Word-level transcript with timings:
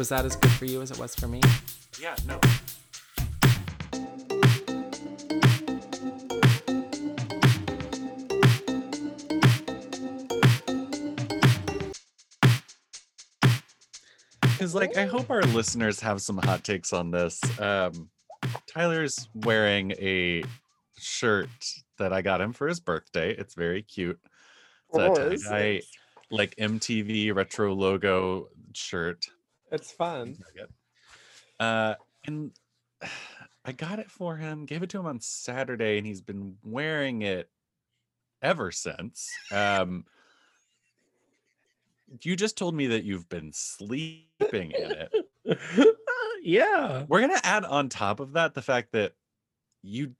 Was 0.00 0.08
that 0.08 0.24
as 0.24 0.34
good 0.34 0.50
for 0.52 0.64
you 0.64 0.80
as 0.80 0.90
it 0.90 0.98
was 0.98 1.14
for 1.14 1.28
me? 1.28 1.42
Yeah, 2.00 2.16
no. 2.26 2.40
Because, 14.40 14.74
like, 14.74 14.96
I 14.96 15.04
hope 15.04 15.30
our 15.30 15.42
listeners 15.42 16.00
have 16.00 16.22
some 16.22 16.38
hot 16.38 16.64
takes 16.64 16.94
on 16.94 17.10
this. 17.10 17.38
Um, 17.60 18.08
Tyler's 18.66 19.28
wearing 19.34 19.92
a 19.92 20.42
shirt 20.96 21.50
that 21.98 22.14
I 22.14 22.22
got 22.22 22.40
him 22.40 22.54
for 22.54 22.66
his 22.68 22.80
birthday. 22.80 23.34
It's 23.36 23.54
very 23.54 23.82
cute. 23.82 24.18
It's 24.88 24.98
a 24.98 25.02
Oh, 25.02 25.14
is 25.28 25.42
tie-dye, 25.44 25.60
it? 25.60 25.84
like 26.30 26.54
MTV 26.56 27.34
retro 27.34 27.74
logo 27.74 28.48
shirt. 28.72 29.26
It's 29.70 29.92
fun. 29.92 30.36
Uh, 31.58 31.94
and 32.26 32.52
I 33.64 33.72
got 33.72 33.98
it 33.98 34.10
for 34.10 34.36
him, 34.36 34.64
gave 34.64 34.82
it 34.82 34.90
to 34.90 34.98
him 34.98 35.06
on 35.06 35.20
Saturday, 35.20 35.98
and 35.98 36.06
he's 36.06 36.22
been 36.22 36.56
wearing 36.64 37.22
it 37.22 37.50
ever 38.42 38.70
since. 38.70 39.30
Um, 39.52 40.06
you 42.22 42.36
just 42.36 42.56
told 42.56 42.74
me 42.74 42.88
that 42.88 43.04
you've 43.04 43.28
been 43.28 43.52
sleeping 43.52 44.72
in 44.72 44.92
it. 44.92 45.14
yeah. 46.42 47.04
We're 47.06 47.20
gonna 47.20 47.40
add 47.42 47.64
on 47.64 47.88
top 47.88 48.20
of 48.20 48.32
that 48.32 48.54
the 48.54 48.62
fact 48.62 48.92
that 48.92 49.12
you 49.82 50.12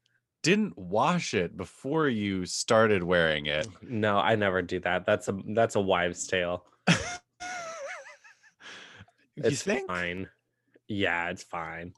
didn't 0.43 0.79
wash 0.79 1.35
it 1.35 1.57
before 1.57 2.09
you 2.09 2.47
started 2.47 3.03
wearing 3.03 3.47
it. 3.47 3.67
No, 3.83 4.19
I 4.19 4.37
never 4.37 4.63
do 4.63 4.81
that. 4.81 5.05
That's 5.07 5.29
a 5.29 5.39
that's 5.49 5.75
a 5.75 5.81
wives' 5.81 6.27
tale. 6.27 6.65
You 9.47 9.57
It's 9.57 9.63
think 9.63 9.89
fine. 9.89 10.29
Yeah, 10.89 11.31
it's 11.31 11.43
fine. 11.45 11.95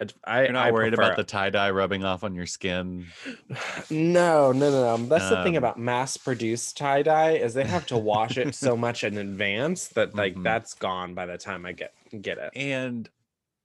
It's, 0.00 0.14
I, 0.24 0.46
you're 0.46 0.52
not 0.52 0.68
I 0.68 0.70
worried 0.70 0.94
about 0.94 1.14
prefer- 1.14 1.16
the 1.16 1.24
tie 1.24 1.50
dye 1.50 1.70
rubbing 1.70 2.04
off 2.04 2.24
on 2.24 2.34
your 2.34 2.46
skin? 2.46 3.14
No, 3.90 4.52
no, 4.52 4.70
no, 4.70 4.96
no. 4.96 5.06
That's 5.08 5.28
the 5.28 5.36
thing 5.36 5.56
Um, 5.56 5.56
about 5.56 5.78
mass-produced 5.78 6.76
tie 6.76 7.02
dye 7.02 7.32
is 7.32 7.54
they 7.54 7.64
have 7.64 7.86
to 7.86 7.98
wash 7.98 8.38
it 8.38 8.54
so 8.54 8.76
much 8.76 9.04
in 9.04 9.16
advance 9.18 9.88
that 9.88 10.16
like 10.16 10.34
Mhm. 10.34 10.42
that's 10.42 10.74
gone 10.74 11.14
by 11.14 11.26
the 11.26 11.38
time 11.38 11.66
I 11.66 11.72
get 11.72 11.94
get 12.20 12.38
it. 12.38 12.52
and 12.54 13.08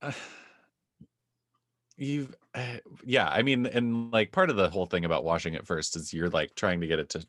uh, 0.02 0.12
you've 1.98 2.36
uh, 2.56 2.78
yeah 3.06 3.28
i 3.30 3.42
mean 3.42 3.66
and 3.66 4.12
like 4.12 4.32
part 4.32 4.50
of 4.50 4.56
the 4.56 4.70
whole 4.70 4.86
thing 4.86 5.06
about 5.06 5.23
washing 5.23 5.54
it 5.54 5.68
first 5.68 5.95
is 5.95 6.14
you're 6.14 6.30
like 6.30 6.56
trying 6.56 6.82
to 6.82 6.88
get 6.88 7.00
it 7.00 7.10
to 7.10 7.26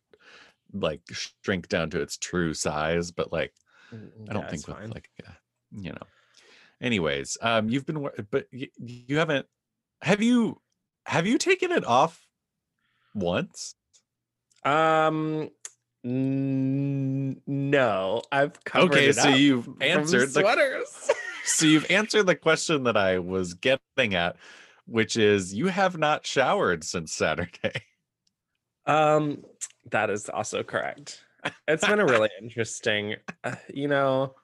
like 0.72 1.02
shrink 1.44 1.68
down 1.68 1.90
to 1.90 2.00
its 2.00 2.16
true 2.16 2.54
size 2.54 3.10
but 3.10 3.32
like 3.32 3.54
i 4.28 4.32
don't 4.34 4.48
Yeah, 4.48 4.48
think 4.48 4.60
it's 4.60 4.68
with 4.68 4.78
fine. 4.78 4.90
like 4.94 5.10
you 5.76 5.90
know 5.90 6.06
anyways 6.80 7.38
um 7.42 7.68
you've 7.68 7.86
been 7.86 8.08
but 8.30 8.46
y- 8.52 8.68
you 8.78 9.18
haven't 9.18 9.46
have 10.02 10.22
you 10.22 10.60
have 11.06 11.26
you 11.26 11.38
taken 11.38 11.72
it 11.72 11.84
off 11.84 12.26
once 13.14 13.74
Um, 14.64 15.50
n- 16.04 17.40
no, 17.46 18.22
I've 18.30 18.62
covered 18.64 18.92
okay 18.92 19.12
so 19.12 19.28
you've 19.28 19.68
answered 19.80 20.28
the 20.28 20.40
sweaters. 20.40 21.10
so 21.44 21.66
you've 21.66 21.90
answered 21.90 22.26
the 22.26 22.36
question 22.36 22.84
that 22.84 22.96
I 22.96 23.18
was 23.18 23.54
getting 23.54 24.14
at, 24.14 24.36
which 24.86 25.16
is 25.16 25.52
you 25.54 25.66
have 25.68 25.98
not 25.98 26.26
showered 26.26 26.84
since 26.84 27.12
Saturday. 27.12 27.82
Um, 28.86 29.44
that 29.90 30.10
is 30.10 30.28
also 30.28 30.62
correct. 30.62 31.22
It's 31.68 31.86
been 31.86 32.00
a 32.00 32.04
really 32.04 32.30
interesting, 32.40 33.16
uh, 33.44 33.54
you 33.72 33.86
know, 33.88 34.34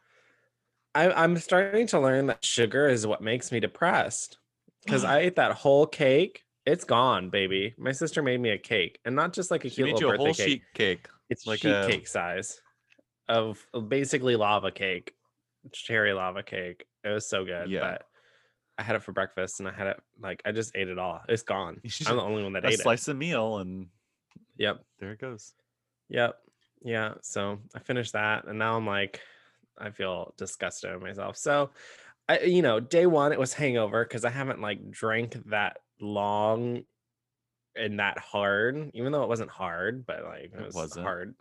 I, 0.95 1.11
I'm 1.11 1.37
starting 1.39 1.87
to 1.89 2.01
learn 2.01 2.27
that 2.27 2.45
sugar 2.45 2.89
is 2.89 3.07
what 3.07 3.21
makes 3.21 3.53
me 3.53 3.61
depressed 3.61 4.39
because 4.85 5.05
ah. 5.05 5.11
I 5.13 5.19
ate 5.19 5.37
that 5.37 5.53
whole 5.53 5.87
cake. 5.87 6.45
It's 6.67 6.85
gone, 6.85 7.31
baby. 7.31 7.75
My 7.79 7.93
sister 7.93 8.23
made 8.23 8.41
me 8.41 8.51
a 8.51 8.59
cake, 8.59 8.99
and 9.05 9.17
not 9.17 9.33
just 9.33 9.51
like 9.51 9.65
a 9.65 9.69
She 9.71 9.77
cute 9.77 9.87
made 9.87 9.95
little 9.95 10.09
you 10.11 10.15
a 10.15 10.19
birthday 10.19 10.25
whole 10.25 10.35
cake. 10.35 10.49
sheet 10.49 10.63
cake. 10.75 11.09
It's 11.31 11.47
like 11.47 11.61
sheet 11.61 11.71
a- 11.71 11.87
cake 11.89 12.07
size 12.09 12.61
of, 13.29 13.65
of 13.73 13.89
basically 13.89 14.37
lava 14.37 14.71
cake, 14.71 15.13
cherry 15.73 16.13
lava 16.13 16.43
cake. 16.43 16.85
It 17.05 17.09
was 17.11 17.29
so 17.29 17.45
good. 17.45 17.71
Yeah. 17.71 17.81
But 17.81 18.03
I 18.77 18.83
had 18.83 18.97
it 18.97 19.03
for 19.03 19.13
breakfast, 19.13 19.61
and 19.61 19.69
I 19.69 19.73
had 19.73 19.87
it 19.89 20.01
like 20.21 20.43
I 20.45 20.53
just 20.53 20.73
ate 20.75 20.89
it 20.89 20.99
all. 20.99 21.21
It's 21.29 21.43
gone. 21.43 21.81
I'm 22.07 22.17
the 22.17 22.23
only 22.23 22.43
one 22.43 22.53
that 22.55 22.65
A 22.65 22.69
ate 22.69 22.75
it. 22.75 22.81
slice 22.81 23.09
of 23.09 23.17
meal, 23.17 23.59
and 23.59 23.89
Yep. 24.59 24.85
there 24.99 25.13
it 25.13 25.21
goes. 25.21 25.55
Yep. 26.11 26.37
Yeah. 26.83 27.15
So 27.23 27.59
I 27.75 27.79
finished 27.81 28.13
that 28.13 28.47
and 28.47 28.59
now 28.59 28.77
I'm 28.77 28.87
like, 28.87 29.21
I 29.81 29.91
feel 29.91 30.35
disgusted 30.37 30.93
with 30.93 31.03
myself. 31.03 31.37
So 31.37 31.71
I, 32.29 32.41
you 32.41 32.63
know, 32.63 32.81
day 32.81 33.07
one 33.07 33.33
it 33.33 33.39
was 33.39 33.55
hangover 33.55 34.05
because 34.05 34.25
I 34.25 34.31
haven't 34.31 34.61
like 34.61 34.91
drank 34.91 35.37
that 35.47 35.79
long 36.01 36.83
and 37.77 38.01
that 38.01 38.19
hard, 38.19 38.91
even 38.95 39.13
though 39.13 39.23
it 39.23 39.29
wasn't 39.29 39.51
hard, 39.51 40.05
but 40.07 40.25
like 40.25 40.53
it, 40.55 40.61
It 40.61 40.65
was 40.67 40.75
wasn't. 40.75 41.07
hard 41.07 41.35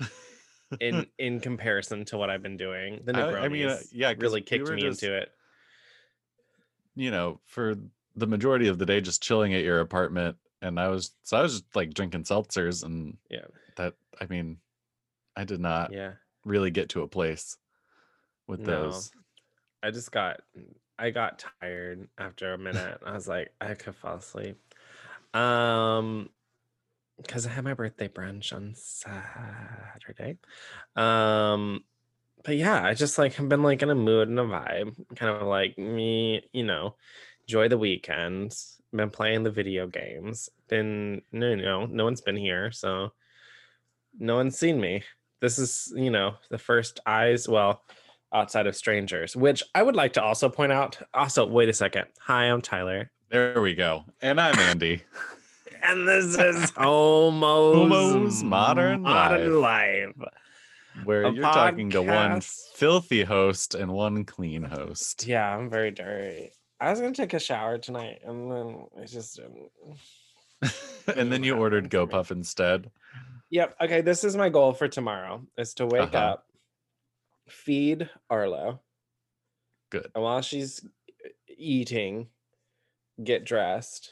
in 0.80 1.06
in 1.18 1.40
comparison 1.40 2.06
to 2.06 2.18
what 2.18 2.30
I've 2.30 2.44
been 2.44 2.58
doing. 2.58 3.02
The 3.04 3.16
I- 3.16 3.20
Negronis 3.20 3.42
I 3.42 3.48
mean, 3.48 3.68
uh, 3.70 3.80
yeah, 3.92 4.14
really 4.18 4.42
kicked 4.42 4.68
were 4.68 4.76
me 4.76 4.82
just- 4.82 5.02
into 5.04 5.16
it. 5.18 5.32
you 6.96 7.12
know, 7.12 7.40
for 7.46 7.76
the 8.16 8.28
majority 8.28 8.68
of 8.68 8.78
the 8.80 8.86
day, 8.86 9.02
just 9.02 9.22
chilling 9.22 9.54
at 9.54 9.64
your 9.64 9.80
apartment, 9.80 10.38
and 10.62 10.80
I 10.80 10.88
was 10.88 11.12
so 11.24 11.38
I 11.38 11.42
was 11.42 11.54
just 11.54 11.76
like 11.76 11.94
drinking 11.94 12.24
seltzers, 12.24 12.84
and 12.84 13.18
Yeah. 13.30 13.46
that 13.76 13.94
I 14.22 14.26
mean, 14.26 14.58
I 15.36 15.44
did 15.44 15.60
not 15.60 15.92
Yeah. 15.94 16.14
really 16.46 16.72
get 16.72 16.90
to 16.90 17.02
a 17.04 17.08
place 17.08 17.58
with 18.48 18.62
No. 18.62 18.86
those. 18.86 19.12
I 19.84 19.92
just 19.92 20.12
got 20.12 20.42
I 20.98 21.12
got 21.12 21.46
tired 21.62 22.10
after 22.18 22.54
a 22.54 22.58
minute. 22.58 23.00
I 23.06 23.14
was 23.14 23.28
like, 23.28 23.54
I 23.62 23.76
could 23.76 23.96
fall 23.96 24.16
asleep. 24.16 24.58
Um 25.34 26.30
because 27.22 27.48
I 27.48 27.50
had 27.50 27.64
my 27.64 27.74
birthday 27.74 28.08
brunch 28.08 28.54
on 28.54 28.74
Saturday. 28.76 30.38
Um 30.96 31.84
but 32.44 32.56
yeah, 32.56 32.84
I 32.84 32.94
just 32.94 33.18
like 33.18 33.34
have 33.34 33.50
been 33.50 33.64
like 33.64 33.82
in 33.82 33.90
a 33.90 33.96
mood 33.96 34.30
and 34.30 34.40
a 34.40 34.44
vibe. 34.44 34.96
Kind 35.16 35.36
of 35.36 35.48
like 35.48 35.78
me, 35.78 36.48
you 36.54 36.64
know, 36.64 36.96
enjoy 37.48 37.68
the 37.68 37.78
weekend. 37.78 38.56
Been 38.94 39.10
playing 39.10 39.44
the 39.44 39.52
video 39.52 39.88
games. 39.88 40.50
Been 40.70 41.22
no 41.32 41.56
no, 41.56 41.86
no 41.86 42.04
one's 42.06 42.22
been 42.22 42.38
here, 42.38 42.72
so 42.72 43.12
no 44.18 44.36
one's 44.36 44.58
seen 44.58 44.80
me. 44.80 45.04
This 45.42 45.60
is, 45.60 45.94
you 45.96 46.10
know, 46.10 46.36
the 46.50 46.58
first 46.58 47.00
eyes, 47.06 47.48
well, 47.48 47.84
outside 48.34 48.68
of 48.68 48.76
strangers, 48.76 49.36
which 49.36 49.64
I 49.76 49.84
would 49.84 49.96
like 49.96 50.14
to 50.14 50.24
also 50.24 50.50
point 50.50 50.72
out. 50.72 50.98
Also, 51.14 51.46
wait 51.46 51.70
a 51.70 51.74
second. 51.74 52.06
Hi, 52.22 52.46
I'm 52.46 52.62
Tyler. 52.62 53.12
There 53.30 53.62
we 53.62 53.74
go. 53.76 54.06
And 54.22 54.40
I'm 54.40 54.58
Andy. 54.60 55.02
And 55.84 56.08
this 56.08 56.36
is 56.40 56.72
Homo's, 56.72 57.76
Homo's 57.92 58.44
Modern 58.44 59.04
Modern 59.04 59.62
Life. 59.62 60.10
where 61.04 61.26
A 61.26 61.32
you're 61.32 61.44
talking 61.44 61.92
to 61.92 62.02
one 62.02 62.42
filthy 62.42 63.24
host 63.24 63.76
and 63.76 63.92
one 63.92 64.26
clean 64.26 64.64
host. 64.64 65.28
Yeah, 65.28 65.56
I'm 65.56 65.70
very 65.70 65.92
dirty. 65.92 66.50
I 66.82 66.90
was 66.90 67.00
gonna 67.00 67.14
take 67.14 67.36
a 67.36 67.40
shower 67.40 67.78
tonight, 67.78 68.22
and 68.26 68.52
then 68.52 68.88
I 69.00 69.06
just 69.06 69.36
didn't. 69.38 69.70
and 71.16 71.32
then 71.32 71.44
you 71.44 71.56
ordered. 71.56 71.92
GoPuff 71.92 72.32
instead. 72.32 72.90
Yep. 73.52 73.76
Okay, 73.80 74.02
this 74.02 74.24
is 74.24 74.36
my 74.36 74.50
goal 74.50 74.74
for 74.74 74.88
tomorrow: 74.88 75.44
is 75.60 75.76
to 75.76 75.86
wake 75.86 76.16
Uh-huh. 76.16 76.18
up, 76.18 76.47
feed 77.50 78.10
Arlo, 78.30 78.82
Good. 79.92 80.10
and 80.16 80.24
while 80.24 80.42
she's 80.42 80.86
eating, 81.58 82.28
get 83.24 83.46
dressed, 83.46 84.12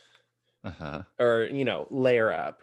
Uh-huh. 0.64 1.04
or 1.20 1.48
you 1.52 1.66
know, 1.66 1.88
layer 1.92 2.32
up. 2.32 2.62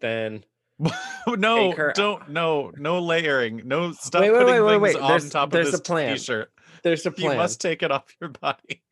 Then 0.00 0.44
no, 1.26 1.72
don't 1.94 2.28
no, 2.30 2.72
no 2.76 2.98
layering. 3.00 3.62
No 3.64 3.92
stop 3.92 4.22
Wait, 4.22 4.32
wait, 4.32 4.38
putting 4.44 4.64
wait, 4.64 4.78
wait, 4.78 4.92
things 4.94 5.02
on 5.02 5.08
There's- 5.08 5.30
top 5.30 5.50
there's 5.50 5.68
of 5.68 5.74
a 5.74 5.76
this 5.78 5.80
plan. 5.86 6.16
t-shirt. 6.16 6.50
there's 6.82 7.06
a 7.06 7.10
plan. 7.10 7.32
You 7.32 7.36
must 7.38 7.60
take 7.60 7.82
it 7.82 7.90
off 7.92 8.06
your 8.20 8.30
body. 8.30 8.82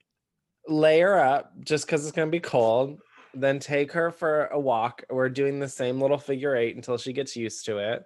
layer 0.68 1.18
up 1.18 1.52
just 1.64 1.86
because 1.86 2.06
it's 2.06 2.14
gonna 2.14 2.30
be 2.30 2.40
cold. 2.40 3.00
Then 3.34 3.58
take 3.58 3.92
her 3.92 4.10
for 4.10 4.46
a 4.48 4.60
walk. 4.60 5.02
We're 5.10 5.30
doing 5.30 5.58
the 5.58 5.68
same 5.68 5.98
little 6.00 6.18
figure 6.18 6.54
eight 6.54 6.76
until 6.76 6.98
she 6.98 7.12
gets 7.14 7.34
used 7.34 7.64
to 7.66 7.78
it, 7.78 8.02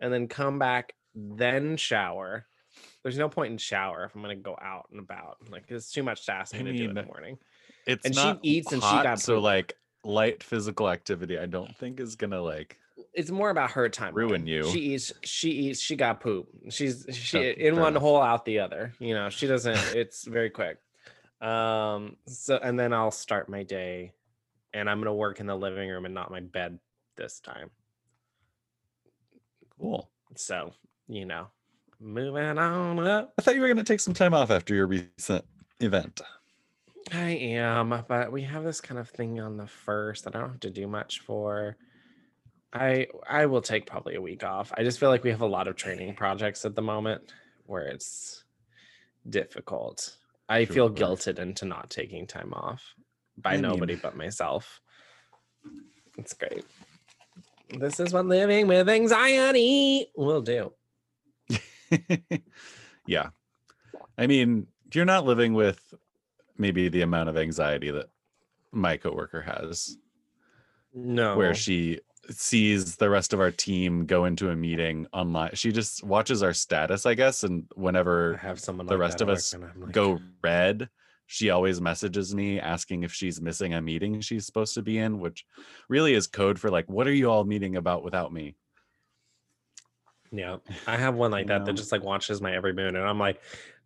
and 0.00 0.12
then 0.12 0.28
come 0.28 0.58
back. 0.58 0.92
Then 1.14 1.76
shower, 1.76 2.46
there's 3.02 3.18
no 3.18 3.28
point 3.28 3.52
in 3.52 3.58
shower 3.58 4.04
if 4.04 4.14
I'm 4.14 4.22
gonna 4.22 4.36
go 4.36 4.56
out 4.60 4.88
and 4.90 5.00
about. 5.00 5.38
Like 5.50 5.64
it's 5.68 5.90
too 5.92 6.02
much 6.02 6.26
to 6.26 6.32
ask 6.32 6.54
me 6.54 6.60
I 6.60 6.62
to 6.64 6.72
do 6.72 6.88
in 6.88 6.94
the 6.94 7.04
morning. 7.04 7.38
It's 7.86 8.04
And 8.04 8.14
she 8.14 8.38
eats 8.42 8.72
and 8.72 8.82
she 8.82 9.02
got 9.02 9.20
so 9.20 9.36
poop. 9.36 9.44
like 9.44 9.76
light 10.04 10.42
physical 10.42 10.88
activity. 10.88 11.38
I 11.38 11.46
don't 11.46 11.76
think 11.76 12.00
is 12.00 12.16
gonna 12.16 12.40
like 12.40 12.78
It's 13.12 13.30
more 13.30 13.50
about 13.50 13.72
her 13.72 13.88
time. 13.88 14.14
Ruin 14.14 14.46
you. 14.46 14.64
She 14.70 14.94
eats. 14.94 15.12
She 15.22 15.50
eats. 15.50 15.80
She 15.80 15.96
got 15.96 16.20
poop. 16.20 16.48
She's 16.70 17.06
she 17.12 17.50
in 17.50 17.74
fair 17.74 17.82
one 17.82 17.94
hole 17.94 18.20
out 18.20 18.44
the 18.44 18.60
other. 18.60 18.92
You 18.98 19.14
know 19.14 19.28
she 19.28 19.46
doesn't. 19.46 19.94
It's 19.94 20.24
very 20.24 20.50
quick. 20.50 20.78
Um. 21.40 22.16
So 22.26 22.58
and 22.62 22.78
then 22.78 22.92
I'll 22.92 23.10
start 23.10 23.48
my 23.48 23.62
day, 23.62 24.12
and 24.72 24.88
I'm 24.88 24.98
gonna 25.00 25.14
work 25.14 25.40
in 25.40 25.46
the 25.46 25.56
living 25.56 25.88
room 25.90 26.06
and 26.06 26.14
not 26.14 26.30
my 26.30 26.40
bed 26.40 26.78
this 27.16 27.40
time. 27.40 27.70
cool. 29.78 30.10
So 30.36 30.72
you 31.08 31.24
know, 31.26 31.48
moving 32.00 32.58
on 32.58 32.98
up. 33.06 33.32
I 33.38 33.42
thought 33.42 33.54
you 33.54 33.60
were 33.60 33.68
gonna 33.68 33.84
take 33.84 34.00
some 34.00 34.14
time 34.14 34.34
off 34.34 34.50
after 34.50 34.74
your 34.74 34.86
recent 34.86 35.44
event. 35.80 36.20
I 37.12 37.30
am, 37.30 38.04
but 38.08 38.32
we 38.32 38.42
have 38.42 38.64
this 38.64 38.80
kind 38.80 38.98
of 38.98 39.10
thing 39.10 39.38
on 39.40 39.56
the 39.58 39.66
first 39.66 40.24
that 40.24 40.34
I 40.34 40.40
don't 40.40 40.50
have 40.50 40.60
to 40.60 40.70
do 40.70 40.86
much 40.86 41.20
for. 41.20 41.76
I 42.72 43.06
I 43.28 43.46
will 43.46 43.60
take 43.62 43.86
probably 43.86 44.14
a 44.16 44.20
week 44.22 44.42
off. 44.42 44.72
I 44.76 44.82
just 44.82 44.98
feel 44.98 45.10
like 45.10 45.22
we 45.22 45.30
have 45.30 45.42
a 45.42 45.46
lot 45.46 45.68
of 45.68 45.76
training 45.76 46.14
projects 46.14 46.64
at 46.64 46.74
the 46.74 46.82
moment 46.82 47.32
where 47.66 47.82
it's 47.86 48.44
difficult. 49.28 50.16
I 50.48 50.64
feel 50.64 50.88
Sure. 50.88 50.96
guilted 50.96 51.38
into 51.38 51.64
not 51.66 51.88
taking 51.90 52.26
time 52.26 52.52
off 52.52 52.94
by 53.38 53.50
I 53.50 53.52
mean- 53.54 53.62
nobody 53.62 53.94
but 53.96 54.16
myself. 54.16 54.80
It's 56.18 56.34
great. 56.34 56.64
This 57.78 57.98
is 58.00 58.12
what 58.12 58.26
living 58.26 58.66
with 58.66 58.88
anxiety 58.88 60.06
will 60.16 60.42
do. 60.42 60.72
yeah. 63.06 63.30
I 64.16 64.26
mean, 64.26 64.66
you're 64.92 65.04
not 65.04 65.24
living 65.24 65.54
with 65.54 65.94
maybe 66.56 66.88
the 66.88 67.02
amount 67.02 67.28
of 67.28 67.36
anxiety 67.36 67.90
that 67.90 68.06
my 68.72 68.96
coworker 68.96 69.42
has, 69.42 69.96
No. 70.92 71.36
where 71.36 71.54
she 71.54 72.00
sees 72.30 72.96
the 72.96 73.10
rest 73.10 73.32
of 73.32 73.40
our 73.40 73.50
team 73.50 74.06
go 74.06 74.24
into 74.24 74.50
a 74.50 74.56
meeting 74.56 75.06
online. 75.12 75.50
She 75.54 75.72
just 75.72 76.02
watches 76.04 76.42
our 76.42 76.54
status, 76.54 77.06
I 77.06 77.14
guess, 77.14 77.42
and 77.44 77.64
I 77.76 77.80
whenever 77.80 78.36
have 78.36 78.58
someone 78.60 78.86
the 78.86 78.94
like 78.94 79.00
rest 79.00 79.20
of 79.20 79.28
us 79.28 79.54
like, 79.54 79.92
go 79.92 80.20
red, 80.42 80.88
she 81.26 81.50
always 81.50 81.80
messages 81.80 82.34
me 82.34 82.60
asking 82.60 83.02
if 83.02 83.12
she's 83.12 83.40
missing 83.40 83.74
a 83.74 83.80
meeting 83.82 84.20
she's 84.20 84.46
supposed 84.46 84.74
to 84.74 84.82
be 84.82 84.98
in, 84.98 85.18
which 85.18 85.44
really 85.88 86.14
is 86.14 86.26
code 86.26 86.58
for 86.58 86.70
like, 86.70 86.88
what 86.88 87.06
are 87.06 87.12
you 87.12 87.30
all 87.30 87.44
meeting 87.44 87.76
about 87.76 88.04
without 88.04 88.32
me? 88.32 88.56
Yeah, 90.34 90.56
I 90.86 90.96
have 90.96 91.14
one 91.14 91.30
like 91.30 91.46
that 91.48 91.64
that 91.64 91.74
just 91.74 91.92
like 91.92 92.02
watches 92.02 92.40
my 92.40 92.54
every 92.54 92.72
moon, 92.72 92.96
and 92.96 93.06
I'm 93.06 93.18
like, 93.18 93.40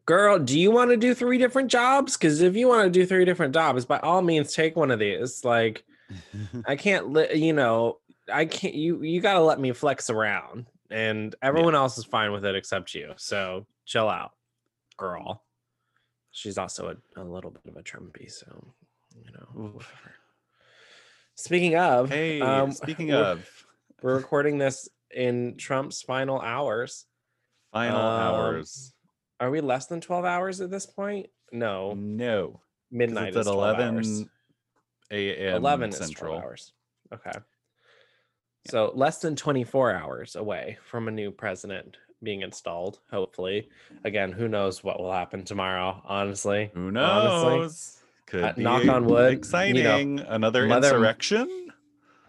"Girl, 0.07 0.39
do 0.39 0.59
you 0.59 0.71
want 0.71 0.91
to 0.91 0.97
do 0.97 1.15
three 1.15 1.39
different 1.39 1.71
jobs? 1.71 2.17
Because 2.17 2.41
if 2.41 2.57
you 2.57 2.69
want 2.69 2.85
to 2.85 2.91
do 2.91 3.05
three 3.07 3.25
different 3.25 3.53
jobs, 3.55 3.85
by 3.85 3.99
all 3.99 4.23
means, 4.23 4.53
take 4.55 4.75
one 4.77 4.91
of 4.91 4.99
these. 4.99 5.45
Like, 5.45 5.85
I 6.67 6.77
can't, 6.77 7.13
li- 7.13 7.35
you 7.35 7.53
know, 7.53 7.99
I 8.33 8.47
can't. 8.47 8.75
You 8.75 9.03
you 9.03 9.21
got 9.21 9.35
to 9.35 9.41
let 9.41 9.61
me 9.61 9.73
flex 9.73 10.09
around, 10.11 10.67
and 10.91 11.35
everyone 11.43 11.75
else 11.75 11.99
is 11.99 12.05
fine 12.05 12.33
with 12.33 12.45
it 12.45 12.55
except 12.55 12.95
you. 12.95 13.13
So 13.17 13.67
chill 13.85 14.09
out, 14.09 14.33
girl. 14.97 15.43
She's 16.31 16.57
also 16.59 16.95
a, 17.17 17.21
a 17.21 17.25
little 17.25 17.51
bit 17.51 17.63
of 17.67 17.77
a 17.77 17.83
Trumpy, 17.83 18.31
so 18.31 18.73
you 19.17 19.33
know. 19.33 19.71
Whatever. 19.73 20.15
Speaking 21.35 21.77
of, 21.77 22.11
hey, 22.11 22.41
um, 22.41 22.73
speaking 22.73 23.09
we're- 23.09 23.23
of 23.23 23.49
we're 24.03 24.15
recording 24.17 24.59
this 24.59 24.89
in 25.15 25.57
Trump's 25.57 26.03
final 26.03 26.41
hours. 26.41 27.07
final 27.73 27.99
Um, 28.01 28.21
hours, 28.23 28.95
Are 29.41 29.51
we 29.51 29.61
less 29.61 29.87
than 29.87 30.01
12 30.01 30.25
hours 30.25 30.61
at 30.61 30.71
this 30.71 30.87
point? 30.87 31.27
No, 31.53 31.93
No. 31.95 32.61
midnight 32.91 33.31
is 33.37 33.47
at 33.47 33.53
12 33.53 33.59
11 33.79 33.95
hours. 33.97 34.25
a.m. 35.11 35.55
11 35.57 35.89
is 35.91 35.97
12 35.99 36.09
central. 36.09 36.39
hours. 36.39 36.73
Okay. 37.13 37.33
So 38.69 38.91
less 38.95 39.21
than 39.21 39.37
24 39.37 39.93
hours 39.95 40.35
away 40.37 40.79
from 40.85 41.09
a 41.09 41.11
new 41.11 41.31
president 41.31 41.97
being 42.23 42.43
installed, 42.43 42.99
hopefully. 43.11 43.69
Again, 44.05 44.33
who 44.33 44.49
knows 44.49 44.83
what 44.83 44.99
will 45.01 45.13
happen 45.13 45.45
tomorrow, 45.45 46.03
honestly. 46.05 46.71
Who 46.75 46.89
Honestly, 46.89 47.59
knows? 47.59 48.03
Could 48.27 48.45
uh, 48.45 48.53
knock 48.57 48.87
on 48.89 49.05
wood, 49.07 49.19
you 49.19 49.23
know, 49.23 49.29
Exciting. 49.39 50.21
Another 50.21 50.67
Mother- 50.67 50.89
insurrection. 50.89 51.68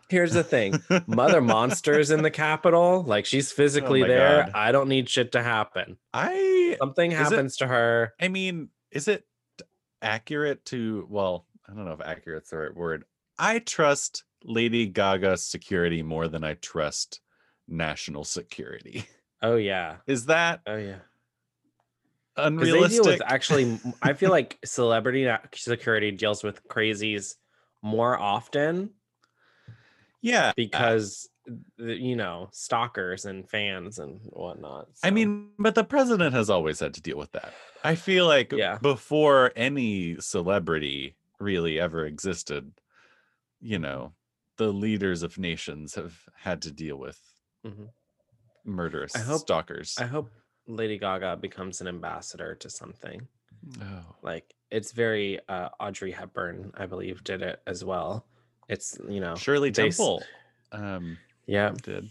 Here's 0.10 0.34
the 0.34 0.44
thing 0.44 0.82
Mother 1.08 1.40
Monster's 1.42 2.10
in 2.12 2.22
the 2.24 2.32
Capitol. 2.32 3.04
Like 3.04 3.26
she's 3.26 3.52
oh 3.54 3.56
physically 3.56 4.04
Oh 4.04 4.08
there. 4.08 4.44
God. 4.46 4.52
I 4.56 4.72
don't 4.72 4.90
need 4.90 5.08
shit 5.10 5.32
to 5.34 5.44
happen. 5.44 5.98
I 6.14 6.76
Something 6.80 7.12
it- 7.12 7.18
happens 7.18 7.58
to 7.58 7.68
her. 7.68 8.14
I 8.20 8.28
mean, 8.28 8.70
is 8.92 9.08
it 9.08 9.26
accurate 10.02 10.66
to 10.66 11.06
well, 11.10 11.46
I 11.68 11.74
don't 11.74 11.86
know 11.86 11.92
if 11.94 12.02
accurate's 12.02 12.50
the 12.50 12.58
right 12.58 12.76
word. 12.76 13.04
I 13.38 13.60
trust 13.60 14.24
Lady 14.44 14.88
Gaga's 14.88 15.46
security 15.46 16.02
more 16.02 16.28
than 16.28 16.44
I 16.44 16.56
trust 16.56 17.22
national 17.68 18.24
security. 18.24 19.06
Oh, 19.42 19.56
yeah. 19.56 19.98
Is 20.08 20.26
that 20.26 20.60
Oh, 20.68 20.76
yeah. 20.76 20.98
unrealistic? 22.36 22.90
they 22.90 22.96
deal 23.04 23.04
with 23.14 23.22
actually 23.26 23.80
i 24.02 24.14
feel 24.14 24.30
like 24.40 24.58
celebrity 24.66 25.30
security 25.56 26.12
deals 26.12 26.44
with 26.44 26.66
crazies 26.68 27.36
more 27.82 28.18
often 28.20 28.90
yeah. 30.22 30.52
because 30.56 31.30
the, 31.78 31.96
you 31.96 32.16
know 32.16 32.48
stalkers 32.52 33.26
and 33.26 33.50
fans 33.50 33.98
and 34.00 34.20
whatnot 34.26 34.88
I 35.04 35.10
mean, 35.10 35.50
but 35.58 35.74
the 35.76 35.84
president 35.84 36.34
has 36.36 36.50
always 36.50 36.80
had 36.80 36.94
to 36.96 37.02
deal 37.02 37.18
with 37.18 37.32
that. 37.32 37.54
I 37.84 37.96
feel 37.96 38.28
like 38.28 38.52
Yeah. 38.52 38.78
before 38.82 39.52
any 39.56 40.20
celebrity 40.20 41.16
really 41.40 41.80
ever 41.80 42.06
existed, 42.06 42.72
you 43.62 43.80
know, 43.80 44.14
the 44.58 44.72
leaders 44.72 45.24
of 45.24 45.38
nations 45.40 45.96
have 45.96 46.16
had 46.36 46.62
to 46.64 46.72
deal 46.72 46.98
with 46.98 47.20
Mhm. 47.66 47.90
murderous 48.66 49.16
I 49.16 49.20
hope- 49.20 49.42
stalkers. 49.42 49.96
i 50.00 50.06
hope 50.06 50.30
lady 50.68 50.98
gaga 51.00 51.36
becomes 51.38 51.82
an 51.82 51.88
ambassador 51.88 52.54
to 52.56 52.70
something 52.70 53.28
oh, 53.82 54.06
like 54.22 54.54
it's 54.70 54.92
very 54.92 55.40
uh 55.50 55.70
audrey 55.80 56.12
hepburn 56.12 56.72
i 56.78 56.86
believe 56.86 57.24
did 57.24 57.42
it 57.42 57.62
as 57.66 57.84
well 57.84 58.26
it's 58.70 58.98
you 59.10 59.20
know 59.20 59.36
Shirley 59.36 59.72
they 59.72 59.90
Temple 59.90 60.24
um, 60.72 61.18
yeah 61.48 61.74
did. 61.84 62.10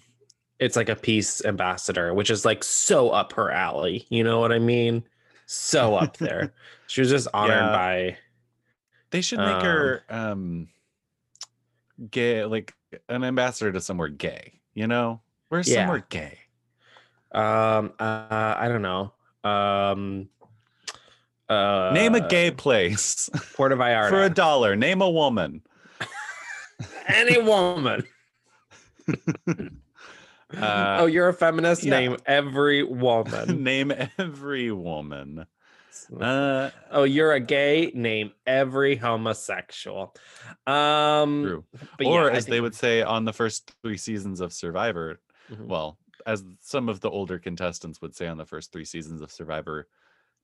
it's 0.58 0.76
like 0.76 0.88
a 0.90 0.96
peace 0.96 1.42
ambassador 1.44 2.12
which 2.12 2.28
is 2.30 2.44
like 2.44 2.62
so 2.64 3.10
up 3.10 3.32
her 3.32 3.50
alley 3.50 4.04
you 4.10 4.22
know 4.24 4.40
what 4.40 4.52
i 4.52 4.58
mean 4.58 5.02
so 5.46 5.94
up 5.94 6.16
there 6.18 6.52
she 6.88 7.00
was 7.00 7.08
just 7.10 7.28
honored 7.32 7.54
Yeah. 7.56 7.72
by 7.72 8.16
They 9.10 9.20
should 9.22 9.38
make 9.38 9.62
her 9.62 10.02
um, 10.10 10.68
gay, 12.10 12.44
like 12.44 12.74
an 13.08 13.24
ambassador 13.24 13.72
to 13.72 13.80
somewhere 13.80 14.08
gay. 14.08 14.60
You 14.74 14.86
know, 14.86 15.20
where's 15.48 15.66
Yeah. 15.68 15.86
somewhere 15.86 16.04
gay? 16.10 16.38
Um, 17.32 17.92
uh, 17.98 18.54
I 18.58 18.68
don't 18.68 18.82
know. 18.82 19.12
Um, 19.50 20.28
uh, 21.48 21.90
Name 21.94 22.14
a 22.16 22.28
gay 22.28 22.50
place 22.50 23.30
Puerto 23.56 23.76
Vallarta. 23.76 24.10
for 24.10 24.22
a 24.22 24.28
dollar. 24.30 24.76
Name 24.76 25.00
a 25.00 25.08
woman. 25.10 25.62
Any 27.08 27.38
woman. 27.40 28.04
Uh, 30.56 30.96
oh, 31.00 31.04
you're 31.06 31.28
a 31.28 31.34
feminist. 31.34 31.84
yeah. 31.84 31.90
Name 31.90 32.16
every 32.24 32.82
woman. 32.82 33.62
name 33.62 33.92
every 34.16 34.72
woman. 34.72 35.44
Uh, 36.18 36.70
oh, 36.90 37.02
you're 37.02 37.34
a 37.34 37.40
gay. 37.40 37.92
Name 37.94 38.32
every 38.46 38.96
homosexual. 38.96 40.14
Um, 40.66 41.42
true. 41.42 41.64
or 42.02 42.30
yeah, 42.30 42.34
as 42.34 42.46
they 42.46 42.62
would 42.62 42.74
say 42.74 43.02
on 43.02 43.26
the 43.26 43.32
first 43.34 43.72
three 43.82 43.98
seasons 43.98 44.40
of 44.40 44.54
Survivor, 44.54 45.20
Mhm. 45.52 45.66
well, 45.66 45.98
as 46.24 46.42
some 46.60 46.88
of 46.88 47.00
the 47.00 47.10
older 47.10 47.38
contestants 47.38 48.00
would 48.00 48.14
say 48.16 48.26
on 48.26 48.38
the 48.38 48.46
first 48.46 48.72
three 48.72 48.86
seasons 48.86 49.20
of 49.20 49.30
Survivor, 49.30 49.86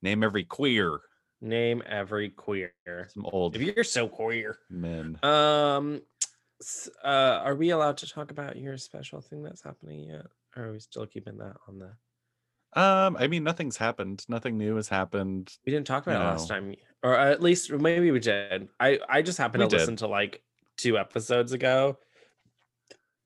name 0.03 0.23
every 0.23 0.45
queer. 0.45 1.01
name 1.41 1.83
every 1.87 2.29
queer. 2.31 2.73
Some 3.09 3.25
old 3.27 3.57
If 3.57 3.63
you're 3.63 3.85
so 3.85 4.07
queer. 4.09 4.59
men. 4.71 5.19
Um, 5.23 6.01
uh, 7.05 7.41
are 7.45 7.55
we 7.55 7.71
allowed 7.71 7.97
to 7.99 8.09
talk 8.09 8.31
about 8.31 8.57
your 8.57 8.77
special 8.77 9.21
thing 9.21 9.43
that's 9.43 9.63
happening 9.63 10.09
yet? 10.09 10.27
Or 10.57 10.65
are 10.65 10.73
we 10.73 10.81
still 10.81 11.07
keeping 11.07 11.39
that 11.39 11.57
on 11.69 11.79
the? 11.79 11.91
Um, 12.81 13.17
I 13.19 13.29
mean, 13.29 13.45
nothing's 13.45 13.77
happened. 13.77 14.25
Nothing 14.29 14.59
new 14.59 14.77
has 14.77 14.89
happened. 14.89 15.53
We 15.65 15.73
didn't 15.73 15.87
talk 15.87 16.07
about 16.07 16.21
it 16.21 16.25
last 16.25 16.49
time, 16.49 16.75
or 17.03 17.17
at 17.17 17.41
least 17.43 17.71
maybe 17.71 18.11
we 18.11 18.19
did. 18.19 18.69
I 18.81 18.99
I 19.09 19.23
just 19.23 19.39
happened 19.39 19.63
We 19.63 19.69
to 19.69 19.77
did. 19.77 19.81
listen 19.81 19.97
to 19.97 20.09
like 20.09 20.43
two 20.77 20.99
episodes 20.99 21.53
ago, 21.53 21.99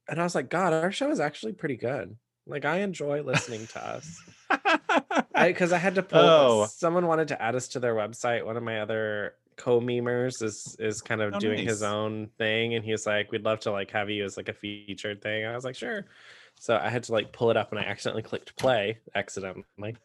and 0.08 0.20
I 0.20 0.22
was 0.22 0.34
like, 0.34 0.50
God, 0.50 0.72
our 0.74 0.92
show 0.92 1.10
is 1.10 1.20
actually 1.20 1.52
pretty 1.52 1.76
good. 1.76 2.16
Like 2.46 2.64
I 2.64 2.78
enjoy 2.80 3.22
listening 3.22 3.66
to 3.68 3.86
us. 3.86 4.20
I 4.50 5.48
because 5.48 5.72
I 5.72 5.78
had 5.78 5.94
to 5.94 6.02
pull. 6.02 6.20
Oh. 6.20 6.66
Someone 6.66 7.06
wanted 7.06 7.28
to 7.28 7.40
add 7.40 7.54
us 7.54 7.68
to 7.68 7.80
their 7.80 7.94
website. 7.94 8.44
One 8.44 8.56
of 8.56 8.62
my 8.62 8.80
other 8.80 9.34
co-memers 9.58 10.42
is 10.42 10.76
is 10.78 11.02
kind 11.02 11.20
of 11.22 11.34
Oh, 11.34 11.38
doing 11.38 11.64
his 11.66 11.82
own 11.82 12.28
thing, 12.38 12.74
and 12.74 12.84
he 12.84 12.92
was 12.92 13.06
like, 13.06 13.32
"We'd 13.32 13.44
love 13.44 13.60
to 13.60 13.72
like 13.72 13.90
have 13.92 14.10
you 14.10 14.24
as 14.24 14.36
like 14.38 14.48
a 14.48 14.54
featured 14.54 15.22
thing." 15.22 15.44
I 15.46 15.54
was 15.54 15.64
like, 15.64 15.76
"Sure." 15.76 16.06
So 16.60 16.76
I 16.76 16.88
had 16.90 17.04
to 17.04 17.12
like 17.12 17.32
pull 17.32 17.50
it 17.50 17.56
up, 17.58 17.72
and 17.72 17.80
I 17.80 17.84
accidentally 17.84 18.22
clicked 18.22 18.56
play 18.56 19.00
accidentally. 19.14 19.96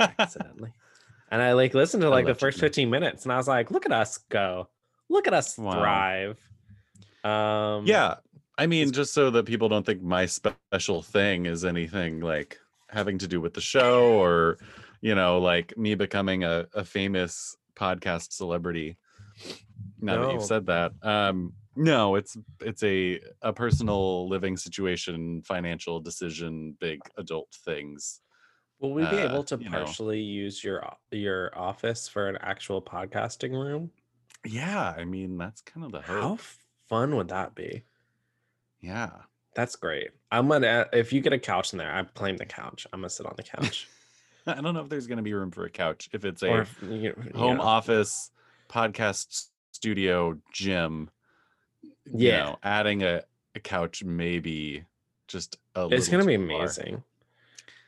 accidentally. 0.00 0.72
And 1.30 1.42
I 1.42 1.52
like 1.54 1.74
listened 1.74 2.02
to 2.02 2.10
like 2.10 2.26
the 2.26 2.34
first 2.34 2.60
15 2.60 2.90
minutes 2.90 3.24
and 3.24 3.32
I 3.32 3.36
was 3.36 3.48
like, 3.48 3.70
look 3.70 3.86
at 3.86 3.92
us 3.92 4.18
go. 4.30 4.68
Look 5.08 5.26
at 5.26 5.34
us 5.34 5.54
Wow. 5.56 5.70
thrive. 5.70 6.38
Um 7.24 7.86
yeah 7.86 8.16
i 8.58 8.66
mean 8.66 8.92
just 8.92 9.12
so 9.12 9.30
that 9.30 9.46
people 9.46 9.68
don't 9.68 9.84
think 9.86 10.02
my 10.02 10.26
special 10.26 11.02
thing 11.02 11.46
is 11.46 11.64
anything 11.64 12.20
like 12.20 12.58
having 12.88 13.18
to 13.18 13.26
do 13.28 13.40
with 13.40 13.54
the 13.54 13.60
show 13.60 14.12
or 14.12 14.58
you 15.00 15.14
know 15.14 15.38
like 15.38 15.76
me 15.76 15.94
becoming 15.94 16.44
a, 16.44 16.66
a 16.74 16.84
famous 16.84 17.56
podcast 17.74 18.32
celebrity 18.32 18.96
now 20.00 20.20
that 20.24 20.32
you've 20.32 20.42
said 20.42 20.66
that 20.66 20.92
um 21.02 21.52
no 21.76 22.14
it's 22.14 22.36
it's 22.60 22.82
a 22.82 23.20
a 23.42 23.52
personal 23.52 24.28
living 24.28 24.56
situation 24.56 25.42
financial 25.42 26.00
decision 26.00 26.76
big 26.80 27.00
adult 27.16 27.48
things 27.64 28.20
will 28.80 28.92
we 28.92 29.02
be 29.02 29.16
uh, 29.16 29.28
able 29.28 29.42
to 29.44 29.56
you 29.56 29.68
know. 29.70 29.84
partially 29.84 30.20
use 30.20 30.62
your 30.62 30.84
your 31.10 31.56
office 31.58 32.06
for 32.08 32.28
an 32.28 32.36
actual 32.40 32.80
podcasting 32.82 33.52
room? 33.52 33.90
yeah 34.44 34.94
i 34.96 35.04
mean 35.04 35.38
that's 35.38 35.60
kind 35.62 35.84
of 35.86 35.92
the 35.92 36.00
hope 36.00 36.06
How 36.06 36.38
fun 36.88 37.16
would 37.16 37.28
that 37.28 37.54
be? 37.54 37.84
yeah 38.80 39.10
That's 39.54 39.76
great. 39.76 40.10
I'm 40.30 40.48
gonna 40.48 40.86
if 40.92 41.12
you 41.12 41.20
get 41.20 41.32
a 41.32 41.38
couch 41.38 41.72
in 41.72 41.78
there, 41.78 41.92
I 41.94 42.02
claim 42.02 42.36
the 42.36 42.44
couch. 42.44 42.86
I'm 42.92 43.00
gonna 43.00 43.08
sit 43.10 43.24
on 43.26 43.34
the 43.36 43.42
couch. 43.42 43.88
i 44.58 44.60
don't 44.60 44.74
know 44.74 44.80
if 44.80 44.88
there's 44.88 45.06
going 45.06 45.16
to 45.18 45.22
be 45.22 45.32
room 45.34 45.50
for 45.50 45.64
a 45.64 45.70
couch 45.70 46.08
if 46.12 46.24
it's 46.24 46.42
a 46.42 46.50
or 46.50 46.66
you, 46.82 47.14
you 47.26 47.30
home 47.34 47.58
know, 47.58 47.62
office 47.62 48.30
podcast 48.68 49.48
studio 49.72 50.38
gym 50.52 51.10
you 52.06 52.28
Yeah. 52.28 52.44
know, 52.44 52.58
adding 52.62 53.02
a, 53.02 53.22
a 53.54 53.60
couch 53.60 54.04
maybe 54.04 54.84
just 55.26 55.56
a 55.74 55.80
little 55.80 55.90
bit. 55.90 55.98
It's 55.98 56.08
little 56.12 56.26
gonna 56.26 56.38
be 56.38 56.52
far. 56.52 56.62
amazing. 56.62 57.02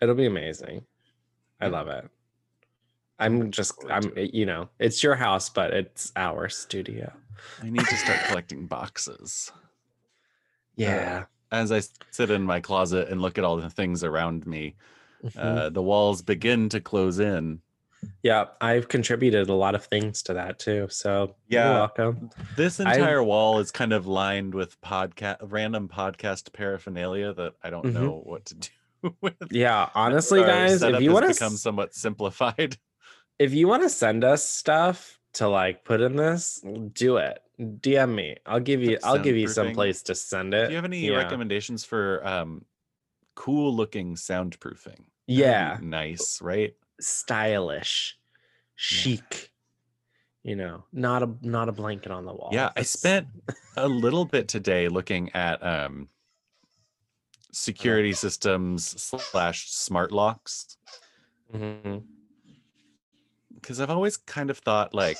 It'll 0.00 0.14
be 0.14 0.26
amazing. 0.26 0.84
I 1.60 1.68
love 1.68 1.88
it. 1.88 2.08
I'm 3.18 3.50
just 3.50 3.72
I'm 3.88 4.12
you 4.16 4.44
know, 4.46 4.68
it's 4.78 5.02
your 5.02 5.14
house, 5.16 5.48
but 5.48 5.72
it's 5.72 6.12
our 6.16 6.48
studio. 6.48 7.12
i 7.62 7.70
need 7.70 7.86
to 7.86 7.96
start 7.96 8.20
collecting 8.28 8.66
boxes 8.66 9.52
uh, 9.54 9.60
Yeah. 10.76 11.24
as 11.52 11.72
I 11.72 11.80
sit 12.10 12.30
in 12.30 12.42
my 12.42 12.60
closet 12.60 13.08
and 13.08 13.22
look 13.22 13.38
at 13.38 13.44
all 13.44 13.56
the 13.56 13.70
things 13.70 14.02
around 14.04 14.46
me 14.46 14.74
Mhm. 15.34 15.38
uh, 15.38 15.70
the 15.70 15.82
walls 15.82 16.22
begin 16.22 16.68
to 16.70 16.80
close 16.80 17.18
in 17.18 17.60
yeah, 18.22 18.44
I've 18.60 18.86
contributed 18.88 19.48
a 19.48 19.54
lot 19.54 19.74
of 19.74 19.84
things 19.86 20.22
to 20.24 20.34
that 20.34 20.58
too. 20.60 20.86
So 20.90 21.34
Yeah. 21.48 21.70
welcome. 21.72 22.30
this 22.54 22.78
I- 22.78 22.94
entire 22.94 23.22
wall 23.22 23.58
is 23.58 23.72
kind 23.72 23.92
of 23.92 24.06
lined 24.06 24.54
with 24.54 24.80
podcast 24.80 25.38
random 25.40 25.88
podcast 25.88 26.52
paraphernalia 26.52 27.32
that 27.32 27.54
i 27.64 27.70
don't 27.70 27.86
Mhm. 27.86 27.92
know 27.94 28.22
what 28.24 28.44
to 28.46 28.54
do 29.02 29.16
with 29.22 29.34
Yeah, 29.50 29.88
honestly, 29.94 30.40
Our 30.40 30.46
guys, 30.46 30.82
if 30.82 31.00
you 31.00 31.10
want 31.12 31.26
to 31.26 31.32
become 31.32 31.56
somewhat 31.56 31.94
simplified 31.94 32.76
if 33.38 33.52
you 33.54 33.66
want 33.66 33.82
to 33.82 33.88
send 33.88 34.22
us 34.24 34.46
stuff 34.48 35.18
to 35.34 35.48
like 35.48 35.84
put 35.84 36.00
in 36.00 36.16
this, 36.16 36.60
do 36.92 37.16
it. 37.16 37.42
DM 37.58 38.14
me. 38.14 38.36
I'll 38.46 38.60
give 38.60 38.82
you. 38.82 38.98
I'll 39.04 39.18
give 39.18 39.36
you 39.36 39.48
some 39.48 39.72
place 39.72 40.02
to 40.04 40.14
send 40.14 40.54
it. 40.54 40.66
Do 40.66 40.70
you 40.72 40.76
have 40.76 40.84
any 40.84 41.08
Yeah. 41.08 41.16
recommendations 41.16 41.84
for 41.84 42.24
um 42.26 42.64
cool 43.34 43.74
looking 43.74 44.14
soundproofing? 44.14 45.06
Yeah, 45.26 45.78
Nice, 45.82 46.40
right? 46.40 46.74
stylish, 47.00 48.16
chic. 48.74 49.50
You 50.42 50.54
know, 50.56 50.84
not 50.92 51.22
a 51.24 51.34
not 51.42 51.68
a 51.68 51.72
blanket 51.72 52.12
on 52.12 52.24
the 52.24 52.32
wall. 52.32 52.50
Yeah, 52.52 52.70
I 52.76 52.82
spent 52.82 53.26
a 53.76 53.88
little 53.88 54.24
bit 54.24 54.46
today 54.46 54.88
looking 54.88 55.30
at 55.34 55.60
um 55.66 56.08
security 57.52 58.12
systems 58.12 59.00
slash 59.02 59.68
smart 59.70 60.12
locks 60.12 60.76
because 63.54 63.80
I've 63.80 63.90
always 63.90 64.16
kind 64.18 64.50
of 64.50 64.58
thought 64.58 64.94
like 64.94 65.16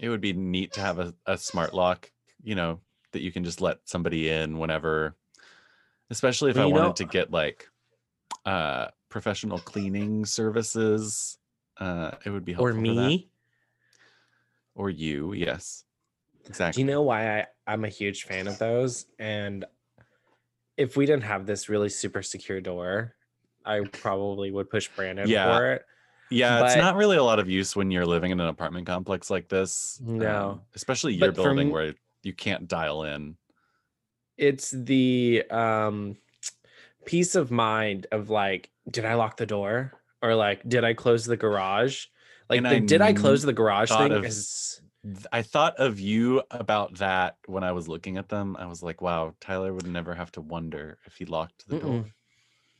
it 0.00 0.08
would 0.08 0.20
be 0.20 0.32
neat 0.32 0.72
to 0.72 0.80
have 0.80 0.98
a, 0.98 1.14
a 1.26 1.36
smart 1.38 1.72
lock, 1.74 2.10
you 2.42 2.54
know, 2.54 2.80
that 3.12 3.20
you 3.22 3.30
can 3.30 3.44
just 3.44 3.60
let 3.60 3.78
somebody 3.84 4.28
in 4.30 4.58
whenever, 4.58 5.14
especially 6.10 6.50
if 6.50 6.56
Well, 6.56 6.64
I 6.68 6.70
wanted 6.72 6.86
know- 6.86 6.92
to 6.94 7.04
get 7.04 7.30
like 7.30 7.68
uh 8.46 8.86
professional 9.10 9.58
cleaning 9.58 10.24
services. 10.24 11.38
Uh 11.78 12.12
it 12.24 12.30
would 12.30 12.44
be 12.44 12.52
helpful 12.52 12.68
or 12.68 12.72
for 12.72 12.78
that. 12.80 13.06
me. 13.08 13.28
or 14.74 14.88
you, 14.90 15.32
yes. 15.34 15.84
Exactly. 16.48 16.82
Do 16.82 16.86
you 16.86 16.92
know 16.94 17.02
why 17.02 17.40
I, 17.40 17.46
I'm 17.66 17.84
a 17.84 17.88
huge 17.88 18.22
fan 18.24 18.46
of 18.46 18.56
those? 18.58 19.06
And 19.18 19.64
if 20.76 20.96
we 20.96 21.04
didn't 21.06 21.24
have 21.24 21.44
this 21.46 21.68
really 21.68 21.88
super 21.88 22.22
secure 22.22 22.60
door, 22.60 23.14
I 23.64 23.80
probably 23.80 24.50
would 24.52 24.70
push 24.70 24.88
Brandon 24.94 25.28
Yeah. 25.28 25.56
for 25.58 25.72
it. 25.72 25.82
Yeah, 26.30 26.64
it's 26.64 26.76
not 26.76 26.96
really 26.96 27.16
a 27.16 27.22
lot 27.22 27.38
of 27.38 27.48
use 27.48 27.74
when 27.76 27.90
you're 27.90 28.06
living 28.06 28.30
in 28.32 28.40
an 28.40 28.48
apartment 28.48 28.86
complex 28.86 29.30
like 29.30 29.48
this. 29.48 30.00
No. 30.02 30.50
um, 30.50 30.60
especially 30.74 31.14
your 31.14 31.28
But 31.32 31.36
building 31.36 31.68
m- 31.68 31.72
where 31.72 31.94
you 32.22 32.32
can't 32.32 32.66
dial 32.68 33.04
in. 33.04 33.36
It's 34.36 34.70
the 34.72 35.44
um 35.50 36.16
peace 37.06 37.34
of 37.34 37.50
mind 37.50 38.06
of 38.12 38.28
like, 38.28 38.70
did 38.90 39.04
I 39.04 39.14
lock 39.14 39.36
the 39.36 39.46
door? 39.46 39.92
Or 40.22 40.34
like, 40.34 40.68
did 40.68 40.84
I 40.84 40.94
close 40.94 41.24
the 41.24 41.36
garage? 41.36 42.06
Like, 42.50 42.62
the, 42.62 42.68
I 42.68 42.78
did 42.80 43.00
I 43.00 43.12
close 43.12 43.42
the 43.42 43.52
garage 43.52 43.90
thing? 43.90 44.12
of- 44.12 44.24
is 44.24 44.80
I 45.32 45.42
thought 45.42 45.76
of 45.78 46.00
you 46.00 46.42
about 46.50 46.98
that 46.98 47.36
when 47.46 47.62
I 47.62 47.72
was 47.72 47.88
looking 47.88 48.16
at 48.16 48.28
them. 48.28 48.56
I 48.58 48.66
was 48.66 48.82
like, 48.82 49.00
wow, 49.00 49.34
Tyler 49.40 49.72
would 49.72 49.86
never 49.86 50.14
have 50.14 50.32
to 50.32 50.40
wonder 50.40 50.98
if 51.06 51.16
he 51.16 51.24
locked 51.24 51.68
the 51.68 51.78
door. 51.78 51.90
Mm-mm. 51.90 52.12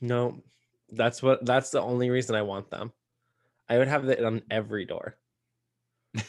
no, 0.01 0.41
that's 0.91 1.23
what 1.23 1.45
that's 1.45 1.69
the 1.69 1.81
only 1.81 2.09
reason 2.09 2.35
I 2.35 2.41
want 2.41 2.69
them. 2.69 2.91
I 3.69 3.77
would 3.77 3.87
have 3.87 4.07
it 4.09 4.23
on 4.23 4.41
every 4.49 4.85
door. 4.85 5.17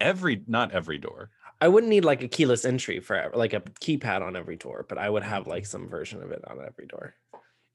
Every, 0.00 0.42
not 0.46 0.72
every 0.72 0.96
door. 0.96 1.28
I 1.60 1.68
wouldn't 1.68 1.90
need 1.90 2.06
like 2.06 2.22
a 2.22 2.28
keyless 2.28 2.64
entry 2.64 3.00
for 3.00 3.30
like 3.34 3.52
a 3.52 3.60
keypad 3.60 4.22
on 4.22 4.34
every 4.34 4.56
door, 4.56 4.86
but 4.88 4.96
I 4.96 5.10
would 5.10 5.22
mm-hmm. 5.22 5.30
have 5.30 5.46
like 5.46 5.66
some 5.66 5.88
version 5.88 6.22
of 6.22 6.30
it 6.30 6.42
on 6.46 6.58
every 6.58 6.86
door. 6.86 7.14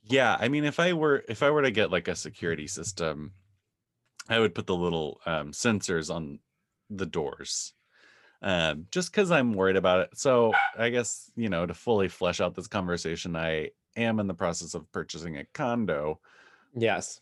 Yeah, 0.09 0.35
I 0.39 0.47
mean, 0.47 0.65
if 0.65 0.79
I 0.79 0.93
were 0.93 1.23
if 1.29 1.43
I 1.43 1.51
were 1.51 1.61
to 1.61 1.71
get 1.71 1.91
like 1.91 2.07
a 2.07 2.15
security 2.15 2.67
system, 2.67 3.31
I 4.27 4.39
would 4.39 4.55
put 4.55 4.65
the 4.65 4.75
little 4.75 5.21
um, 5.25 5.51
sensors 5.51 6.13
on 6.13 6.39
the 6.89 7.05
doors, 7.05 7.73
um, 8.41 8.87
just 8.91 9.11
because 9.11 9.29
I'm 9.29 9.53
worried 9.53 9.75
about 9.75 10.01
it. 10.01 10.17
So 10.17 10.53
I 10.77 10.89
guess 10.89 11.31
you 11.35 11.49
know 11.49 11.65
to 11.65 11.75
fully 11.75 12.07
flesh 12.07 12.41
out 12.41 12.55
this 12.55 12.67
conversation, 12.67 13.35
I 13.35 13.69
am 13.95 14.19
in 14.19 14.27
the 14.27 14.33
process 14.33 14.73
of 14.73 14.91
purchasing 14.91 15.37
a 15.37 15.45
condo. 15.53 16.19
Yes. 16.75 17.21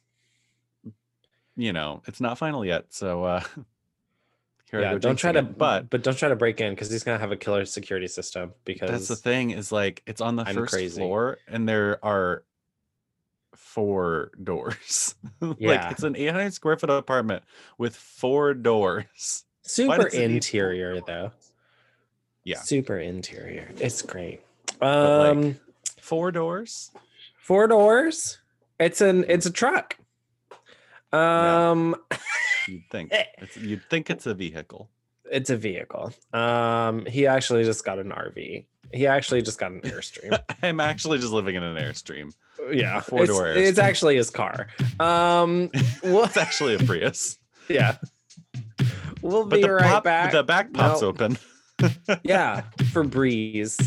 You 1.58 1.74
know, 1.74 2.04
it's 2.06 2.22
not 2.22 2.38
final 2.38 2.64
yet, 2.64 2.86
so 2.90 3.24
uh, 3.24 3.40
here 4.72 4.80
I 4.80 4.84
yeah. 4.84 4.92
go. 4.94 5.00
Don't 5.00 5.16
try 5.18 5.34
to 5.34 5.40
it, 5.40 5.58
but 5.58 5.90
but 5.90 6.04
don't 6.04 6.18
try 6.18 6.30
to 6.30 6.36
break 6.38 6.62
in 6.62 6.74
because 6.74 6.90
he's 6.90 7.04
gonna 7.04 7.20
have 7.20 7.32
a 7.32 7.38
killer 7.38 7.66
security 7.66 8.08
system 8.08 8.54
because 8.64 8.92
that's 8.92 9.08
the 9.10 9.16
thing 9.16 9.52
is 9.52 9.74
like 9.74 10.04
it's 10.06 10.22
on 10.22 10.38
the 10.38 10.44
I'm 10.44 10.56
first 10.56 10.72
crazy. 10.72 11.02
floor 11.02 11.40
and 11.48 11.68
there 11.68 12.04
are 12.06 12.44
four 13.58 14.32
doors 14.44 15.16
like 15.42 15.58
Yeah. 15.60 15.90
it's 15.90 16.04
an 16.04 16.16
800 16.16 16.54
square 16.54 16.78
foot 16.78 16.90
apartment 16.90 17.44
with 17.78 17.96
four 17.96 18.54
doors 18.54 19.44
super 19.64 20.04
does 20.04 20.14
it 20.14 20.20
need 20.28 20.36
interior 20.36 21.02
though. 21.06 21.32
Yeah. 22.44 22.60
Super 22.60 22.98
interior. 22.98 23.70
It's 23.80 24.02
great. 24.02 24.42
like, 24.80 24.90
Um 24.90 25.60
four 26.00 26.32
doors 26.32 26.92
four 27.42 27.68
doors. 27.68 28.40
It's 28.80 29.02
an 29.02 29.26
it's 29.28 29.46
a 29.46 29.52
truck. 29.52 29.98
Yeah. 31.14 31.70
Um 31.72 31.96
you'd 32.68 32.84
think 32.92 33.12
it's, 33.40 33.58
you'd 33.58 33.84
think 33.90 34.10
it's 34.10 34.26
a 34.26 34.34
vehicle 34.34 34.90
it's 35.30 35.50
a 35.50 35.58
vehicle. 35.58 36.14
Um 36.34 37.06
he 37.06 37.28
actually 37.28 37.64
just 37.66 37.84
got 37.84 38.00
an 38.00 38.10
RV. 38.12 38.66
He 38.94 39.06
actually 39.08 39.42
just 39.42 39.60
got 39.60 39.72
an 39.72 39.82
Airstream. 39.82 40.40
i'm 40.64 40.80
actually 40.80 41.18
just 41.20 41.34
living 41.34 41.56
in 41.56 41.64
an 41.64 41.76
airstream 41.76 42.32
yeah. 42.72 43.00
four-door 43.02 43.48
it's, 43.50 43.70
it's 43.70 43.80
actually 43.80 44.16
his 44.16 44.30
car. 44.30 44.68
Um 45.00 45.70
well, 46.04 46.24
it's 46.26 46.38
actually 46.38 46.76
a 46.76 46.80
prius 46.80 47.38
yeah. 47.70 47.98
We'll 49.22 49.46
but 49.46 49.62
be 49.62 49.68
right 49.68 49.84
pop, 49.84 50.04
back. 50.04 50.32
the 50.32 50.44
back 50.44 50.72
pops 50.74 51.02
No. 51.02 51.08
open 51.10 51.38
yeah, 52.24 52.62
for 52.92 53.04
breeze. 53.04 53.78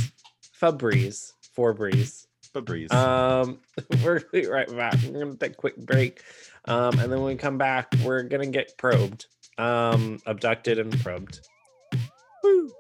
Febreze. 0.60 1.32
For 1.54 1.72
breeze. 1.72 2.26
but 2.52 2.64
breeze 2.64 2.92
Um, 2.92 3.58
we're 4.04 4.18
gonna 4.18 4.30
be 4.32 4.46
right 4.46 4.68
back. 4.76 4.94
We're 5.08 5.24
gonna 5.24 5.36
take 5.36 5.52
a 5.52 5.56
quick 5.56 5.76
break. 5.76 6.22
Um, 6.66 6.98
and 6.98 7.10
then 7.10 7.20
when 7.20 7.24
we 7.24 7.36
come 7.36 7.58
back, 7.58 7.92
we're 8.04 8.22
gonna 8.22 8.46
get 8.46 8.76
probed. 8.76 9.26
Um, 9.58 10.20
abducted 10.26 10.78
and 10.78 10.92
probed. 11.00 11.40
Woo. 12.42 12.70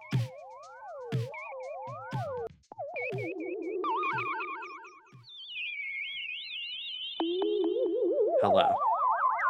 Hello. 8.42 8.68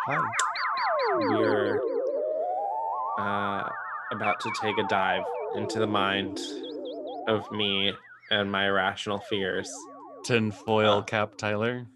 Hi. 0.06 0.20
We're 1.16 1.80
uh, 3.18 3.68
about 4.12 4.40
to 4.40 4.50
take 4.60 4.76
a 4.78 4.86
dive 4.88 5.22
into 5.54 5.78
the 5.78 5.86
mind 5.86 6.40
of 7.28 7.50
me 7.52 7.92
and 8.30 8.50
my 8.50 8.66
irrational 8.66 9.18
fears. 9.28 9.70
tinfoil 10.24 10.98
Uh, 10.98 11.02
cap 11.02 11.36
tyler 11.36 11.86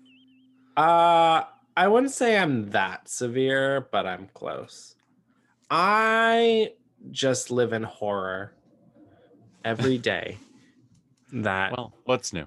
Uh 0.76 1.42
I 1.76 1.88
wouldn't 1.88 2.12
say 2.12 2.38
I'm 2.38 2.70
that 2.70 3.08
severe, 3.08 3.88
but 3.90 4.06
I'm 4.06 4.28
close. 4.32 4.94
I 5.70 6.72
just 7.10 7.50
live 7.50 7.72
in 7.72 7.82
horror 7.82 8.52
every 9.64 9.98
day 9.98 10.38
that 11.32 11.72
Well, 11.72 11.92
what's 12.04 12.32
new? 12.32 12.46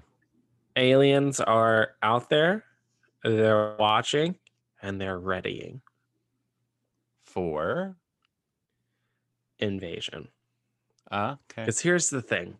aliens 0.76 1.40
are 1.40 1.90
out 2.02 2.30
there, 2.30 2.64
they're 3.24 3.76
watching, 3.78 4.38
and 4.82 5.00
they're 5.00 5.18
readying 5.18 5.82
For 7.26 7.96
invasion. 9.58 10.28
uh, 11.10 11.36
okay. 11.50 11.62
Because 11.62 11.80
here's 11.80 12.10
the 12.10 12.22
thing. 12.22 12.58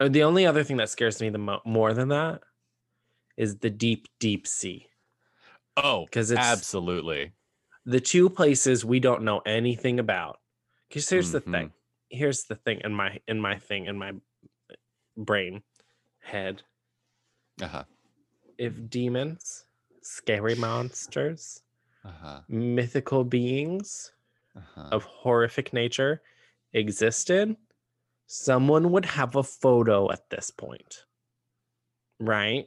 Uh, 0.00 0.08
The 0.08 0.22
only 0.22 0.46
other 0.46 0.64
thing 0.64 0.76
that 0.78 0.90
scares 0.90 1.20
me 1.20 1.30
the 1.30 1.38
mo- 1.38 1.62
more 1.64 1.94
than 1.94 2.08
that 2.08 2.42
is 3.36 3.58
the 3.58 3.70
deep, 3.70 4.08
deep 4.20 4.46
sea. 4.46 4.88
Oh, 5.76 6.06
'cause 6.12 6.30
it's- 6.30 6.46
absolutely. 6.46 7.32
The 7.84 8.00
two 8.00 8.30
places 8.30 8.84
we 8.84 9.00
don't 9.00 9.22
know 9.24 9.40
anything 9.40 9.98
about. 9.98 10.40
Because 10.88 11.08
here's 11.08 11.32
the 11.32 11.40
Mhm. 11.40 11.50
thing. 11.52 11.72
Here's 12.10 12.44
the 12.44 12.56
thing 12.56 12.80
in 12.82 12.94
my 12.94 13.20
in 13.26 13.40
my 13.40 13.58
thing 13.58 13.86
in 13.86 13.98
my 13.98 14.12
brain 15.16 15.64
head. 16.20 16.62
Uh-huh. 17.62 17.84
If 18.58 18.88
demons, 18.90 19.64
scary 20.02 20.54
monsters, 20.54 21.62
Uh-huh. 22.04 22.42
mythical 22.48 23.24
beings 23.24 24.12
Uh-huh. 24.56 24.88
of 24.92 25.04
horrific 25.04 25.72
nature 25.72 26.22
existed, 26.72 27.56
someone 28.26 28.90
would 28.92 29.04
have 29.06 29.34
a 29.36 29.42
photo 29.42 30.10
at 30.12 30.28
this 30.30 30.50
point. 30.50 31.04
Right? 32.20 32.66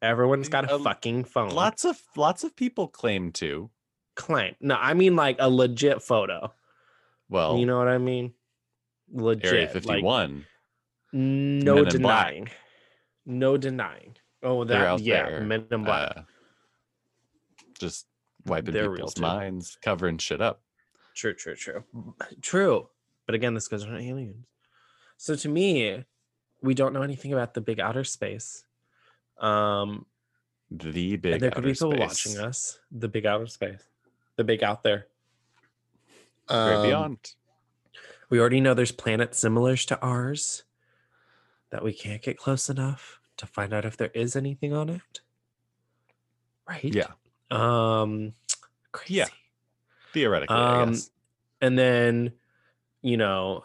Everyone's 0.00 0.48
got 0.48 0.70
a 0.70 0.74
Um, 0.76 0.84
fucking 0.84 1.24
phone. 1.24 1.50
Lots 1.50 1.84
of 1.84 2.00
lots 2.16 2.44
of 2.44 2.54
people 2.54 2.86
claim 2.88 3.32
to. 3.32 3.70
claim. 4.14 4.56
No, 4.60 4.74
I 4.74 4.94
mean 4.94 5.14
like 5.14 5.36
a 5.38 5.48
legit 5.48 6.02
photo. 6.02 6.52
Well, 7.28 7.56
you 7.58 7.66
know 7.66 7.78
what 7.78 7.86
I 7.88 7.98
mean? 7.98 8.34
Legit. 9.12 9.44
Area 9.46 9.64
like, 9.66 9.72
51. 9.72 10.46
no 11.12 11.74
Men 11.76 11.86
in 11.94 12.02
Black. 12.02 12.26
denying. 12.26 12.50
No 13.26 13.56
denying. 13.56 14.16
Oh, 14.42 14.64
They're 14.64 14.80
that 14.80 14.86
out 14.86 15.00
yeah, 15.00 15.28
there, 15.28 15.40
Men 15.42 15.66
in 15.70 15.84
Black. 15.84 16.16
uh, 16.16 16.22
just 17.78 18.06
wiping 18.46 18.74
They're 18.74 18.90
people's 18.90 19.18
minds, 19.18 19.76
covering 19.82 20.18
shit 20.18 20.40
up. 20.40 20.60
True, 21.14 21.34
true, 21.34 21.56
true. 21.56 21.84
True. 22.40 22.88
But 23.26 23.34
again, 23.34 23.52
this 23.54 23.66
goes 23.68 23.84
on 23.84 23.96
aliens. 23.96 24.46
So 25.16 25.34
to 25.34 25.48
me, 25.48 26.04
we 26.62 26.74
don't 26.74 26.92
know 26.92 27.02
anything 27.02 27.32
about 27.32 27.54
the 27.54 27.60
big 27.60 27.80
outer 27.80 28.04
space. 28.04 28.64
Um, 29.40 30.06
The 30.70 31.16
big 31.16 31.32
and 31.34 31.42
there 31.42 31.50
could 31.50 31.64
be 31.64 31.72
people 31.72 31.90
space. 31.92 32.00
watching 32.00 32.38
us. 32.38 32.78
The 32.92 33.08
big 33.08 33.26
outer 33.26 33.46
space. 33.48 33.82
The 34.36 34.44
big 34.44 34.62
out 34.62 34.82
there. 34.84 35.06
Um, 36.48 36.82
beyond. 36.82 37.34
We 38.30 38.38
already 38.40 38.60
know 38.60 38.74
there's 38.74 38.92
planets 38.92 39.38
similar 39.38 39.76
to 39.76 40.00
ours 40.00 40.62
that 41.70 41.82
we 41.82 41.92
can't 41.92 42.22
get 42.22 42.38
close 42.38 42.70
enough 42.70 43.17
to 43.38 43.46
find 43.46 43.72
out 43.72 43.84
if 43.84 43.96
there 43.96 44.10
is 44.14 44.36
anything 44.36 44.72
on 44.72 44.88
it. 44.88 45.20
Right? 46.68 46.94
Yeah. 46.94 47.08
Um 47.50 48.34
crazy. 48.92 49.24
Theoretically, 50.12 50.56
I 50.56 50.82
um, 50.82 50.92
guess. 50.92 51.10
and 51.60 51.78
then 51.78 52.32
you 53.02 53.16
know 53.16 53.64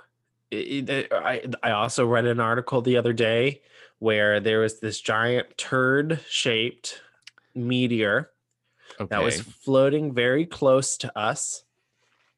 it, 0.52 0.90
it- 0.90 1.14
I, 1.14 1.44
I 1.62 1.72
also 1.72 2.06
read 2.06 2.26
an 2.26 2.40
article 2.40 2.82
the 2.82 2.98
other 2.98 3.14
day 3.14 3.62
where 4.00 4.40
there 4.40 4.60
was 4.60 4.80
this 4.80 5.00
giant 5.00 5.58
turd 5.58 6.20
shaped 6.30 7.02
meteor 7.56 8.30
Okay. 9.00 9.08
that 9.10 9.24
was 9.24 9.42
floating 9.42 10.14
very 10.14 10.46
close 10.46 10.98
to 10.98 11.18
us 11.18 11.64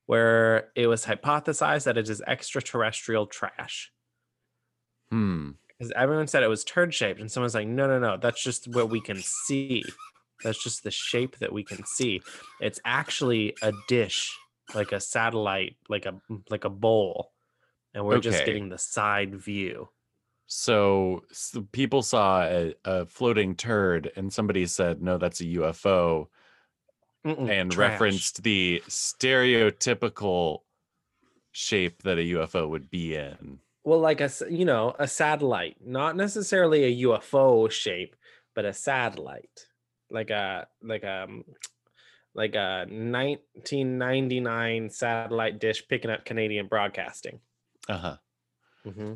where 0.05 0.69
it 0.75 0.87
was 0.87 1.05
hypothesized 1.05 1.83
that 1.83 1.97
it 1.97 2.07
is 2.07 2.21
extraterrestrial 2.25 3.25
trash 3.25 3.91
hmm. 5.09 5.51
Because 5.77 5.91
everyone 5.95 6.27
said 6.27 6.43
it 6.43 6.47
was 6.47 6.63
turd 6.63 6.93
shaped 6.93 7.19
and 7.19 7.31
someone's 7.31 7.55
like 7.55 7.67
no 7.67 7.87
no 7.87 7.99
no 7.99 8.17
that's 8.17 8.41
just 8.41 8.67
what 8.67 8.89
we 8.89 9.01
can 9.01 9.17
see 9.21 9.83
that's 10.43 10.61
just 10.63 10.83
the 10.83 10.91
shape 10.91 11.37
that 11.39 11.51
we 11.53 11.63
can 11.63 11.85
see 11.85 12.21
it's 12.59 12.79
actually 12.85 13.55
a 13.61 13.73
dish 13.87 14.37
like 14.73 14.91
a 14.91 14.99
satellite 14.99 15.75
like 15.89 16.05
a 16.05 16.19
like 16.49 16.63
a 16.65 16.69
bowl 16.69 17.31
and 17.93 18.05
we're 18.05 18.19
just 18.19 18.43
getting 18.45 18.69
the 18.69 18.77
side 18.77 19.35
view 19.35 19.89
So, 20.47 21.23
s 21.31 21.55
people 21.71 22.01
saw 22.03 22.43
a, 22.43 22.75
a 22.83 23.05
floating 23.05 23.55
turd, 23.55 24.11
and 24.15 24.31
somebody 24.31 24.65
said, 24.67 25.01
"No, 25.01 25.17
that's 25.17 25.41
a 25.41 25.45
UFO," 25.45 26.29
Mm-mm, 27.25 27.49
and 27.49 27.71
trash. 27.71 27.99
referenced 27.99 28.43
the 28.43 28.83
stereotypical 28.87 30.59
shape 31.51 32.03
that 32.03 32.17
a 32.19 32.21
UFO 32.35 32.69
would 32.69 32.89
be 32.89 33.15
in. 33.15 33.61
Well 33.85 33.99
like 33.99 34.21
a 34.21 34.29
you 34.49 34.65
know 34.65 34.95
a 34.99 35.07
satellite 35.07 35.77
not 35.85 36.15
necessarily 36.15 36.83
a 36.83 37.03
ufo 37.07 37.69
shape 37.71 38.15
but 38.53 38.65
a 38.65 38.73
satellite 38.73 39.67
like 40.09 40.29
a 40.29 40.67
like 40.81 41.03
a 41.03 41.27
like 42.33 42.55
a 42.55 42.85
1999 42.89 44.89
satellite 44.89 45.59
dish 45.59 45.87
picking 45.87 46.11
up 46.11 46.25
canadian 46.25 46.67
broadcasting 46.67 47.39
Uh 47.87 47.97
huh. 47.97 48.17
mm-hmm. 48.85 49.13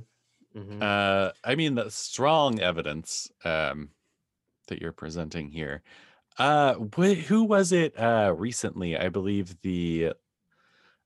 Mm-hmm. 0.55 0.82
Uh, 0.82 1.32
I 1.43 1.55
mean, 1.55 1.75
the 1.75 1.89
strong 1.91 2.60
evidence 2.60 3.32
um, 3.45 3.89
that 4.67 4.82
you're 4.82 4.91
presenting 4.91 5.51
here. 5.51 5.84
Uh, 6.38 6.75
wh- 6.75 7.19
who 7.27 7.43
was 7.43 7.71
it 7.71 7.97
uh, 7.99 8.34
recently? 8.36 8.97
I 8.97 9.10
believe 9.10 9.62
the 9.62 10.13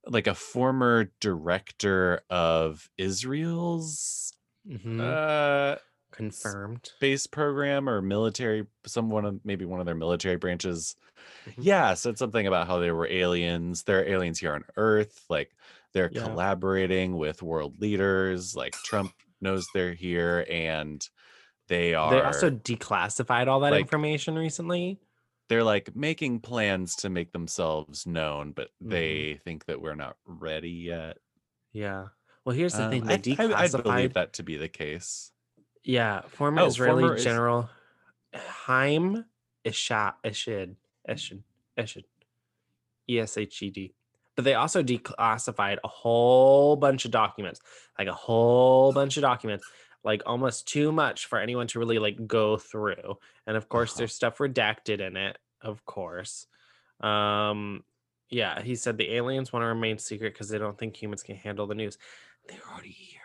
like 0.05 0.27
a 0.27 0.35
former 0.35 1.11
director 1.19 2.21
of 2.29 2.89
Israel's 2.97 4.33
Mhm. 4.67 4.99
uh, 5.01 5.77
confirmed 6.11 6.85
space 6.95 7.25
program 7.27 7.89
or 7.89 8.01
military, 8.01 8.65
some 8.85 9.09
one 9.09 9.25
of 9.25 9.39
maybe 9.43 9.65
one 9.65 9.79
of 9.79 9.85
their 9.85 9.95
military 9.95 10.35
branches. 10.37 10.95
Mhm. 11.47 11.53
Yeah, 11.57 11.93
said 11.95 12.17
something 12.17 12.47
about 12.47 12.67
how 12.67 12.79
there 12.79 12.95
were 12.95 13.07
aliens. 13.07 13.83
There 13.83 13.99
are 13.99 14.05
aliens 14.05 14.39
here 14.39 14.53
on 14.53 14.63
Earth. 14.77 15.25
Like 15.29 15.51
they're 15.93 16.09
Yeah. 16.11 16.23
collaborating 16.23 17.17
with 17.17 17.41
world 17.41 17.79
leaders. 17.81 18.55
Like 18.55 18.73
Trump 18.83 19.13
knows 19.41 19.67
they're 19.73 19.93
here, 19.93 20.45
and 20.49 21.07
they 21.67 21.93
are. 21.93 22.11
they 22.11 22.21
also 22.21 22.49
declassified 22.49 23.47
all 23.47 23.61
that 23.61 23.71
like- 23.71 23.81
information 23.81 24.35
recently 24.35 24.99
they're 25.49 25.63
like 25.63 25.95
making 25.95 26.39
plans 26.39 26.95
to 26.97 27.09
make 27.09 27.31
themselves 27.31 28.05
known, 28.07 28.51
but 28.53 28.69
Mhm. 28.83 28.89
they 28.89 29.39
think 29.43 29.65
that 29.65 29.81
we're 29.81 29.95
not 29.95 30.15
ready 30.25 30.71
yet. 30.71 31.17
yeah 31.75 32.09
well 32.45 32.55
here's 32.55 32.73
the 32.73 32.83
Um, 32.83 32.91
thing 32.91 33.03
they 33.05 33.35
I, 33.39 33.45
I, 33.45 33.63
I 33.63 33.67
believe 33.67 34.13
that 34.13 34.33
to 34.33 34.43
be 34.43 34.57
the 34.57 34.67
case. 34.69 35.31
yeah 35.83 36.21
former 36.21 36.61
Oh, 36.61 36.65
israeli 36.67 37.01
former 37.01 37.15
Is- 37.15 37.23
general 37.23 37.69
haim 38.67 39.25
Eshad, 39.65 40.13
Eshid, 40.25 40.75
Eshid, 41.09 41.41
Eshid, 41.77 42.03
E 43.09 43.19
S 43.19 43.37
H 43.37 43.61
E 43.63 43.69
D. 43.69 43.93
But 44.35 44.43
they 44.45 44.55
also 44.55 44.83
declassified 44.83 45.77
a 45.83 45.87
whole 45.87 46.75
bunch 46.75 47.05
of 47.05 47.11
documents, 47.11 47.61
like 47.97 48.07
a 48.07 48.13
whole 48.13 48.91
bunch 48.91 49.15
of 49.17 49.21
documents, 49.21 49.65
like 50.03 50.21
almost 50.25 50.67
too 50.67 50.91
much 50.91 51.25
for 51.27 51.39
anyone 51.39 51.67
to 51.67 51.79
really 51.79 51.99
like 51.99 52.27
go 52.27 52.57
through. 52.57 53.17
And 53.47 53.55
of 53.57 53.69
course, 53.69 53.91
Uh-huh. 53.91 53.99
there's 53.99 54.13
stuff 54.15 54.37
redacted 54.39 54.99
in 54.99 55.15
it, 55.17 55.37
of 55.61 55.85
course. 55.85 56.47
Um, 56.99 57.83
yeah, 58.29 58.61
he 58.61 58.75
said 58.75 58.97
the 58.97 59.13
aliens 59.15 59.53
want 59.53 59.63
to 59.63 59.67
remain 59.67 59.97
secret 59.97 60.33
because 60.33 60.49
they 60.49 60.57
don't 60.57 60.77
think 60.77 60.95
humans 61.01 61.23
can 61.23 61.35
handle 61.35 61.67
the 61.67 61.75
news. 61.75 61.97
They're 62.47 62.59
already 62.71 62.89
here. 62.89 63.19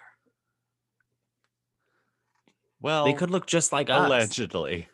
Well, 2.81 3.05
they 3.07 3.12
could 3.12 3.31
look 3.31 3.47
just 3.47 3.73
like 3.73 3.91
us. 3.91 4.07
allegedly. 4.07 4.88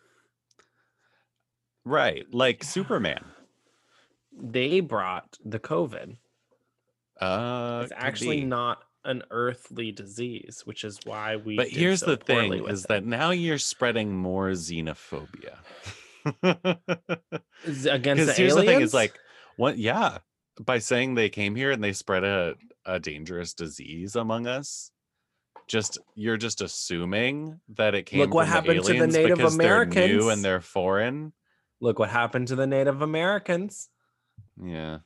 Right, 1.85 2.27
like 2.33 2.65
Superman. 2.65 3.25
They 4.37 4.81
brought 4.81 5.39
the 5.45 5.61
COVID. 5.61 6.17
Uh, 7.21 7.83
it's 7.85 7.93
actually 7.95 8.41
be. 8.41 8.47
not 8.47 8.83
an 9.05 9.23
earthly 9.31 9.93
disease, 9.93 10.63
which 10.65 10.85
is 10.85 11.01
why 11.05 11.37
we. 11.37 11.57
But 11.57 11.69
here's 11.69 12.01
so 12.01 12.07
the 12.07 12.17
thing: 12.17 12.67
is 12.69 12.85
it. 12.85 12.89
that 12.89 13.05
now 13.05 13.31
you're 13.31 13.59
spreading 13.59 14.17
more 14.17 14.51
xenophobia. 14.51 15.57
Against 17.91 18.27
the 18.27 18.33
here's 18.35 18.55
the 18.55 18.61
thing: 18.61 18.69
aliens? 18.71 18.83
is 18.83 18.95
like, 18.95 19.19
what? 19.57 19.79
Yeah, 19.79 20.19
by 20.61 20.79
saying 20.79 21.15
they 21.15 21.29
came 21.29 21.55
here 21.55 21.71
and 21.71 21.83
they 21.83 21.93
spread 21.93 22.25
a 22.25 22.55
a 22.87 23.01
dangerous 23.01 23.55
disease 23.55 24.17
among 24.17 24.47
us. 24.47 24.91
Just 25.67 25.99
you're 26.15 26.37
just 26.37 26.61
assuming 26.61 27.61
that 27.77 27.95
it 27.95 28.05
came. 28.05 28.21
Look 28.21 28.35
what 28.35 28.47
from 28.47 28.53
happened 28.53 28.85
to 28.85 28.93
the 28.93 28.99
aliens 28.99 29.15
Native 29.15 29.39
because 29.39 29.57
they're 29.57 29.87
new 29.87 30.29
and 30.29 30.45
they're 30.45 30.61
foreign. 30.61 31.33
look 31.81 31.99
what 31.99 32.11
happened 32.11 32.49
to 32.49 32.57
the 32.57 32.67
Native 32.67 33.01
Americans. 33.01 33.89
Yeah, 34.63 34.99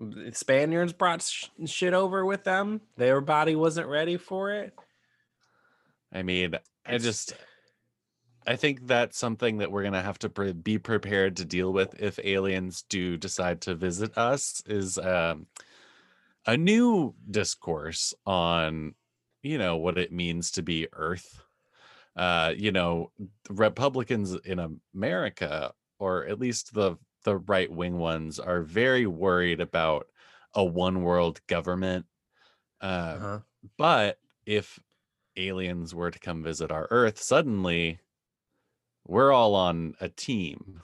The 0.00 0.32
Spaniards 0.32 0.94
brought 0.94 1.22
sh- 1.22 1.48
shit 1.66 1.92
over 1.92 2.24
with 2.24 2.44
them. 2.44 2.80
Their 2.96 3.20
body 3.20 3.54
wasn't 3.54 3.88
ready 3.88 4.16
for 4.16 4.50
it. 4.50 4.74
I 6.12 6.22
mean, 6.22 6.54
I 6.86 6.98
just 6.98 7.34
I 8.46 8.56
think 8.56 8.86
that's 8.86 9.18
something 9.18 9.58
that 9.58 9.70
we're 9.70 9.82
gonna 9.82 10.02
have 10.02 10.18
to 10.20 10.30
pre- 10.30 10.52
be 10.52 10.78
prepared 10.78 11.36
to 11.36 11.44
deal 11.44 11.72
with 11.72 12.00
if 12.00 12.18
aliens 12.24 12.82
do 12.88 13.16
decide 13.16 13.60
to 13.62 13.74
visit 13.74 14.16
us. 14.16 14.62
Is 14.66 14.96
um, 14.98 15.46
a 16.46 16.56
new 16.56 17.14
discourse 17.30 18.14
on, 18.24 18.94
you 19.42 19.58
know, 19.58 19.76
what 19.76 19.98
it 19.98 20.12
means 20.12 20.50
to 20.52 20.62
be 20.62 20.88
Earth. 20.94 21.42
Uh, 22.16 22.52
you 22.56 22.72
know, 22.72 23.12
Republicans 23.50 24.34
in 24.44 24.58
America, 24.94 25.72
or 25.98 26.26
at 26.26 26.40
least 26.40 26.74
the 26.74 26.96
the 27.24 27.36
right 27.38 27.70
wing 27.70 27.98
ones, 27.98 28.38
are 28.38 28.62
very 28.62 29.06
worried 29.06 29.60
about 29.60 30.08
a 30.54 30.64
one 30.64 31.02
world 31.02 31.40
government. 31.46 32.06
Uh, 32.80 32.84
Uh-huh. 32.86 33.40
but 33.76 34.18
if 34.46 34.78
aliens 35.36 35.94
were 35.94 36.10
to 36.10 36.18
come 36.18 36.42
visit 36.42 36.70
our 36.72 36.88
Earth, 36.90 37.18
suddenly 37.18 38.00
we're 39.06 39.32
all 39.32 39.54
on 39.54 39.94
a 40.00 40.08
team 40.08 40.82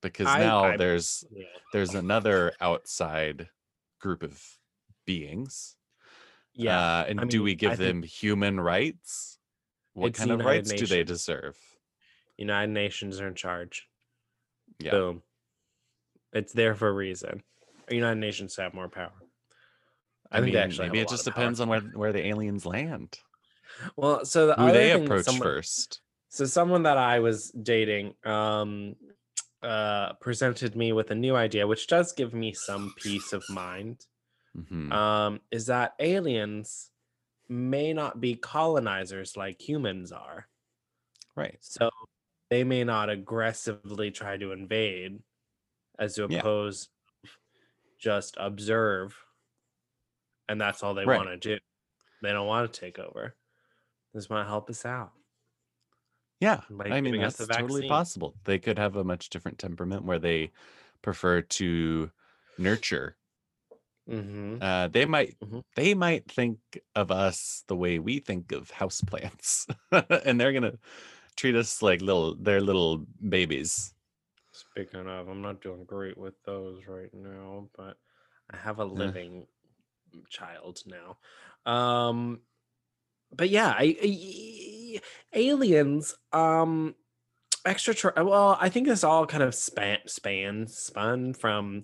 because 0.00 0.26
I- 0.26 0.40
now 0.40 0.64
I- 0.64 0.76
there's 0.76 1.24
Yeah. 1.30 1.46
there's 1.72 1.94
another 1.94 2.52
outside 2.60 3.50
group 4.00 4.22
of 4.22 4.42
beings. 5.04 5.76
Yeah. 6.54 7.00
Uh, 7.00 7.04
and 7.08 7.20
I 7.20 7.24
do 7.24 7.38
mean, 7.38 7.44
we 7.44 7.54
give 7.54 7.76
them 7.78 8.02
human 8.02 8.58
rights? 8.60 9.38
What 9.94 10.14
kind 10.14 10.30
of 10.30 10.40
United 10.40 10.68
rights 10.68 10.72
do 10.80 10.86
they 10.86 11.04
deserve? 11.04 11.56
United 12.36 12.72
Nations 12.72 13.20
are 13.20 13.26
in 13.28 13.34
charge. 13.34 13.88
Yeah. 14.78 14.90
Boom. 14.92 15.22
It's 16.32 16.52
there 16.52 16.74
for 16.74 16.88
a 16.88 16.92
reason. 16.92 17.42
United 17.90 18.20
Nations 18.20 18.56
have 18.56 18.74
more 18.74 18.88
power. 18.88 19.12
I, 20.30 20.36
think 20.36 20.46
mean, 20.46 20.54
they 20.54 20.60
actually 20.60 20.88
maybe 20.88 21.00
it 21.00 21.08
just 21.08 21.24
power. 21.24 21.32
depends 21.34 21.60
on 21.60 21.68
where, 21.68 21.80
where 21.80 22.12
the 22.12 22.26
aliens 22.26 22.66
land. 22.66 23.18
Well, 23.96 24.24
so 24.26 24.48
the 24.48 24.54
Who 24.54 24.62
other 24.64 24.72
they 24.72 24.92
approach 24.92 25.24
someone- 25.24 25.42
first. 25.42 26.00
So 26.30 26.44
someone 26.44 26.82
that 26.82 26.98
I 26.98 27.20
was 27.20 27.50
dating 27.50 28.14
um 28.24 28.94
uh 29.62 30.12
presented 30.20 30.76
me 30.76 30.92
with 30.92 31.10
a 31.10 31.14
new 31.14 31.34
idea 31.34 31.66
which 31.66 31.86
does 31.86 32.12
give 32.12 32.34
me 32.34 32.52
some 32.52 32.92
peace 32.98 33.32
of 33.32 33.42
mind. 33.48 34.04
Mhm. 34.56 34.92
Um 34.92 35.40
is 35.50 35.66
that 35.66 35.94
aliens 35.98 36.90
may 37.48 37.94
not 37.94 38.20
be 38.20 38.34
colonizers 38.34 39.36
like 39.38 39.58
humans 39.66 40.12
are. 40.12 40.46
right. 41.34 41.56
So 41.60 41.88
they 42.50 42.62
may 42.64 42.84
not 42.84 43.08
aggressively 43.08 44.10
try 44.10 44.36
to 44.36 44.52
invade 44.52 45.20
as 45.98 46.14
to 46.16 46.26
Yeah. 46.28 46.38
oppose 46.40 46.88
just 47.98 48.36
observe 48.38 49.24
and 50.48 50.60
that's 50.60 50.82
all 50.82 50.94
they 50.94 51.04
Right. 51.04 51.18
want 51.18 51.28
to 51.28 51.36
do. 51.36 51.58
They 52.22 52.32
don't 52.32 52.46
want 52.46 52.72
to 52.72 52.80
take 52.80 52.98
over. 52.98 53.36
This 54.14 54.30
might 54.30 54.46
help 54.46 54.70
us 54.70 54.84
out. 54.84 55.12
Yeah. 56.40 56.62
by 56.70 56.86
I 56.86 57.00
mean, 57.00 57.20
that's 57.20 57.38
totally 57.46 57.88
possible. 57.88 58.36
They 58.44 58.58
could 58.58 58.78
have 58.78 58.96
a 58.96 59.04
much 59.04 59.28
different 59.28 59.58
temperament 59.58 60.04
where 60.04 60.18
they 60.18 60.52
prefer 61.02 61.42
to 61.42 62.10
nurture. 62.58 63.16
Mm-hmm. 64.08 64.62
Uh, 64.62 64.88
they 64.88 65.04
might 65.04 65.38
Mhm. 65.40 65.64
they 65.76 65.94
might 65.94 66.30
think 66.30 66.60
of 66.94 67.10
us 67.10 67.64
the 67.68 67.76
way 67.76 67.98
we 67.98 68.20
think 68.20 68.52
of 68.52 68.70
houseplants, 68.70 69.66
and 70.26 70.40
they're 70.40 70.52
gonna 70.54 70.78
treat 71.36 71.54
us 71.56 71.82
like 71.82 72.00
little 72.02 72.34
they're 72.36 72.60
little 72.62 73.06
babies. 73.28 73.94
Speaking 74.78 75.08
of, 75.08 75.26
I'm 75.26 75.42
not 75.42 75.60
doing 75.60 75.82
great 75.82 76.16
with 76.16 76.40
those 76.44 76.86
right 76.86 77.12
now, 77.12 77.68
but 77.76 77.96
I 78.48 78.56
have 78.58 78.78
a 78.78 78.84
Yeah. 78.84 78.90
living 78.94 79.48
child 80.28 80.82
now. 80.86 81.18
Um, 81.68 82.42
but 83.34 83.48
yeah, 83.50 83.74
I, 83.76 83.96
I- 84.00 85.00
aliens, 85.32 86.14
um, 86.32 86.94
extra. 87.64 88.12
Well, 88.24 88.56
I 88.60 88.68
think 88.68 88.86
this 88.86 89.02
all 89.02 89.26
kind 89.26 89.42
of 89.42 89.52
span 89.52 89.98
span 90.06 90.68
spun 90.68 91.34
from 91.34 91.82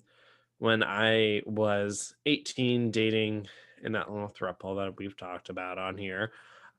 when 0.58 0.84
I 0.84 1.42
was 1.46 2.14
18, 2.26 2.92
dating 2.92 3.48
in 3.82 3.90
that 3.90 4.08
little 4.08 4.28
throuple 4.28 4.76
that 4.76 4.98
we've 4.98 5.16
talked 5.16 5.48
about 5.48 5.78
on 5.78 5.98
here. 5.98 6.30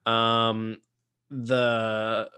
Um, 0.06 0.78
the 1.30 2.30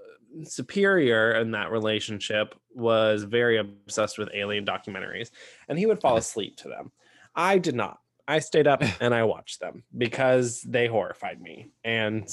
superior 0.44 1.34
in 1.36 1.52
that 1.52 1.72
relationship 1.72 2.56
was 2.74 3.24
very 3.24 3.58
obsessed 3.58 4.18
with 4.18 4.30
alien 4.34 4.66
documentaries 4.66 5.32
and 5.68 5.78
he 5.78 5.86
would 5.86 6.02
fall 6.02 6.18
asleep 6.18 6.56
to 6.58 6.68
them. 6.68 6.92
I 7.36 7.58
did 7.58 7.76
not. 7.76 8.00
I 8.28 8.40
stayed 8.40 8.68
up 8.68 8.84
and 9.02 9.14
I 9.14 9.24
watched 9.24 9.60
them 9.60 9.84
because 9.98 10.62
they 10.62 10.88
horrified 10.88 11.42
me 11.42 11.70
and 11.84 12.28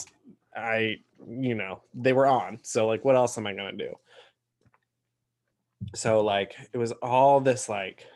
I, 0.56 0.96
you 1.26 1.54
know, 1.54 1.82
they 1.94 2.12
were 2.12 2.26
on. 2.26 2.58
So 2.62 2.86
like 2.86 3.04
what 3.04 3.16
else 3.16 3.38
am 3.38 3.46
I 3.46 3.54
going 3.54 3.78
to 3.78 3.88
do? 3.88 3.94
So 5.94 6.22
like 6.22 6.54
it 6.72 6.78
was 6.78 6.92
all 7.02 7.40
this 7.40 7.68
like 7.68 8.06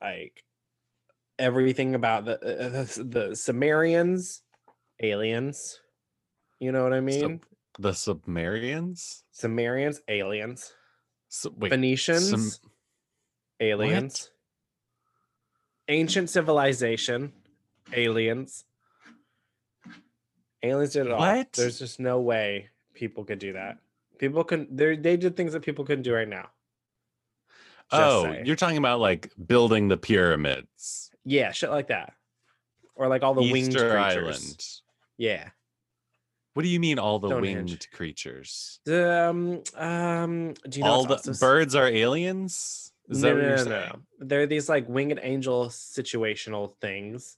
like 0.00 0.44
everything 1.38 1.94
about 1.94 2.24
the 2.24 2.34
uh, 2.34 2.68
the, 2.68 3.04
the 3.04 3.36
Sumerians, 3.36 4.42
aliens. 5.02 5.80
You 6.58 6.72
know 6.72 6.82
what 6.82 6.94
I 6.94 7.00
mean? 7.00 7.40
The 7.78 7.92
Sumerians. 7.92 9.24
Sumerians, 9.32 10.00
aliens. 10.08 10.72
So, 11.28 11.52
wait, 11.56 11.70
Phoenicians, 11.70 12.60
aliens. 13.60 14.30
Ancient 15.88 16.30
civilization, 16.30 17.32
aliens. 17.92 18.64
Aliens 20.62 20.92
did 20.94 21.06
it 21.06 21.12
all. 21.12 21.18
What? 21.18 21.52
There's 21.52 21.78
just 21.78 22.00
no 22.00 22.20
way 22.20 22.70
people 22.94 23.24
could 23.24 23.38
do 23.38 23.52
that. 23.52 23.78
People 24.18 24.42
can 24.44 24.74
they 24.74 24.96
they 24.96 25.16
did 25.16 25.36
things 25.36 25.52
that 25.52 25.62
people 25.62 25.84
couldn't 25.84 26.02
do 26.02 26.14
right 26.14 26.28
now. 26.28 26.48
Just 27.90 28.02
oh, 28.02 28.22
saying. 28.24 28.46
you're 28.46 28.56
talking 28.56 28.78
about 28.78 28.98
like 28.98 29.30
building 29.46 29.88
the 29.88 29.96
pyramids, 29.96 31.10
yeah, 31.24 31.52
shit 31.52 31.70
like 31.70 31.88
that. 31.88 32.14
Or 32.96 33.08
like 33.08 33.22
all 33.22 33.34
the 33.34 33.42
winged 33.42 33.68
Easter 33.68 33.90
creatures. 33.90 34.24
Island. 34.24 34.66
Yeah. 35.18 35.48
What 36.56 36.62
do 36.62 36.70
you 36.70 36.80
mean 36.80 36.98
all 36.98 37.18
the 37.18 37.28
Stonehenge. 37.28 37.70
winged 37.70 37.90
creatures? 37.92 38.80
Um 38.88 39.62
um 39.76 40.54
do 40.66 40.78
you 40.78 40.84
know 40.84 40.90
all 40.90 41.04
the 41.04 41.16
also- 41.16 41.34
birds 41.34 41.74
are 41.74 41.86
aliens? 41.86 42.94
Is 43.10 43.20
that 43.20 43.28
no, 43.28 43.34
what 43.34 43.42
no, 43.42 43.48
you're 43.48 43.56
no, 43.58 43.64
saying? 43.64 43.90
no. 44.20 44.26
They're 44.26 44.46
these 44.46 44.66
like 44.66 44.88
winged 44.88 45.20
angel 45.22 45.66
situational 45.66 46.72
things. 46.80 47.36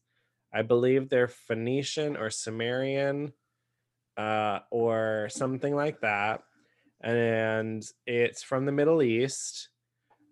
I 0.54 0.62
believe 0.62 1.08
they're 1.08 1.26
Phoenician 1.26 2.16
or 2.16 2.30
Sumerian, 2.30 3.32
uh, 4.16 4.60
or 4.70 5.28
something 5.32 5.74
like 5.74 6.00
that. 6.02 6.44
And 7.00 7.84
it's 8.06 8.44
from 8.44 8.66
the 8.66 8.72
Middle 8.72 9.02
East. 9.02 9.68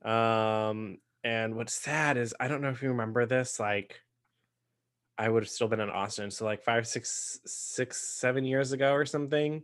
Um, 0.04 0.98
and 1.24 1.56
what's 1.56 1.74
sad 1.74 2.16
is 2.16 2.36
I 2.38 2.46
don't 2.46 2.62
know 2.62 2.70
if 2.70 2.82
you 2.82 2.90
remember 2.90 3.26
this, 3.26 3.58
like 3.58 4.00
I 5.18 5.28
would 5.28 5.42
have 5.44 5.50
still 5.50 5.68
been 5.68 5.80
in 5.80 5.90
Austin. 5.90 6.30
So 6.30 6.44
like 6.44 6.62
five, 6.62 6.86
six, 6.86 7.40
six, 7.46 7.96
seven 7.96 8.44
years 8.44 8.72
ago 8.72 8.92
or 8.92 9.06
something. 9.06 9.62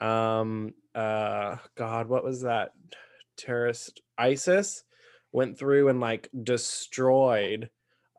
Um, 0.00 0.74
uh 0.94 1.56
God, 1.76 2.08
what 2.08 2.24
was 2.24 2.42
that? 2.42 2.72
Terrorist 3.36 4.00
ISIS 4.18 4.84
went 5.32 5.58
through 5.58 5.88
and 5.88 6.00
like 6.00 6.28
destroyed 6.42 7.70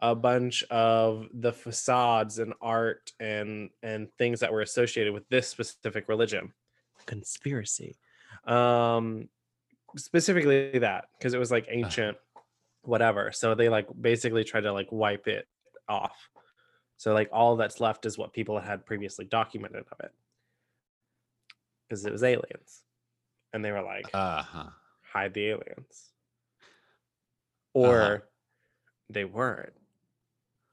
a 0.01 0.15
bunch 0.15 0.63
of 0.63 1.27
the 1.33 1.53
facades 1.53 2.39
and 2.39 2.53
art 2.61 3.11
and 3.19 3.69
and 3.83 4.11
things 4.17 4.39
that 4.39 4.51
were 4.51 4.61
associated 4.61 5.13
with 5.13 5.27
this 5.29 5.47
specific 5.47 6.09
religion 6.09 6.51
conspiracy 7.05 7.95
um 8.45 9.29
specifically 9.95 10.79
that 10.79 11.05
because 11.17 11.33
it 11.33 11.39
was 11.39 11.51
like 11.51 11.67
ancient 11.69 12.17
whatever 12.83 13.31
so 13.31 13.53
they 13.53 13.69
like 13.69 13.87
basically 13.99 14.43
tried 14.43 14.61
to 14.61 14.73
like 14.73 14.91
wipe 14.91 15.27
it 15.27 15.47
off 15.87 16.29
so 17.01 17.13
like 17.15 17.29
all 17.31 17.55
that's 17.55 17.79
left 17.79 18.05
is 18.05 18.15
what 18.15 18.31
people 18.31 18.59
had 18.59 18.85
previously 18.85 19.25
documented 19.25 19.85
of 19.91 19.99
it 20.01 20.11
because 21.89 22.05
it 22.05 22.11
was 22.11 22.21
aliens 22.21 22.83
and 23.53 23.65
they 23.65 23.71
were 23.71 23.81
like 23.81 24.05
Uh-huh. 24.13 24.69
hide 25.01 25.33
the 25.33 25.47
aliens. 25.47 26.11
Or 27.73 28.27
they 29.09 29.25
weren't 29.25 29.73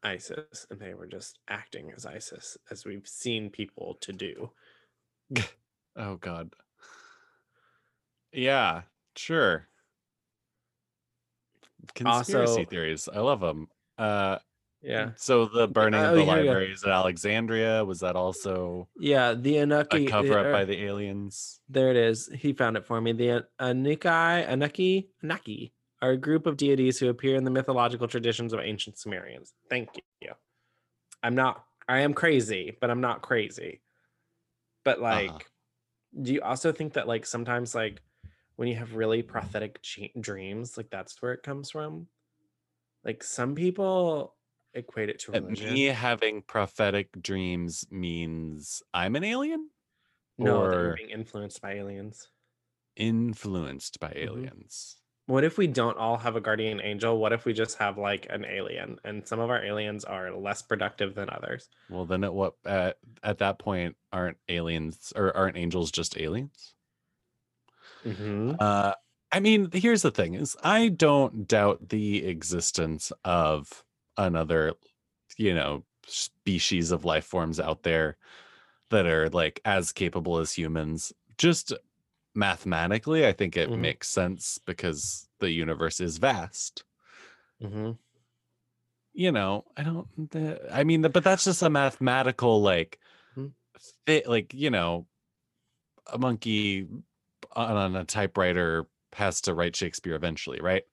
ISIS 0.02 0.66
and 0.70 0.78
they 0.78 0.92
were 0.92 1.06
just 1.06 1.38
acting 1.48 1.92
as 1.96 2.04
ISIS, 2.04 2.58
as 2.70 2.84
we've 2.84 3.08
seen 3.08 3.48
people 3.48 3.94
to 4.02 4.12
do. 4.12 4.50
Oh 5.96 6.16
god. 6.16 6.52
Yeah, 8.32 8.82
sure. 9.16 9.66
Conspiracy 11.94 12.52
Also- 12.60 12.64
theories. 12.70 13.08
I 13.08 13.20
love 13.20 13.40
them. 13.40 13.68
Uh 13.96 14.38
Yeah. 14.80 15.10
so 15.16 15.46
the 15.46 15.66
burning 15.66 16.00
oh, 16.00 16.10
of 16.10 16.16
the 16.16 16.24
go. 16.24 16.28
libraries 16.28 16.84
at 16.84 16.90
Alexandria 16.90 17.84
was 17.84 18.00
that 18.00 18.14
also 18.14 18.88
Yeah. 18.98 19.34
The 19.34 19.58
a 19.58 19.84
cover 20.06 20.38
up 20.38 20.46
uh, 20.46 20.52
by 20.52 20.64
the 20.64 20.84
aliens? 20.84 21.60
There 21.68 21.90
it 21.90 21.96
is. 21.96 22.28
He 22.32 22.52
found 22.52 22.76
it 22.76 22.86
for 22.86 23.00
me. 23.00 23.12
The 23.12 23.44
Anukai, 23.60 24.48
Anuki, 24.48 25.08
Anuki 25.24 25.72
are 26.00 26.10
a 26.10 26.16
group 26.16 26.46
of 26.46 26.56
deities 26.56 26.98
who 26.98 27.08
appear 27.08 27.34
in 27.34 27.44
the 27.44 27.50
mythological 27.50 28.06
traditions 28.06 28.52
of 28.52 28.60
ancient 28.60 28.98
Sumerians. 28.98 29.52
Thank 29.68 29.90
you. 30.20 30.32
I'm 31.22 31.34
not, 31.34 31.64
I 31.88 32.00
am 32.00 32.14
crazy, 32.14 32.76
but 32.80 32.90
I'm 32.90 33.00
not 33.00 33.22
crazy. 33.22 33.80
But 34.84 35.00
like, 35.00 35.50
Do 36.22 36.32
you 36.32 36.40
also 36.40 36.72
think 36.72 36.94
that 36.94 37.08
like 37.08 37.26
sometimes 37.26 37.74
like 37.74 38.00
when 38.56 38.68
you 38.68 38.76
have 38.76 38.94
really 38.94 39.22
prophetic 39.22 39.80
dreams, 40.20 40.76
like 40.76 40.90
that's 40.90 41.20
where 41.20 41.32
it 41.32 41.42
comes 41.42 41.70
from? 41.70 42.06
Like 43.04 43.22
some 43.22 43.54
people 43.54 44.34
equate 44.78 45.08
it 45.10 45.18
to 45.20 45.32
religion. 45.32 45.66
me 45.74 45.84
having 45.86 46.42
prophetic 46.42 47.10
dreams 47.22 47.86
means 47.90 48.82
I'm 48.94 49.16
an 49.16 49.24
alien 49.24 49.70
no, 50.38 50.66
that 50.68 50.80
you're 50.80 50.90
being 50.90 51.10
influenced 51.10 51.60
by 51.60 51.74
aliens. 51.74 52.30
influenced 52.96 53.98
by 54.00 54.10
Mhm. 54.22 54.50
aliens. 54.50 55.02
What 55.26 55.44
if 55.44 55.58
we 55.58 55.66
don't 55.68 55.96
all 55.98 56.16
have 56.18 56.36
a 56.36 56.40
guardian 56.40 56.80
angel? 56.80 57.18
What 57.18 57.32
if 57.32 57.44
we 57.44 57.52
just 57.52 57.78
have 57.78 57.98
like 57.98 58.26
an 58.30 58.44
alien 58.44 58.98
and 59.04 59.26
some 59.28 59.40
of 59.40 59.50
our 59.50 59.62
aliens 59.64 60.04
are 60.04 60.32
less 60.36 60.62
productive 60.62 61.14
than 61.14 61.30
others? 61.30 61.68
Well, 61.88 62.06
then 62.06 62.24
at 62.24 62.32
what 62.34 62.54
at, 62.64 62.98
at 63.22 63.38
that 63.38 63.58
point 63.58 63.96
aren't 64.12 64.38
aliens 64.48 65.12
or 65.16 65.36
aren't 65.36 65.56
angels 65.58 65.90
just 65.90 66.16
aliens? 66.18 66.74
Mm-hmm. 68.04 68.56
Uh, 68.58 68.94
I 69.30 69.40
mean, 69.40 69.70
here's 69.72 70.02
the 70.02 70.10
thing: 70.10 70.34
is 70.34 70.56
I 70.62 70.88
don't 70.88 71.46
doubt 71.46 71.88
the 71.90 72.26
existence 72.26 73.12
of 73.24 73.84
another, 74.18 74.74
you 75.38 75.54
know, 75.54 75.84
species 76.06 76.90
of 76.90 77.04
life 77.04 77.24
forms 77.24 77.58
out 77.60 77.82
there 77.84 78.16
that 78.90 79.06
are 79.06 79.28
like 79.30 79.60
as 79.64 79.92
capable 79.92 80.38
as 80.38 80.52
humans. 80.52 81.12
Just 81.38 81.72
mathematically, 82.34 83.26
I 83.26 83.32
think 83.32 83.56
it 83.56 83.70
Mhm. 83.70 83.78
makes 83.78 84.08
sense 84.08 84.58
because 84.64 85.28
the 85.38 85.50
universe 85.50 86.00
is 86.00 86.18
vast. 86.18 86.84
Mm-hmm. 87.62 87.92
You 89.12 89.32
know, 89.32 89.64
I 89.76 89.82
don't. 89.82 90.30
the- 90.30 90.60
I 90.72 90.84
mean, 90.84 91.02
but 91.02 91.24
that's 91.24 91.44
just 91.44 91.62
a 91.62 91.70
mathematical 91.70 92.60
like, 92.62 92.98
Mhm. 93.36 93.52
fit. 94.06 94.28
Like 94.28 94.54
you 94.54 94.70
know, 94.70 95.06
a 96.06 96.18
monkey 96.18 96.88
on, 97.52 97.76
on 97.76 97.96
a 97.96 98.04
typewriter 98.04 98.86
has 99.14 99.40
to 99.42 99.54
write 99.54 99.74
Shakespeare 99.76 100.14
eventually, 100.14 100.60
right? 100.60 100.84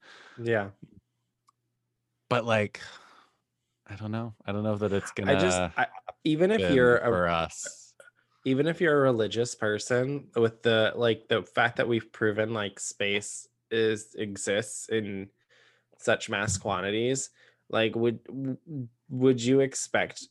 Yeah. 0.42 0.72
But 2.30 2.46
like, 2.46 2.82
I 3.88 3.96
don't 3.96 4.12
know. 4.12 4.34
I 4.46 4.52
don't 4.52 4.64
know 4.64 4.76
that 4.78 4.94
it's 4.94 5.12
gonna 5.12 5.34
I 5.34 5.40
just 5.40 5.62
I, 5.78 5.88
even 6.24 6.52
if 6.52 6.72
you're 6.72 6.98
a 6.98 7.06
for 7.10 7.28
us. 7.28 7.94
even 8.46 8.68
if 8.68 8.82
you're 8.82 8.98
a 8.98 9.02
religious 9.02 9.56
person 9.56 10.28
with 10.36 10.64
the 10.64 10.94
like 10.96 11.28
the 11.28 11.44
fact 11.44 11.78
that 11.78 11.88
we've 11.88 12.12
proven 12.12 12.54
like 12.54 12.80
space 12.80 13.48
is 13.72 14.16
exists 14.18 14.90
in 14.90 15.30
such 15.98 16.30
mass 16.30 16.58
quantities 16.58 17.30
like 17.70 17.96
would 17.96 18.20
would 19.10 19.42
you 19.42 19.60
expect 19.62 20.28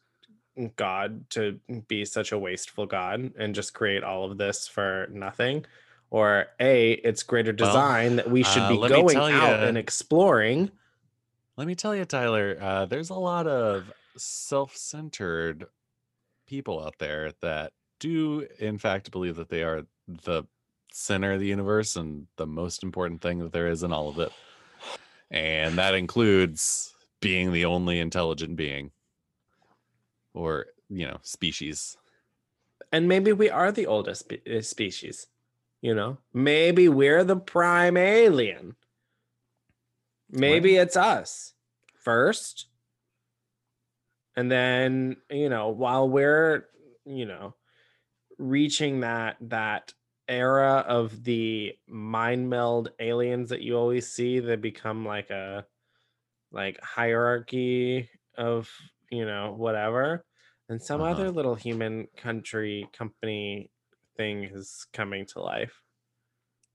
god 0.77 1.29
to 1.31 1.59
be 1.89 2.05
such 2.05 2.31
a 2.33 2.39
wasteful 2.39 2.87
god 2.87 3.33
and 3.39 3.55
just 3.55 3.75
create 3.75 4.05
all 4.05 4.31
of 4.31 4.39
this 4.39 4.69
for 4.69 5.09
nothing 5.11 5.65
or 6.11 6.47
a 6.61 6.93
it's 6.93 7.23
greater 7.25 7.55
Well, 7.59 7.71
design 7.71 8.17
that 8.17 8.31
we 8.31 8.45
should 8.45 8.63
uh, 8.63 8.69
be 8.69 8.89
going 8.89 9.17
out 9.17 9.61
ya- 9.61 9.67
and 9.67 9.77
exploring 9.77 10.71
Let 11.57 11.67
me 11.67 11.75
tell 11.75 11.95
you, 11.95 12.05
Tyler. 12.05 12.59
Uh, 12.61 12.87
there's 12.87 13.11
a 13.11 13.15
lot 13.15 13.47
of 13.47 13.93
self-centered 14.17 15.67
people 16.47 16.85
out 16.85 16.97
there 16.99 17.33
that 17.43 17.73
do, 18.01 18.47
in 18.59 18.79
fact, 18.79 19.11
believe 19.13 19.37
that 19.37 19.49
they 19.49 19.63
are 19.63 19.83
the 20.09 20.45
center 20.93 21.33
of 21.33 21.41
the 21.41 21.47
universe 21.47 21.97
and 21.97 22.27
the 22.37 22.47
most 22.47 22.83
important 22.83 23.21
thing 23.21 23.39
that 23.39 23.53
there 23.53 23.69
is 23.69 23.83
in 23.83 23.93
all 23.93 24.09
of 24.09 24.19
it, 24.19 24.33
and 25.31 25.79
that 25.79 25.95
includes 25.95 26.93
being 27.21 27.53
the 27.53 27.65
only 27.65 28.01
intelligent 28.01 28.57
being, 28.57 28.91
or 30.35 30.67
you 30.89 31.07
know, 31.07 31.19
species. 31.23 31.97
and 32.93 33.09
maybe 33.09 33.33
we 33.33 33.49
are 33.49 33.73
the 33.73 33.87
oldest 33.87 34.21
spe- 34.21 34.47
uh, 34.49 34.61
species 34.61 35.27
you 35.81 35.95
know 35.95 36.19
maybe 36.33 36.89
we're 36.89 37.25
the 37.25 37.37
prime 37.37 37.97
alien 37.97 38.77
maybe 40.35 40.77
it's 40.77 40.97
us 40.97 41.55
first 42.01 42.69
and 44.37 44.51
then 44.51 45.17
you 45.31 45.49
know 45.49 45.69
while 45.69 46.09
we're 46.09 46.69
you 47.05 47.25
know 47.27 47.55
reaching 48.39 49.01
that 49.01 49.37
that 49.41 49.93
era 50.29 50.85
of 50.89 51.23
the 51.25 51.73
mind 51.87 52.49
meld 52.49 52.91
aliens 52.99 53.51
that 53.51 53.61
you 53.61 53.77
always 53.77 54.11
see 54.13 54.41
that 54.41 54.61
become 54.61 55.05
like 55.07 55.31
a 55.31 55.65
like 56.51 56.81
hierarchy 56.83 58.09
of 58.37 58.71
you 59.11 59.25
know 59.25 59.53
whatever 59.57 60.25
and 60.69 60.81
some 60.83 61.01
Uh-huh. 61.01 61.11
other 61.11 61.31
little 61.31 61.55
human 61.55 62.07
country 62.17 62.89
company 62.93 63.71
thing 64.17 64.45
is 64.45 64.87
coming 64.93 65.27
to 65.27 65.41
life 65.41 65.83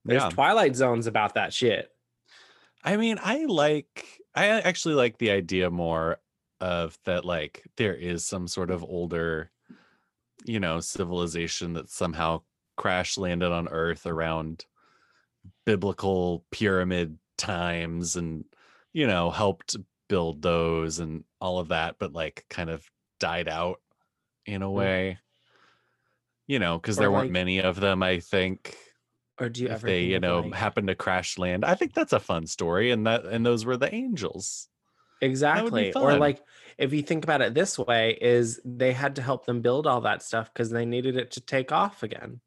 there's 0.05 0.23
Yeah. 0.23 0.29
twilight 0.29 0.75
zones 0.75 1.07
about 1.07 1.33
that 1.35 1.53
shit 1.53 1.89
I 2.83 2.97
mean, 2.97 3.17
I 3.21 3.45
like 3.45 4.05
I 4.35 4.47
actually 4.47 4.95
like 4.95 5.17
the 5.17 5.31
idea 5.31 5.69
more 5.69 6.19
of 6.61 6.97
that 7.05 7.25
like 7.25 7.65
there 7.77 7.95
is 7.95 8.25
some 8.25 8.47
sort 8.47 8.71
of 8.71 8.83
older 8.83 9.51
you 10.45 10.59
know, 10.59 10.79
civilization 10.79 11.73
that 11.73 11.89
somehow 11.89 12.41
crash 12.77 13.17
landed 13.17 13.51
on 13.51 13.67
earth 13.67 14.05
around 14.05 14.65
biblical 15.65 16.45
pyramid 16.51 17.17
times 17.37 18.15
and 18.15 18.45
you 18.93 19.05
know, 19.05 19.29
helped 19.29 19.75
build 20.07 20.41
those 20.41 20.99
and 20.99 21.23
all 21.39 21.59
of 21.59 21.67
that 21.67 21.95
but 21.99 22.13
like 22.13 22.45
kind 22.49 22.69
of 22.69 22.89
died 23.19 23.47
out 23.47 23.81
in 24.45 24.61
a 24.61 24.67
mm. 24.67 24.73
way. 24.73 25.19
You 26.47 26.57
know, 26.57 26.79
Or, 26.97 27.01
there 27.01 27.11
weren't 27.11 27.31
many 27.31 27.61
of 27.61 27.79
them, 27.79 28.01
I 28.01 28.19
think 28.19 28.75
or 29.39 29.49
do 29.49 29.61
you 29.61 29.67
if 29.67 29.73
ever 29.73 29.87
they 29.87 30.03
you 30.03 30.19
know 30.19 30.39
like- 30.41 30.53
happen 30.53 30.87
to 30.87 30.95
crash 30.95 31.37
land 31.37 31.63
i 31.65 31.73
think 31.75 31.93
that's 31.93 32.13
a 32.13 32.19
fun 32.19 32.45
story 32.47 32.91
and 32.91 33.05
that 33.07 33.25
and 33.25 33.45
those 33.45 33.65
were 33.65 33.77
the 33.77 33.93
angels 33.93 34.67
Exactly. 35.21 35.91
Or 35.93 36.15
like 36.17 36.41
if 36.77 36.93
you 36.93 37.01
think 37.01 37.25
about 37.25 37.41
it 37.41 37.53
this 37.53 37.77
way 37.77 38.17
is 38.21 38.61
they 38.63 38.93
had 38.93 39.17
to 39.17 39.21
help 39.21 39.45
them 39.45 39.59
build 39.59 39.85
all 39.85 39.99
that 40.01 40.23
stuff 40.23 40.49
because 40.53 40.69
they 40.69 40.85
needed 40.85 41.17
it 41.17 41.31
to 41.31 41.41
take 41.41 41.73
off 41.73 42.03
again. 42.03 42.39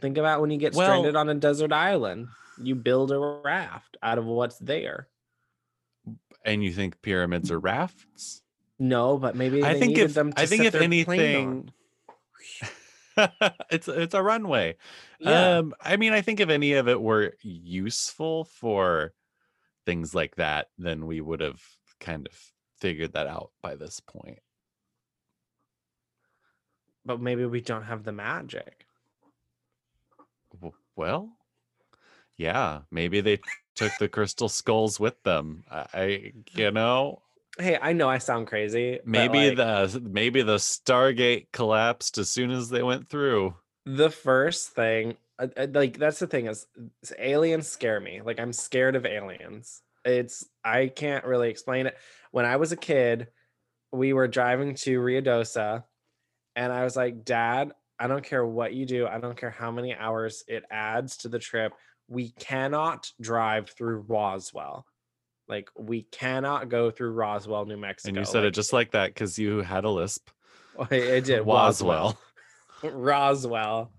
Think 0.00 0.16
about 0.16 0.40
when 0.40 0.50
you 0.50 0.56
get 0.56 0.74
Well- 0.74 0.86
stranded 0.88 1.14
on 1.14 1.28
a 1.28 1.34
desert 1.34 1.74
island, 1.74 2.28
you 2.56 2.74
build 2.74 3.12
a 3.12 3.18
raft 3.18 3.98
out 4.02 4.16
of 4.16 4.24
what's 4.24 4.56
there. 4.58 5.08
and 6.42 6.64
you 6.64 6.72
think 6.72 7.02
pyramids 7.02 7.50
are 7.50 7.60
rafts 7.60 8.40
No, 8.78 9.18
but 9.18 9.36
maybe 9.36 9.62
i 9.62 9.78
think 9.78 9.98
if 9.98 10.14
them 10.14 10.32
to 10.32 10.40
i 10.40 10.46
think 10.46 10.64
if 10.64 10.72
their 10.72 10.88
plane 10.88 11.36
on. 11.36 11.50
anything 11.52 11.72
it's 13.70 13.88
it's 13.88 14.14
a 14.14 14.22
runway 14.22 14.76
Yeah. 15.18 15.58
um 15.58 15.74
i 15.80 15.96
mean 15.96 16.12
i 16.12 16.20
think 16.20 16.40
if 16.40 16.48
any 16.48 16.74
of 16.74 16.88
it 16.88 17.00
were 17.00 17.34
useful 17.42 18.44
for 18.44 19.12
things 19.84 20.14
like 20.14 20.36
that 20.36 20.68
then 20.78 21.06
we 21.06 21.20
would 21.20 21.40
have 21.40 21.62
kind 22.00 22.26
of 22.26 22.38
figured 22.80 23.12
that 23.12 23.26
out 23.26 23.50
by 23.62 23.76
this 23.76 24.00
point 24.00 24.40
but 27.04 27.20
maybe 27.20 27.44
we 27.44 27.60
don't 27.60 27.82
have 27.82 28.04
the 28.04 28.12
magic. 28.12 28.86
Well 30.94 31.36
yeah 32.36 32.80
maybe 32.90 33.20
they 33.20 33.40
took 33.74 33.92
the 33.98 34.08
crystal 34.08 34.48
skulls 34.48 34.98
with 34.98 35.22
them 35.22 35.64
i, 35.70 35.86
I 35.94 36.32
you 36.52 36.70
know 36.70 37.22
Hey, 37.58 37.78
I 37.80 37.92
know 37.92 38.08
I 38.08 38.18
sound 38.18 38.46
crazy. 38.46 39.00
maybe 39.04 39.50
like, 39.50 39.56
the 39.56 40.00
maybe 40.00 40.42
the 40.42 40.56
stargate 40.56 41.48
collapsed 41.52 42.18
as 42.18 42.30
soon 42.30 42.50
as 42.50 42.68
they 42.70 42.82
went 42.82 43.08
through. 43.08 43.54
The 43.84 44.10
first 44.10 44.70
thing 44.70 45.16
uh, 45.38 45.48
uh, 45.56 45.66
like 45.72 45.98
that's 45.98 46.18
the 46.18 46.26
thing 46.26 46.46
is 46.46 46.66
is 47.02 47.12
aliens 47.18 47.66
scare 47.66 48.00
me 48.00 48.20
like 48.22 48.38
i'm 48.38 48.52
scared 48.52 48.96
of 48.96 49.06
aliens. 49.06 49.82
It's 50.04 50.46
i 50.64 50.86
can't 50.86 51.24
really 51.24 51.50
explain 51.50 51.86
it. 51.86 51.96
When 52.30 52.44
i 52.44 52.56
was 52.56 52.72
a 52.72 52.76
kid 52.76 53.28
we 53.92 54.14
were 54.14 54.26
driving 54.26 54.74
to 54.74 55.00
Ruidoso 55.00 55.84
and 56.56 56.72
i 56.72 56.82
was 56.82 56.96
like 56.96 57.24
dad 57.24 57.72
i 57.98 58.06
don't 58.06 58.24
care 58.24 58.44
what 58.44 58.74
you 58.74 58.86
do 58.86 59.06
i 59.06 59.18
don't 59.18 59.36
care 59.36 59.50
how 59.50 59.70
many 59.70 59.94
hours 59.94 60.42
it 60.48 60.64
adds 60.70 61.18
to 61.18 61.28
the 61.28 61.38
trip 61.38 61.72
we 62.08 62.30
cannot 62.30 63.10
drive 63.20 63.70
through 63.70 64.04
roswell 64.08 64.86
like 65.48 65.68
we 65.78 66.02
cannot 66.02 66.68
go 66.68 66.90
through 66.90 67.12
roswell 67.12 67.64
new 67.64 67.76
mexico 67.76 68.08
and 68.08 68.16
you 68.16 68.24
said 68.24 68.44
it 68.44 68.52
just 68.52 68.72
like 68.72 68.92
that 68.92 69.08
because 69.08 69.38
you 69.38 69.60
had 69.60 69.84
a 69.84 69.90
lisp 69.90 70.30
it 70.90 71.24
did 71.24 71.42
Roswell. 71.46 72.18
Roswell. 72.82 73.92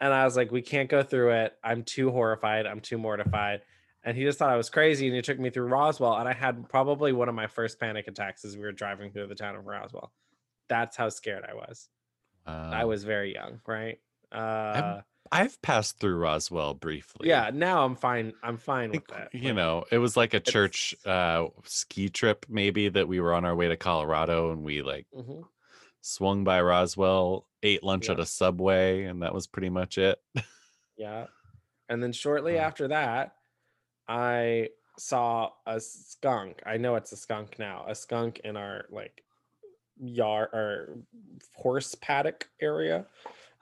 And 0.00 0.12
I 0.12 0.24
was 0.24 0.36
like, 0.36 0.50
we 0.50 0.62
can't 0.62 0.88
go 0.88 1.02
through 1.02 1.32
it. 1.32 1.58
I'm 1.62 1.82
too 1.82 2.10
horrified. 2.10 2.66
I'm 2.66 2.80
too 2.80 2.96
mortified. 2.96 3.62
And 4.02 4.16
he 4.16 4.24
just 4.24 4.38
thought 4.38 4.50
I 4.50 4.56
was 4.56 4.70
crazy. 4.70 5.06
And 5.08 5.14
he 5.16 5.20
took 5.20 5.38
me 5.38 5.50
through 5.50 5.66
Roswell. 5.66 6.16
And 6.16 6.28
I 6.28 6.32
had 6.32 6.68
probably 6.68 7.12
one 7.12 7.28
of 7.28 7.34
my 7.34 7.46
first 7.46 7.78
panic 7.78 8.08
attacks 8.08 8.44
as 8.44 8.56
we 8.56 8.62
were 8.62 8.72
driving 8.72 9.10
through 9.12 9.26
the 9.26 9.34
town 9.34 9.56
of 9.56 9.66
Roswell. 9.66 10.12
That's 10.68 10.96
how 10.96 11.08
scared 11.08 11.44
I 11.48 11.54
was. 11.54 11.88
I 12.46 12.82
Uh, 12.82 12.86
was 12.86 13.04
very 13.04 13.34
young, 13.34 13.60
right? 13.66 13.98
Uh, 14.32 15.00
I've 15.32 15.60
passed 15.62 15.98
through 16.00 16.16
Roswell 16.16 16.74
briefly. 16.74 17.28
yeah, 17.28 17.50
now 17.52 17.84
I'm 17.84 17.94
fine. 17.96 18.32
I'm 18.42 18.56
fine 18.56 18.90
with 18.90 19.06
that. 19.08 19.32
you 19.32 19.52
know, 19.52 19.84
it 19.90 19.98
was 19.98 20.16
like 20.16 20.34
a 20.34 20.40
church 20.40 20.94
uh 21.06 21.46
ski 21.64 22.08
trip 22.08 22.46
maybe 22.48 22.88
that 22.88 23.06
we 23.08 23.20
were 23.20 23.32
on 23.34 23.44
our 23.44 23.54
way 23.54 23.68
to 23.68 23.76
Colorado 23.76 24.52
and 24.52 24.62
we 24.64 24.82
like 24.82 25.06
mhm. 25.16 25.44
swung 26.00 26.44
by 26.44 26.60
Roswell, 26.60 27.46
ate 27.62 27.82
lunch 27.82 28.08
at 28.10 28.18
a 28.20 28.26
Subway, 28.26 29.04
and 29.04 29.22
that 29.22 29.34
was 29.34 29.46
pretty 29.46 29.70
much 29.70 29.98
it. 29.98 30.18
Yeah. 30.96 31.26
And 31.88 32.02
then 32.02 32.12
shortly 32.24 32.58
Uh. 32.58 32.62
after 32.62 32.88
that, 32.88 33.34
I 34.08 34.70
saw 34.98 35.50
a 35.66 35.80
skunk. 35.80 36.60
I 36.66 36.76
know 36.76 36.96
it's 36.96 37.12
a 37.12 37.16
skunk 37.16 37.58
now. 37.58 37.84
A 37.88 37.94
skunk 37.94 38.40
in 38.44 38.56
our 38.56 38.86
like 38.90 39.22
yard 40.02 40.48
or 40.52 40.98
horse 41.54 41.94
paddock 41.94 42.48
area. 42.60 43.06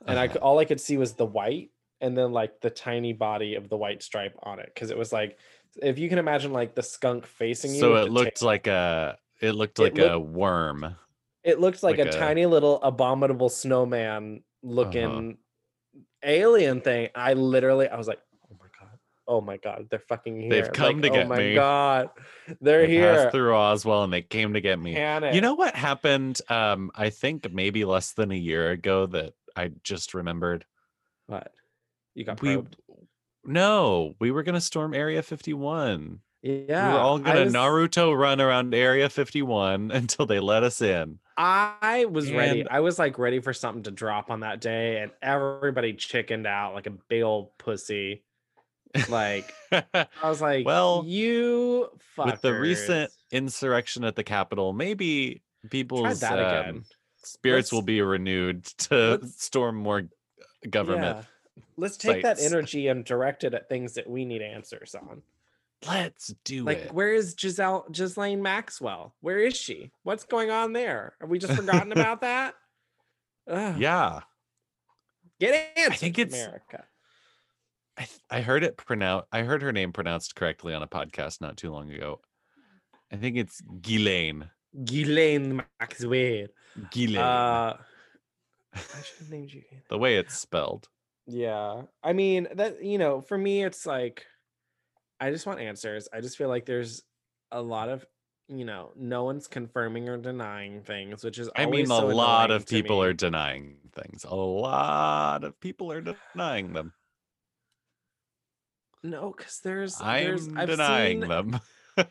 And 0.06 0.18
I 0.18 0.26
Uh-huh. 0.26 0.38
all 0.40 0.58
I 0.58 0.64
could 0.64 0.80
see 0.80 0.96
was 0.96 1.14
the 1.14 1.26
white 1.26 1.70
and 2.00 2.16
then 2.16 2.32
like 2.32 2.61
the 2.61 2.70
tiny 2.70 3.12
body 3.12 3.54
of 3.56 3.68
the 3.68 3.76
white 3.76 4.02
stripe 4.02 4.37
on 4.42 4.61
it 4.61 4.72
cuz 4.76 4.90
it 4.90 4.96
was 4.98 5.12
like 5.12 5.38
if 5.82 5.98
you 5.98 6.08
can 6.08 6.18
imagine 6.18 6.52
like 6.52 6.74
the 6.74 6.82
skunk 6.82 7.26
facing 7.26 7.72
you 7.74 7.80
so 7.80 7.96
it 7.96 8.11
looked 8.11 8.38
tail- 8.40 8.46
like 8.46 8.66
a 8.66 9.18
it 9.40 9.52
looked 9.52 9.78
It 9.78 9.82
like 9.82 9.98
a 9.98 10.18
worm. 10.18 10.96
it 11.44 11.61
looked 11.61 11.82
like, 11.82 11.98
like 11.98 12.06
a, 12.06 12.11
a- 12.11 12.18
tiny 12.18 12.46
little 12.46 12.80
abominable 12.82 13.48
snowman 13.48 14.42
looking 14.62 15.38
alien 16.22 16.80
thing. 16.80 17.08
I 17.14 17.34
literally, 17.34 17.88
I 17.88 17.96
was 17.96 18.08
like, 18.08 18.20
oh 18.50 18.56
my 18.58 18.66
god, 18.78 18.98
oh 19.26 19.40
my 19.40 19.56
god, 19.56 19.87
they're 19.90 19.98
fucking 20.00 20.40
here. 20.40 20.50
They've 20.50 20.72
come 20.72 21.00
like, 21.00 21.02
to 21.02 21.11
oh 21.11 21.12
get 21.12 21.28
me. 21.28 21.34
Oh 21.34 21.48
my 21.48 21.54
god, 21.54 22.11
they're 22.61 22.82
They 22.82 22.88
here. 22.94 23.30
through 23.30 23.50
Roswell 23.50 24.04
and 24.04 24.12
they 24.12 24.22
came 24.22 24.54
to 24.54 24.61
get 24.61 24.78
me. 24.78 24.94
Panic. 24.94 25.34
You 25.34 25.40
know 25.40 25.54
what 25.54 25.74
happened? 25.74 26.40
Um, 26.48 26.90
I 26.94 27.11
think 27.11 27.50
maybe 27.52 27.84
less 27.84 28.12
than 28.12 28.32
a 28.32 28.37
year 28.37 28.70
ago 28.70 29.06
that 29.06 29.34
I 29.59 29.73
just 29.83 30.14
remembered. 30.14 30.64
what? 31.27 31.53
You 32.14 32.25
got 32.25 32.40
we 32.40 32.55
probed. 32.55 32.77
no, 33.44 34.14
we 34.18 34.31
were 34.31 34.42
gonna 34.42 34.61
storm 34.61 34.94
Area 34.94 35.23
51. 35.23 36.21
Yeah, 36.42 36.88
we 36.88 36.94
were 36.94 37.01
all 37.01 37.18
gonna 37.18 37.44
was- 37.44 37.53
Naruto 37.53 38.16
run 38.16 38.40
around 38.40 38.75
Area 38.75 39.09
51 39.09 39.90
until 39.94 40.27
they 40.27 40.40
let 40.40 40.62
us 40.62 40.81
in. 40.81 41.18
I 41.37 42.07
was 42.07 42.33
ready. 42.33 42.68
I 42.68 42.81
was 42.81 42.99
like 42.99 43.18
ready 43.18 43.40
for 43.40 43.53
something 43.53 43.85
to 43.85 43.90
drop 43.92 44.31
on 44.31 44.40
that 44.40 44.61
day, 44.61 45.01
and 45.01 45.12
everybody 45.23 45.92
chickened 45.92 46.47
out 46.47 46.75
like 46.75 46.87
a 46.87 46.92
big 47.09 47.23
old 47.23 47.57
pussy. 47.59 48.25
Like 49.09 49.53
I 49.73 50.07
was 50.25 50.40
like, 50.40 50.66
Well, 50.66 51.05
you 51.07 51.90
fuckers. 52.16 52.33
With 52.33 52.40
the 52.40 52.55
recent 52.55 53.11
insurrection 53.31 54.05
at 54.05 54.16
the 54.16 54.25
Capitol, 54.25 54.73
maybe 54.73 55.42
people's 55.71 56.21
that 56.21 56.38
um, 56.38 56.44
again. 56.44 56.85
Spirits 57.22 57.72
will 57.72 57.78
Let's- 57.81 57.87
be 57.87 58.00
renewed 58.02 58.64
to 58.88 59.20
storm 59.37 59.76
more 59.76 60.04
government. 60.68 61.18
Yeah. 61.18 61.62
Let's 61.76 61.96
take 61.96 62.22
that 62.22 62.40
energy 62.40 62.88
and 62.88 63.04
direct 63.04 63.44
it 63.44 63.54
at 63.54 63.68
things 63.68 63.94
that 63.94 64.09
we 64.09 64.24
need 64.24 64.42
answers 64.42 64.94
on. 64.94 65.22
Let's 65.87 66.35
do 66.44 66.64
Like, 66.64 66.78
it. 66.78 66.85
Like, 66.87 66.92
where 66.92 67.12
is 67.12 67.37
Giselle 67.38 67.87
Ghislaine 67.92 68.42
Maxwell? 68.42 69.14
Where 69.20 69.38
is 69.38 69.57
she? 69.57 69.92
What's 70.02 70.24
going 70.24 70.50
on 70.50 70.72
there? 70.72 71.14
Have 71.20 71.31
we 71.31 71.38
just 71.38 71.52
forgotten 71.54 71.92
about 71.92 72.22
that? 72.22 72.54
Ugh, 73.46 73.76
Yeah, 73.78 74.20
get 75.40 75.70
answers, 75.76 75.92
I 75.92 75.96
think 75.96 76.18
it's- 76.18 76.42
America. 76.42 76.85
I, 77.96 78.02
th- 78.04 78.20
I 78.31 78.40
heard 78.42 78.62
it 78.62 78.76
pronounced. 78.76 79.26
I 79.33 79.42
heard 79.42 79.62
her 79.62 79.72
name 79.72 79.92
pronounced 79.92 80.37
correctly 80.37 80.72
on 80.74 80.83
a 80.85 80.87
podcast 80.87 81.40
not 81.40 81.57
too 81.57 81.72
long 81.72 81.90
ago. 81.90 82.20
I 83.12 83.16
think 83.16 83.37
it's 83.37 83.61
Ghislaine. 83.81 84.48
Ghislaine 84.85 85.62
Maxwell. 85.81 86.46
Ghislaine. 86.91 87.19
Uh, 87.19 87.77
I 88.75 88.79
should 89.03 89.19
have 89.19 89.31
named 89.31 89.53
you. 89.53 89.62
the 89.88 89.99
way 89.99 90.17
it's 90.17 90.37
spelled. 90.37 90.88
Yeah. 91.27 91.83
I 92.03 92.12
mean, 92.12 92.49
that, 92.55 92.83
you 92.83 92.99
know, 92.99 93.21
for 93.21 93.37
me, 93.37 93.64
it's 93.64 93.87
like, 93.87 94.25
I 95.21 95.31
just 95.31 95.47
want 95.47 95.61
answers. 95.61 96.09
I 96.12 96.21
just 96.21 96.38
feel 96.38 96.49
like 96.49 96.64
there's 96.64 97.03
a 97.53 97.61
lot 97.61 97.88
of, 97.88 98.07
you 98.49 98.64
know, 98.64 98.93
no 98.97 99.25
one's 99.25 99.47
confirming 99.47 100.09
or 100.09 100.17
denying 100.17 100.83
things, 100.83 101.23
which 101.23 101.38
is 101.38 101.51
I 101.55 101.67
mean, 101.67 101.85
a 101.85 101.88
so 101.88 102.07
lot 102.07 102.51
of 102.51 102.67
people 102.67 103.01
me. 103.01 103.07
are 103.09 103.12
denying 103.12 103.77
things. 103.95 104.25
A 104.25 104.35
lot 104.35 105.45
of 105.45 105.61
people 105.61 105.93
are 105.93 106.03
denying 106.35 106.73
them. 106.73 106.93
No, 109.03 109.35
because 109.37 109.61
there's, 109.61 110.01
I'm 110.01 110.25
there's 110.25 110.49
I've 110.57 110.69
denying 110.69 111.21
seen, 111.21 111.29
them. 111.29 111.61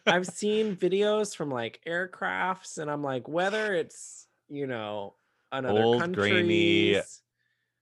I've 0.06 0.28
seen 0.28 0.76
videos 0.76 1.36
from 1.36 1.50
like 1.50 1.82
aircrafts, 1.88 2.78
and 2.78 2.90
I'm 2.90 3.04
like, 3.04 3.28
whether 3.28 3.74
it's 3.74 4.27
you 4.50 4.68
know 4.68 5.16
another 5.52 5.82
Old, 5.82 6.14
grainy 6.14 7.02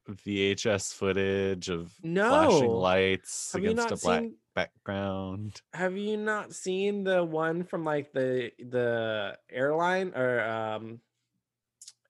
VHS 0.09 0.93
footage 0.93 1.69
of 1.69 1.91
flashing 2.03 2.71
lights 2.71 3.51
Have 3.53 3.63
against 3.63 3.91
a 3.91 3.95
black 3.95 4.21
seen? 4.21 4.35
background. 4.53 5.61
Have 5.73 5.97
you 5.97 6.17
not 6.17 6.53
seen 6.53 7.03
the 7.03 7.23
one 7.23 7.63
from 7.63 7.83
like 7.83 8.13
the 8.13 8.51
the 8.59 9.37
airline 9.49 10.13
or 10.15 10.41
um 10.41 10.99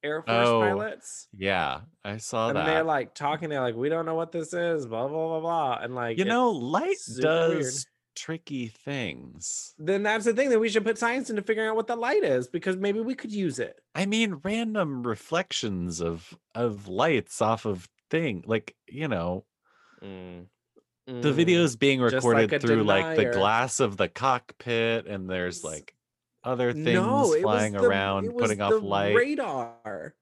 Air 0.04 0.22
Force 0.22 0.48
Oh, 0.48 0.60
pilots? 0.60 1.28
Yeah, 1.36 1.82
I 2.04 2.18
saw 2.18 2.50
And 2.50 2.58
that. 2.58 2.60
And 2.62 2.70
they're 2.70 2.84
like 2.84 3.16
talking, 3.16 3.50
they're 3.50 3.62
like, 3.62 3.76
we 3.76 3.90
don't 3.90 4.06
know 4.06 4.14
what 4.16 4.32
this 4.32 4.54
is, 4.54 4.86
blah 4.86 5.08
blah 5.08 5.28
blah 5.28 5.40
blah. 5.40 5.80
And 5.82 5.96
like 5.96 6.18
you 6.18 6.26
know, 6.26 6.52
light 6.52 6.98
does. 7.20 7.88
Tricky 8.16 8.68
things. 8.68 9.74
then 9.78 10.04
that's 10.04 10.26
the 10.26 10.34
thing 10.34 10.50
that 10.50 10.60
we 10.60 10.70
should 10.70 10.84
put 10.86 10.98
science 10.98 11.30
into 11.30 11.42
figuring 11.42 11.70
out 11.70 11.76
what 11.76 11.88
the 11.88 11.96
light 11.96 12.24
is 12.24 12.48
because 12.48 12.78
maybe 12.78 13.00
we 13.02 13.14
could 13.16 13.32
use 13.32 13.60
it. 13.60 13.80
I 13.94 14.06
mean, 14.06 14.40
random 14.44 15.04
reflections 15.04 16.02
of 16.02 16.38
of 16.54 16.88
lights 16.88 17.42
off 17.42 17.66
of 17.66 17.88
thing, 18.10 18.44
like 18.48 18.76
you 18.88 19.08
know, 19.08 19.46
the 20.02 20.08
Mm. 21.08 21.36
videos 21.36 21.78
being 21.78 22.02
recorded 22.02 22.52
like 22.52 22.62
through 22.62 22.84
like 22.84 23.16
the 23.16 23.26
glass 23.26 23.80
of 23.80 23.98
the 23.98 24.08
cockpit, 24.10 25.06
and 25.06 25.30
there's 25.30 25.64
like 25.64 25.94
other 26.44 26.74
things 26.74 26.86
no, 26.94 27.36
flying 27.42 27.74
the- 27.74 27.82
around, 27.82 28.36
putting 28.38 28.62
off 28.62 28.82
light. 28.82 29.16
Radar. 29.16 30.16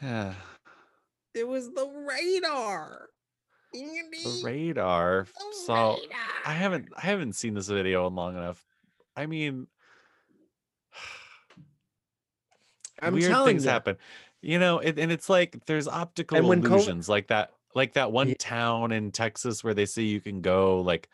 the 0.00 0.34
It 1.34 1.46
was 1.48 1.70
the 1.72 1.86
radar. 1.88 3.08
Andy, 3.74 4.42
radar. 4.42 5.26
the 5.26 5.54
So 5.66 5.98
I 6.46 6.52
haven't 6.52 6.88
I 6.96 7.02
haven't 7.02 7.34
seen 7.34 7.54
this 7.54 7.68
video 7.68 8.06
in 8.06 8.14
long 8.14 8.36
enough. 8.36 8.64
I 9.16 9.26
mean, 9.26 9.66
I'm 13.02 13.14
weird 13.14 13.34
things 13.44 13.64
you. 13.64 13.70
happen 13.70 13.96
you 14.42 14.58
know 14.58 14.80
it, 14.80 14.98
and 14.98 15.10
it's 15.10 15.30
like 15.30 15.64
there's 15.66 15.88
optical 15.88 16.36
And 16.36 16.48
when 16.48 16.62
COVID 16.62 16.66
illusions 16.66 17.08
like 17.08 17.28
that 17.28 17.52
like 17.74 17.94
that 17.94 18.12
one 18.12 18.28
Ye- 18.28 18.34
town 18.34 18.92
in 18.92 19.12
texas 19.12 19.64
where 19.64 19.72
they 19.72 19.86
say 19.86 20.02
you 20.02 20.20
can 20.20 20.42
go 20.42 20.80
like 20.80 21.08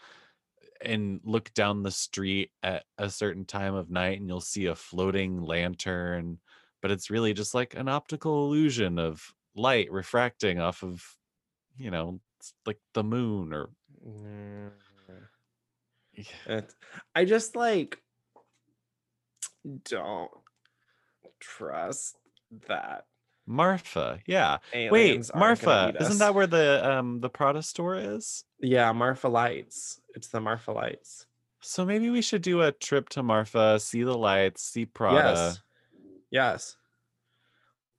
and 0.81 1.21
look 1.25 1.53
down 1.55 1.83
the 1.83 1.91
street 1.91 2.51
at 2.63 2.85
a 2.97 3.11
certain 3.11 3.45
time 3.45 3.75
of 3.75 3.91
night 3.91 4.19
and 4.19 4.29
you'll 4.29 4.41
see 4.41 4.67
a 4.67 4.75
floating 4.75 5.43
lantern 5.43 6.39
but 6.81 6.91
it's 6.91 7.11
really 7.11 7.35
just 7.35 7.55
like 7.55 7.75
an 7.75 7.89
optical 7.89 8.47
illusion 8.47 8.99
of 8.99 9.35
light 9.55 9.93
refracting 9.93 10.59
off 10.59 10.83
of 10.83 11.05
you 11.77 11.91
know 11.91 12.19
like 12.67 12.79
the 12.95 13.03
moon 13.05 13.53
or 13.53 13.71
Mm. 14.07 14.71
It's- 16.47 16.75
I 17.15 17.25
just 17.25 17.55
like 17.57 18.01
don't 19.85 20.31
trust 21.41 22.17
that. 22.69 23.07
marfa 23.47 24.21
yeah 24.27 24.59
wait 24.73 24.87
aliens 24.87 25.31
aren't 25.31 25.41
marfa 25.65 25.95
isn't 26.01 26.19
that 26.19 26.35
where 26.35 26.47
the 26.47 26.87
um 26.91 27.21
the 27.21 27.31
prada 27.31 27.63
store 27.63 27.97
is 27.97 28.45
Yeah, 28.61 28.93
Marfa 28.93 29.29
Lights. 29.29 30.01
It's 30.15 30.29
the 30.29 30.41
Marfa 30.41 30.73
Lights. 30.73 31.27
So 31.61 31.85
maybe 31.87 32.11
we 32.11 32.21
should 32.23 32.43
do 32.43 32.63
a 32.63 32.73
trip 32.73 33.09
to 33.11 33.23
Marfa, 33.23 33.79
see 33.81 34.03
the 34.03 34.17
lights, 34.17 34.63
see 34.63 34.85
Prada. 34.87 35.17
Yes. 35.17 35.63
Yes. 36.31 36.63
Is 36.69 36.77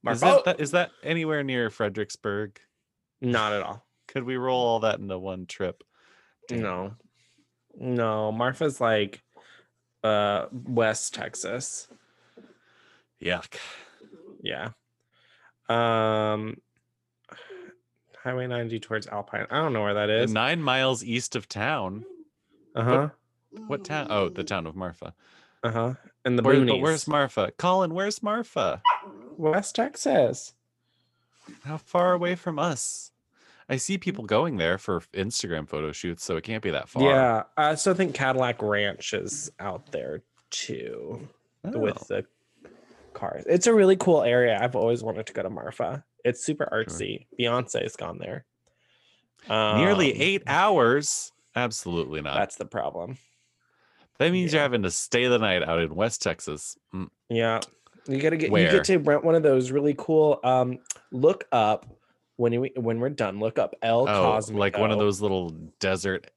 Marfa. 0.03 0.25
that, 0.25 0.43
that 0.45 0.59
is 0.61 0.71
that 0.71 0.91
anywhere 1.03 1.43
near 1.43 1.69
Fredericksburg? 1.69 2.59
Not 3.21 3.53
at 3.53 3.61
all. 3.63 3.85
Could 4.09 4.23
we 4.23 4.37
roll 4.37 4.65
all 4.65 4.79
that 4.79 4.97
into 4.97 5.19
one 5.19 5.45
trip? 5.45 5.83
Damn. 6.47 6.61
No. 6.61 6.91
No, 7.77 8.31
Marfa's 8.31 8.81
like 8.81 9.21
uh 10.03 10.47
West 10.51 11.13
Texas. 11.13 11.87
Yuck. 13.23 13.55
Yeah. 14.41 14.69
Um 15.69 16.57
Highway 18.23 18.47
90 18.47 18.79
towards 18.79 19.05
Alpine. 19.07 19.45
I 19.51 19.57
don't 19.61 19.73
know 19.73 19.83
where 19.83 19.93
that 19.93 20.09
is. 20.09 20.33
Nine 20.33 20.61
miles 20.61 21.03
east 21.03 21.35
of 21.35 21.47
town. 21.47 22.03
Uh-huh. 22.75 23.09
What 23.67 23.85
town? 23.85 24.07
Oh, 24.09 24.29
the 24.29 24.43
town 24.43 24.65
of 24.65 24.75
Marfa. 24.75 25.13
Uh-huh. 25.63 25.93
And 26.25 26.37
the 26.37 26.43
Where, 26.43 26.65
but 26.65 26.79
where's 26.79 27.07
Marfa? 27.07 27.51
Colin, 27.57 27.93
where's 27.93 28.23
Marfa? 28.23 28.81
West 29.37 29.75
Texas. 29.75 30.53
How 31.63 31.77
far 31.77 32.13
away 32.13 32.35
from 32.35 32.57
us? 32.57 33.11
I 33.69 33.77
see 33.77 33.97
people 33.99 34.23
going 34.25 34.57
there 34.57 34.77
for 34.79 35.01
Instagram 35.13 35.69
photo 35.69 35.91
shoots, 35.91 36.23
so 36.23 36.35
it 36.37 36.43
can't 36.43 36.63
be 36.63 36.71
that 36.71 36.89
far. 36.89 37.03
Yeah. 37.03 37.43
I 37.55 37.75
still 37.75 37.93
think 37.93 38.15
Cadillac 38.15 38.61
Ranch 38.61 39.13
is 39.13 39.51
out 39.59 39.91
there 39.91 40.23
too. 40.49 41.27
with 41.63 41.97
Oh, 41.99 42.05
the 42.07 42.25
cars. 43.13 43.43
It's 43.47 43.67
a 43.67 43.73
really 43.73 43.95
cool 43.95 44.23
area. 44.23 44.57
I've 44.59 44.75
always 44.75 45.03
wanted 45.03 45.27
to 45.27 45.33
go 45.33 45.43
to 45.43 45.49
Marfa. 45.49 46.03
It's 46.25 46.43
super 46.43 46.67
artsy. 46.71 47.27
Beyonce's 47.39 47.95
gone 47.95 48.17
there. 48.17 48.45
nearly 49.47 50.13
Um, 50.13 50.21
eight 50.21 50.43
hours. 50.47 51.31
Absolutely 51.55 52.21
not. 52.21 52.35
That's 52.35 52.55
the 52.55 52.65
problem. 52.65 53.17
that 54.17 54.31
means 54.31 54.51
you're 54.51 54.61
having 54.61 54.83
to 54.83 54.91
stay 54.91 55.27
the 55.27 55.37
night 55.39 55.63
out 55.63 55.79
in 55.79 55.93
West 55.95 56.21
Texas. 56.21 56.75
Mm, 56.93 57.09
Yeah. 57.29 57.59
You 58.07 58.19
gotta 58.19 58.37
get 58.37 58.49
Where? 58.51 58.63
you 58.65 58.71
get 58.71 58.83
to 58.85 58.97
rent 58.97 59.23
one 59.23 59.35
of 59.35 59.43
those 59.43 59.69
really 59.71 59.93
cool. 59.97 60.39
Um, 60.43 60.79
look 61.11 61.45
up 61.51 61.85
when 62.39 62.53
you 62.53 62.69
when 62.75 62.99
we're 62.99 63.09
done. 63.09 63.39
Look 63.39 63.59
up 63.59 63.75
El 63.81 64.03
Oh, 64.03 64.05
Cosmico. 64.07 64.57
like 64.57 64.77
one 64.77 64.91
of 64.91 64.97
those 64.97 65.21
little 65.21 65.49
desert 65.79 66.31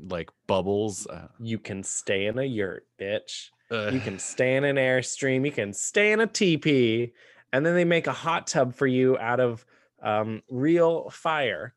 like 0.00 0.30
bubbles. 0.46 1.06
Uh, 1.06 1.28
You 1.38 1.58
can 1.58 1.82
stay 1.82 2.26
in 2.26 2.38
a 2.38 2.44
yurt, 2.44 2.86
bitch. 2.98 3.50
You 3.90 4.00
can 4.00 4.18
stay 4.18 4.56
in 4.56 4.64
an 4.64 4.76
airstream. 4.76 5.46
You 5.46 5.52
can 5.52 5.72
stay 5.72 6.12
in 6.12 6.20
a 6.20 6.26
teepee, 6.26 7.12
and 7.52 7.64
then 7.64 7.74
they 7.74 7.84
make 7.84 8.06
a 8.06 8.12
hot 8.12 8.46
tub 8.46 8.74
for 8.74 8.86
you 8.86 9.16
out 9.18 9.40
of 9.40 9.64
um, 10.02 10.42
real 10.50 11.08
fire. 11.10 11.74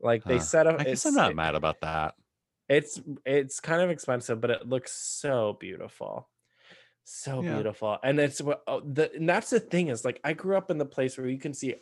Like 0.00 0.24
they 0.24 0.38
Huh. 0.38 0.42
set 0.42 0.66
up. 0.66 0.80
I 0.80 0.84
guess 0.84 1.06
I'm 1.06 1.14
not 1.14 1.34
mad 1.34 1.54
about 1.54 1.80
that. 1.82 2.14
It's 2.68 3.00
it's 3.24 3.60
kind 3.60 3.80
of 3.80 3.90
expensive, 3.90 4.40
but 4.40 4.50
it 4.50 4.68
looks 4.68 4.92
so 4.92 5.56
beautiful, 5.60 6.28
so 7.04 7.40
Yeah. 7.42 7.54
beautiful. 7.54 7.96
And 8.02 8.18
it's 8.18 8.40
what 8.42 8.62
oh, 8.66 8.80
the 8.80 9.12
and 9.14 9.28
that's 9.28 9.50
the 9.50 9.60
thing 9.60 9.86
is 9.88 10.04
like 10.04 10.20
I 10.24 10.32
grew 10.32 10.56
up 10.56 10.70
in 10.70 10.78
the 10.78 10.84
place 10.84 11.16
where 11.16 11.28
you 11.28 11.38
can 11.38 11.54
see 11.54 11.76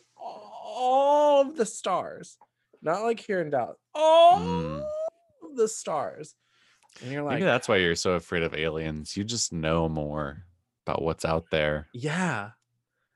all 0.74 1.40
of 1.42 1.56
the 1.56 1.66
stars, 1.66 2.36
not 2.82 3.02
like 3.02 3.20
here 3.20 3.40
in 3.40 3.50
Dallas, 3.50 3.78
all 3.94 4.38
Mm. 4.40 4.84
the 5.56 5.68
stars. 5.68 6.34
And 7.02 7.10
you're 7.12 7.22
like, 7.22 7.34
Maybe 7.34 7.44
that's 7.44 7.68
why 7.68 7.76
you're 7.76 7.94
so 7.96 8.12
afraid 8.12 8.42
of 8.42 8.54
aliens. 8.54 9.16
You 9.16 9.24
just 9.24 9.52
know 9.52 9.88
more 9.88 10.44
about 10.86 11.02
what's 11.02 11.24
out 11.24 11.46
there. 11.50 11.86
yeah, 11.92 12.50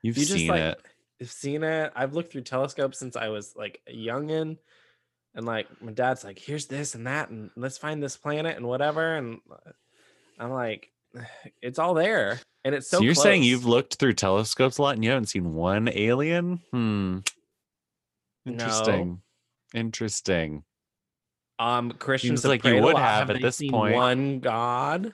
You've 0.03 0.17
you 0.17 0.25
just 0.25 0.39
seen 0.39 0.49
like 0.49 0.61
it. 0.63 0.81
I've 1.21 1.31
seen 1.31 1.65
it. 1.65 1.93
I've 1.97 2.15
looked 2.15 2.31
through 2.33 2.43
telescopes 2.43 2.99
since 2.99 3.17
I 3.17 3.29
was 3.29 3.55
like 3.57 3.81
a 3.89 3.93
youngin. 3.93 4.59
And 5.35 5.45
like 5.47 5.67
my 5.83 5.93
dad's 5.93 6.25
like, 6.25 6.39
here's 6.39 6.67
this 6.67 6.95
and 6.95 7.07
that, 7.07 7.29
and 7.31 7.51
let's 7.57 7.79
find 7.79 8.03
this 8.03 8.17
planet 8.17 8.57
and 8.57 8.67
whatever. 8.67 9.17
And 9.17 9.41
uh, 9.51 9.71
I'm 10.39 10.51
like, 10.51 10.91
it's 11.63 11.79
all 11.79 11.95
there. 11.95 12.41
And 12.65 12.75
it's 12.75 12.89
so, 12.89 12.99
So, 12.99 13.03
you're 13.05 13.15
saying 13.15 13.43
you've 13.45 13.65
looked 13.67 13.97
through 13.97 14.15
telescopes 14.15 14.79
a 14.79 14.83
lot 14.83 14.95
and 14.95 15.05
you 15.05 15.11
haven't 15.11 15.27
seen 15.27 15.55
one 15.55 15.89
alien? 15.93 16.61
Hmm. 16.73 17.19
No. 18.49 18.65
Interesting. 18.65 19.23
Interesting. 19.75 20.65
um 21.59 21.93
Christians 21.93 22.43
Seems 22.43 22.51
like 22.51 22.65
you 22.65 22.81
would 22.83 22.97
have 22.97 23.31
at 23.31 23.41
this 23.41 23.57
seen 23.57 23.71
point. 23.71 23.95
One 23.95 24.41
God. 24.41 25.13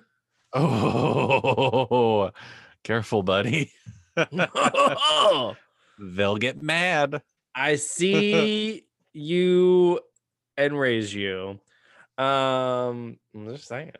Oh, 0.53 2.30
careful, 2.85 3.22
buddy. 3.22 3.72
I 4.16 5.57
They'll 5.99 6.37
get 6.37 6.62
mad. 6.62 7.22
I 7.55 7.76
see 7.76 8.85
you 9.12 10.01
and 10.57 10.78
raise 10.78 11.14
you. 11.14 11.61
Um, 12.18 13.18
I'm 13.35 13.49
just 13.49 13.68
saying. 13.68 13.93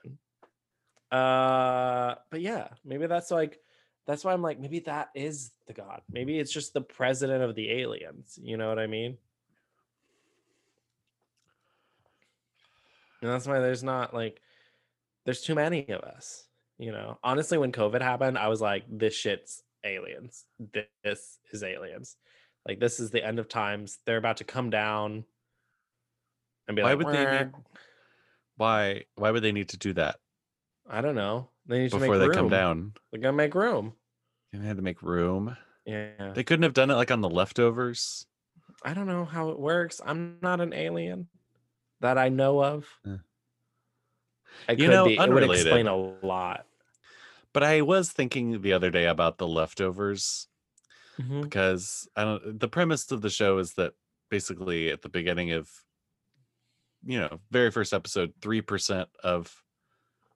Uh, 1.11 2.15
but 2.31 2.41
yeah, 2.41 2.69
maybe 2.85 3.07
that's 3.07 3.31
like 3.31 3.59
that's 4.07 4.25
why 4.25 4.33
I'm 4.33 4.43
like, 4.43 4.61
maybe 4.61 4.81
that 4.81 5.11
is 5.15 5.53
the 5.67 5.73
god. 5.73 6.03
Maybe 6.11 6.39
it's 6.39 6.53
just 6.53 6.75
the 6.75 6.81
president 6.81 7.43
of 7.43 7.55
the 7.55 7.71
aliens. 7.71 8.39
You 8.43 8.57
know 8.57 8.69
what 8.69 8.79
I 8.79 8.87
mean? 8.87 9.17
And 13.25 13.33
that's 13.33 13.47
why 13.47 13.59
there's 13.59 13.83
not 13.83 14.13
like 14.13 14.43
there's 15.25 15.41
too 15.41 15.55
many 15.55 15.89
of 15.89 16.03
us. 16.03 16.47
You 16.77 16.93
know, 16.93 17.19
honestly, 17.25 17.57
when 17.57 17.73
COVID 17.73 18.03
happened, 18.03 18.37
I 18.37 18.49
was 18.49 18.61
like, 18.61 18.85
this 18.87 19.15
shit's 19.15 19.63
aliens. 19.83 20.45
This 21.03 21.39
is 21.51 21.63
aliens. 21.63 22.17
Like 22.69 22.81
this 22.81 23.01
is 23.01 23.11
the 23.11 23.25
end 23.25 23.39
of 23.39 23.49
times. 23.49 23.99
They're 24.05 24.19
about 24.19 24.37
to 24.39 24.45
come 24.45 24.69
down 24.69 25.25
and 26.69 26.77
be 26.77 26.83
Why 26.83 26.93
like, 26.93 26.99
would 27.07 27.15
they 27.15 27.25
need- 27.25 27.53
Why? 28.59 29.05
Why 29.15 29.31
would 29.31 29.43
they 29.43 29.53
need 29.53 29.71
to 29.71 29.79
do 29.79 29.95
that 29.95 30.17
I 30.87 31.01
don't 31.01 31.15
know. 31.15 31.49
They 31.65 31.79
need 31.79 31.93
to 31.93 31.99
before 31.99 32.19
they 32.19 32.29
come 32.29 32.51
down? 32.51 32.93
They're 33.11 33.23
gonna 33.23 33.33
make 33.33 33.55
room. 33.55 33.95
They 34.53 34.59
had 34.67 34.77
to 34.77 34.83
make 34.83 35.03
room. 35.03 35.57
Yeah. 35.87 36.33
They 36.35 36.45
couldn't 36.45 36.65
have 36.65 36.75
done 36.75 36.91
it 36.91 36.95
like 36.97 37.11
on 37.11 37.23
the 37.23 37.31
leftovers. 37.31 38.27
I 38.85 38.93
don't 38.93 39.07
know 39.07 39.25
how 39.25 39.49
it 39.49 39.59
works. 39.59 40.03
I'm 40.05 40.37
not 40.43 40.61
an 40.61 40.75
alien 40.75 41.29
that 42.05 42.19
I 42.19 42.29
know 42.29 42.63
of. 42.63 42.87
Yeah. 43.05 43.17
It 44.69 44.79
You 44.79 44.87
could 44.87 44.93
know, 44.93 45.05
be. 45.07 45.15
It 45.15 45.19
would 45.19 45.29
unrelated. 45.31 45.67
explain 45.67 45.87
a 45.87 45.97
lot. 45.97 46.67
But 47.53 47.63
I 47.65 47.81
was 47.83 48.13
thinking 48.13 48.61
the 48.63 48.73
other 48.73 48.91
day 48.91 49.07
about 49.07 49.39
the 49.39 49.47
leftovers 49.49 50.49
Mhm. 51.19 51.43
because 51.43 52.09
I 52.17 52.25
don't. 52.25 52.61
The 52.61 52.69
premise 52.69 53.11
of 53.11 53.23
the 53.23 53.31
show 53.31 53.59
is 53.59 53.75
that 53.75 53.95
basically 54.29 54.91
at 54.91 55.03
the 55.03 55.09
beginning 55.09 55.53
of, 55.53 55.71
you 57.05 57.19
know, 57.21 57.41
very 57.51 57.71
first 57.71 57.93
episode, 57.93 58.35
three 58.41 58.61
percent 58.61 59.09
of 59.23 59.63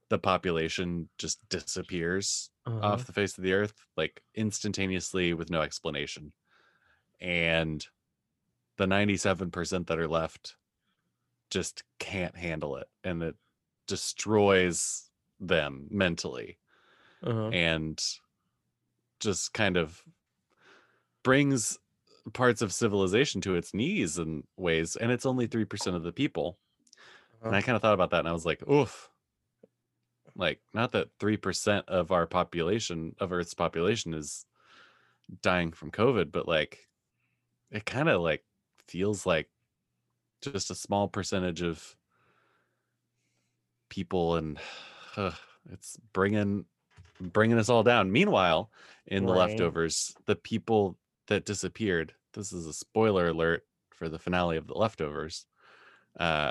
the 0.09 0.19
population 0.19 1.11
just 1.19 1.47
disappears 1.51 2.51
Uh-huh. 2.66 2.81
off 2.81 3.07
the 3.07 3.12
face 3.12 3.37
of 3.37 3.45
the 3.45 3.53
earth, 3.53 3.75
like 3.97 4.23
instantaneously 4.35 5.35
with 5.35 5.51
no 5.51 5.61
explanation, 5.61 6.33
and 7.21 7.87
the 8.77 8.87
ninety-seven 8.87 9.51
percent 9.51 9.87
that 9.89 9.99
are 9.99 10.09
left 10.09 10.57
just 11.51 11.84
can't 11.99 12.36
handle 12.36 12.76
it, 12.76 12.88
and 13.05 13.22
it 13.22 13.36
destroys 13.86 15.11
them 15.40 15.88
mentally 15.90 16.59
Uh-huh. 17.22 17.53
and 17.53 18.03
just 19.20 19.53
kind 19.53 19.76
of 19.76 20.03
brings 21.22 21.78
parts 22.32 22.62
of 22.62 22.72
civilization 22.72 23.40
to 23.40 23.55
its 23.55 23.72
knees 23.72 24.18
in 24.18 24.46
ways 24.57 24.96
and 24.96 25.11
it's 25.11 25.24
only 25.26 25.46
3% 25.46 25.96
of 25.96 26.03
the 26.03 26.12
people 26.12 26.59
and 27.49 27.57
i 27.57 27.61
Uh-huh. 27.61 27.62
kind 27.62 27.76
of 27.76 27.82
thought 27.82 27.94
about 27.94 28.11
that 28.11 28.20
and 28.20 28.28
i 28.28 28.32
was 28.32 28.46
like 28.46 28.66
oof 28.68 29.11
like 30.34 30.61
not 30.74 30.92
that 30.92 31.11
3% 31.18 31.88
of 31.88 32.12
our 32.12 32.26
population 32.26 33.14
of 33.18 33.32
earth's 33.32 33.55
population 33.55 34.14
is 34.14 34.46
dying 35.42 35.72
from 35.72 35.90
covid 35.90 36.32
but 36.32 36.49
like 36.49 36.88
it 37.70 37.86
kind 37.86 38.09
of 38.09 38.22
like 38.22 38.44
feels 38.88 39.26
like 39.26 39.51
just 40.43 40.70
a 40.70 40.74
small 40.74 41.09
percentage 41.09 41.62
of 41.62 41.97
people 43.89 44.36
and 44.36 44.59
uh, 45.16 45.32
it's 45.72 45.97
bringing 46.12 46.64
bringing 47.20 47.59
us 47.59 47.68
all 47.68 47.82
down. 47.82 48.12
Meanwhile 48.12 48.70
in 49.09 49.24
the 49.24 49.32
leftovers 49.32 50.14
the 50.26 50.36
people 50.36 50.97
that 51.28 51.45
disappeared 51.45 52.14
this 52.34 52.53
is 52.53 52.66
a 52.66 52.72
spoiler 52.72 53.28
alert 53.28 53.64
for 53.91 54.09
the 54.09 54.18
finale 54.18 54.57
of 54.57 54.66
the 54.66 54.74
leftovers 54.74 55.47
uh 56.20 56.51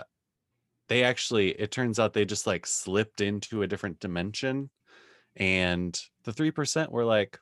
they 0.90 1.04
actually 1.04 1.50
it 1.50 1.72
turns 1.72 2.00
out 2.00 2.14
they 2.14 2.26
just 2.26 2.48
like 2.48 2.66
slipped 2.66 3.22
into 3.22 3.62
a 3.62 3.68
different 3.68 4.00
dimension 4.00 4.70
and 5.36 6.02
the 6.24 6.32
3% 6.32 6.90
were 6.90 7.06
like 7.06 7.40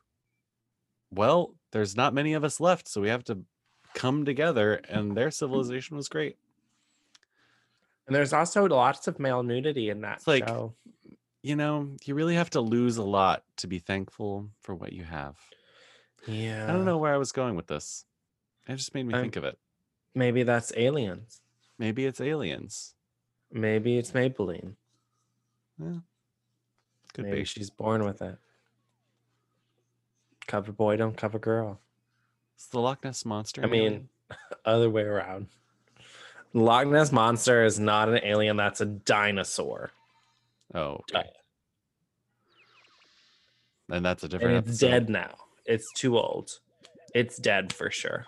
well 1.10 1.54
there's 1.72 1.96
not 1.96 2.14
many 2.14 2.34
of 2.34 2.44
us 2.44 2.60
left 2.60 2.88
so 2.88 3.00
we 3.00 3.08
have 3.08 3.24
to 3.24 3.38
come 3.96 4.24
together 4.24 4.74
and 4.88 5.16
their 5.16 5.28
mm-hmm. 5.28 5.32
civilization 5.32 5.96
was 5.96 6.08
great 6.08 6.36
And 8.06 8.14
there's 8.14 8.32
also 8.32 8.68
lots 8.68 9.08
of 9.08 9.18
male 9.18 9.42
nudity 9.42 9.90
in 9.90 10.02
that 10.02 10.18
It's 10.18 10.26
like- 10.28 10.46
show. 10.46 10.74
you 11.42 11.56
know 11.56 11.96
you 12.04 12.14
really 12.14 12.34
have 12.36 12.50
to 12.50 12.60
lose 12.60 12.98
a 12.98 13.02
lot 13.02 13.42
to 13.56 13.66
be 13.66 13.78
thankful 13.78 14.50
for 14.60 14.74
what 14.74 14.92
you 14.92 15.04
have 15.04 15.36
Yeah. 16.26 16.64
i 16.68 16.72
don't 16.72 16.84
know 16.84 16.98
where 16.98 17.14
i 17.14 17.16
was 17.16 17.32
going 17.32 17.56
with 17.56 17.66
this 17.66 18.04
it 18.68 18.76
just 18.76 18.94
made 18.94 19.06
me 19.06 19.14
I'm- 19.14 19.24
think 19.24 19.36
of 19.36 19.44
it 19.44 19.58
Maybe 20.14 20.44
that's 20.44 20.72
aliens. 20.76 21.40
maybe 21.78 22.06
it's 22.06 22.20
aliens 22.20 22.94
Maybe 23.52 23.96
it's 23.96 24.10
Maybelline. 24.10 24.74
Yeah. 25.80 26.00
Could 27.14 27.24
Maybe 27.26 27.38
be 27.38 27.44
she's 27.44 27.70
born 27.70 28.04
with 28.04 28.20
it. 28.20 28.36
Cover 30.46 30.72
boy, 30.72 30.96
don't 30.96 31.16
cover 31.16 31.38
girl. 31.38 31.80
It's 32.56 32.66
the 32.68 32.80
loch 32.80 33.04
ness 33.04 33.24
monster 33.24 33.62
I 33.62 33.66
mean, 33.68 34.08
other 34.64 34.90
way 34.90 35.02
around. 35.02 35.46
Loch 36.52 36.86
Ness 36.88 37.12
monster 37.12 37.64
is 37.64 37.78
not 37.78 38.08
an 38.08 38.20
alien. 38.24 38.56
That's 38.56 38.80
a 38.80 38.86
dinosaur, 38.86 39.90
oh 40.74 41.02
okay. 41.14 41.28
and 43.90 44.04
that's 44.04 44.24
a 44.24 44.28
different 44.28 44.56
and 44.56 44.66
it's 44.66 44.82
episode. 44.82 44.90
dead 44.90 45.10
now. 45.10 45.34
It's 45.66 45.92
too 45.92 46.16
old. 46.16 46.50
It's 47.14 47.36
dead 47.36 47.72
for 47.72 47.90
sure. 47.90 48.24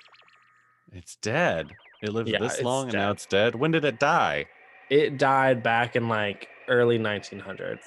it's 0.92 1.16
dead 1.16 1.68
it 2.02 2.10
lived 2.12 2.28
Yeah, 2.28 2.38
this 2.38 2.62
long 2.62 2.84
and 2.84 2.94
now 2.94 3.10
it's 3.10 3.26
dead 3.26 3.54
when 3.54 3.70
did 3.70 3.84
it 3.84 3.98
die 3.98 4.46
It 4.90 5.18
died 5.18 5.62
back 5.62 5.96
in 5.96 6.08
like 6.08 6.48
early 6.68 6.98
1900s. 6.98 7.80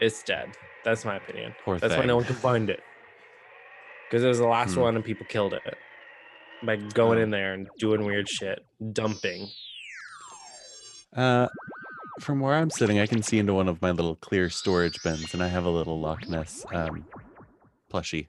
It's 0.00 0.22
dead. 0.22 0.50
That's 0.84 1.04
my 1.04 1.16
opinion. 1.16 1.54
poor 1.64 1.78
That's 1.78 1.94
thing 1.94 2.00
why 2.00 2.06
no 2.06 2.16
one 2.16 2.24
can 2.24 2.36
find 2.36 2.70
it. 2.70 2.80
Because 4.08 4.24
it 4.24 4.28
was 4.28 4.38
the 4.38 4.46
last 4.48 4.74
Hmm. 4.74 4.80
one 4.80 4.96
and 4.96 5.04
people 5.04 5.26
killed 5.26 5.52
it 5.54 5.62
by 6.62 6.76
going 6.76 7.18
Oh. 7.18 7.22
in 7.22 7.30
there 7.30 7.52
and 7.54 7.68
doing 7.78 8.04
weird 8.04 8.28
shit, 8.28 8.64
dumping. 8.92 9.48
Uh, 11.16 11.48
from 12.20 12.40
where 12.40 12.54
I'm 12.54 12.70
sitting, 12.70 12.98
I 12.98 13.06
can 13.06 13.22
see 13.22 13.38
into 13.38 13.54
one 13.54 13.68
of 13.68 13.80
my 13.80 13.90
little 13.92 14.16
clear 14.16 14.50
storage 14.50 15.02
bins, 15.02 15.32
and 15.34 15.42
I 15.42 15.48
have 15.48 15.64
a 15.64 15.70
little 15.70 16.00
Loch 16.00 16.26
Ness 16.28 16.64
um, 16.72 17.06
plushie 17.92 18.28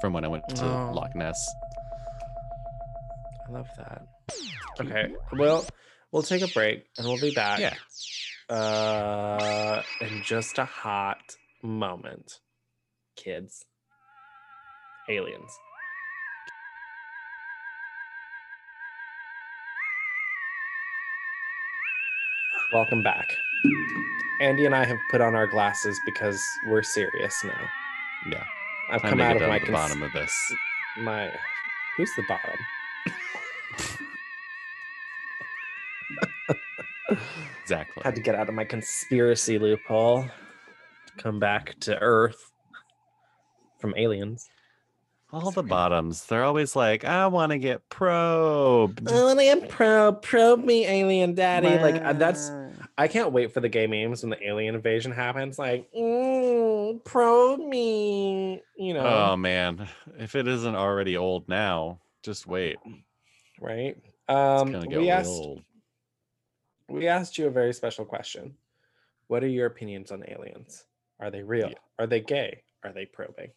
from 0.00 0.12
when 0.12 0.24
I 0.24 0.28
went 0.28 0.48
to 0.56 0.64
Oh. 0.64 0.92
Loch 0.94 1.14
Ness. 1.14 1.38
I 3.48 3.50
love 3.52 3.68
that. 3.76 4.06
Okay, 4.80 5.14
well, 5.32 5.66
we'll 6.12 6.22
take 6.22 6.42
a 6.42 6.48
break 6.48 6.86
and 6.96 7.06
we'll 7.06 7.20
be 7.20 7.34
back. 7.34 7.58
Yeah. 7.60 7.74
Uh, 8.54 9.82
in 10.00 10.22
just 10.22 10.58
a 10.58 10.64
hot 10.64 11.36
moment. 11.62 12.40
kids. 13.16 13.64
Aliens. 15.08 15.58
Welcome 22.72 23.02
back. 23.02 23.36
Andy 24.40 24.66
and 24.66 24.74
I 24.74 24.84
have 24.84 24.98
put 25.10 25.20
on 25.20 25.34
our 25.34 25.46
glasses 25.46 25.98
because 26.04 26.40
we're 26.66 26.82
serious 26.82 27.42
now. 27.44 27.68
Yeah. 28.30 28.44
I've 28.90 29.02
Time 29.02 29.10
come 29.12 29.20
out 29.20 29.36
of 29.36 29.48
my 29.48 29.58
cons- 29.58 29.70
bottom 29.70 30.02
of 30.02 30.12
this. 30.12 30.32
my 30.98 31.30
who's 31.96 32.10
the 32.16 32.24
bottom? 32.28 32.58
Exactly. 37.62 38.02
Had 38.02 38.14
to 38.14 38.22
get 38.22 38.34
out 38.34 38.48
of 38.48 38.54
my 38.54 38.64
conspiracy 38.64 39.58
loophole 39.58 40.22
to 40.24 41.22
come 41.22 41.38
back 41.38 41.74
to 41.80 41.98
Earth 41.98 42.50
from 43.78 43.92
aliens. 43.96 44.48
All 45.30 45.50
the 45.50 45.62
bottoms, 45.62 46.24
they're 46.24 46.44
always 46.44 46.74
like, 46.74 47.04
I 47.04 47.26
want 47.26 47.52
to 47.52 47.58
get 47.58 47.86
probed. 47.90 49.06
I 49.10 49.22
want 49.24 49.38
to 49.38 49.44
get 49.44 49.68
probe, 49.68 50.22
probe 50.22 50.64
me, 50.64 50.86
alien 50.86 51.34
daddy. 51.34 51.68
Like 51.78 52.02
uh, 52.02 52.14
that's 52.14 52.50
I 52.96 53.08
can't 53.08 53.30
wait 53.32 53.52
for 53.52 53.60
the 53.60 53.68
gay 53.68 53.86
memes 53.86 54.22
when 54.22 54.30
the 54.30 54.42
alien 54.46 54.74
invasion 54.74 55.12
happens. 55.12 55.58
Like, 55.58 55.86
mm, 55.92 57.04
probe 57.04 57.60
me, 57.60 58.62
you 58.76 58.94
know, 58.94 59.04
Oh 59.06 59.36
man, 59.36 59.86
if 60.18 60.34
it 60.34 60.48
isn't 60.48 60.74
already 60.74 61.18
old 61.18 61.46
now, 61.46 61.98
just 62.22 62.46
wait. 62.46 62.78
right? 63.60 63.96
It's 63.98 64.04
Um, 64.34 64.72
gonna 64.72 64.86
get 64.86 64.98
we 64.98 65.10
asked 65.10 65.28
old. 65.28 65.62
we 66.88 67.06
asked 67.06 67.36
you 67.36 67.46
a 67.46 67.50
very 67.50 67.74
special 67.74 68.06
question. 68.06 68.54
What 69.26 69.44
are 69.44 69.48
your 69.48 69.66
opinions 69.66 70.10
on 70.10 70.24
aliens? 70.26 70.84
Are 71.20 71.30
they 71.30 71.42
real? 71.42 71.68
Yeah. 71.68 71.74
Are 71.98 72.06
they 72.06 72.20
gay? 72.22 72.62
Are 72.82 72.92
they 72.92 73.04
probing? 73.04 73.50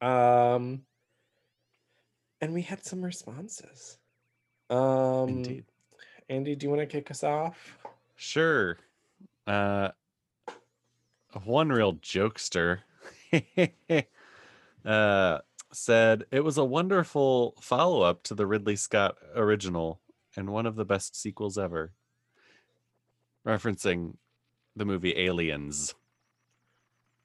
Are 0.00 0.50
they? 0.50 0.54
Um, 0.56 0.82
and 2.40 2.52
we 2.52 2.62
had 2.62 2.84
some 2.84 3.02
responses. 3.02 3.98
Um, 4.70 5.28
Indeed. 5.28 5.64
Andy, 6.28 6.54
do 6.56 6.66
you 6.66 6.70
want 6.70 6.80
to 6.80 6.86
kick 6.86 7.10
us 7.10 7.24
off? 7.24 7.76
Sure. 8.16 8.78
Uh, 9.46 9.88
one 11.44 11.70
real 11.70 11.94
jokester 11.94 12.80
uh, 14.84 15.38
said 15.72 16.24
it 16.30 16.44
was 16.44 16.58
a 16.58 16.64
wonderful 16.64 17.54
follow 17.60 18.02
up 18.02 18.22
to 18.24 18.34
the 18.34 18.46
Ridley 18.46 18.76
Scott 18.76 19.16
original 19.34 20.00
and 20.36 20.50
one 20.50 20.66
of 20.66 20.76
the 20.76 20.84
best 20.84 21.16
sequels 21.16 21.56
ever. 21.56 21.92
Referencing 23.46 24.16
the 24.76 24.84
movie 24.84 25.16
Aliens, 25.16 25.94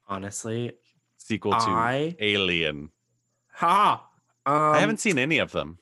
Honestly, 0.06 0.72
sequel 1.24 1.52
to 1.52 1.58
I 1.58 2.16
Alien. 2.20 2.90
ha. 3.52 4.06
Um, 4.46 4.54
I 4.54 4.78
haven't 4.78 5.00
seen 5.00 5.18
any 5.18 5.38
of 5.38 5.52
them. 5.52 5.78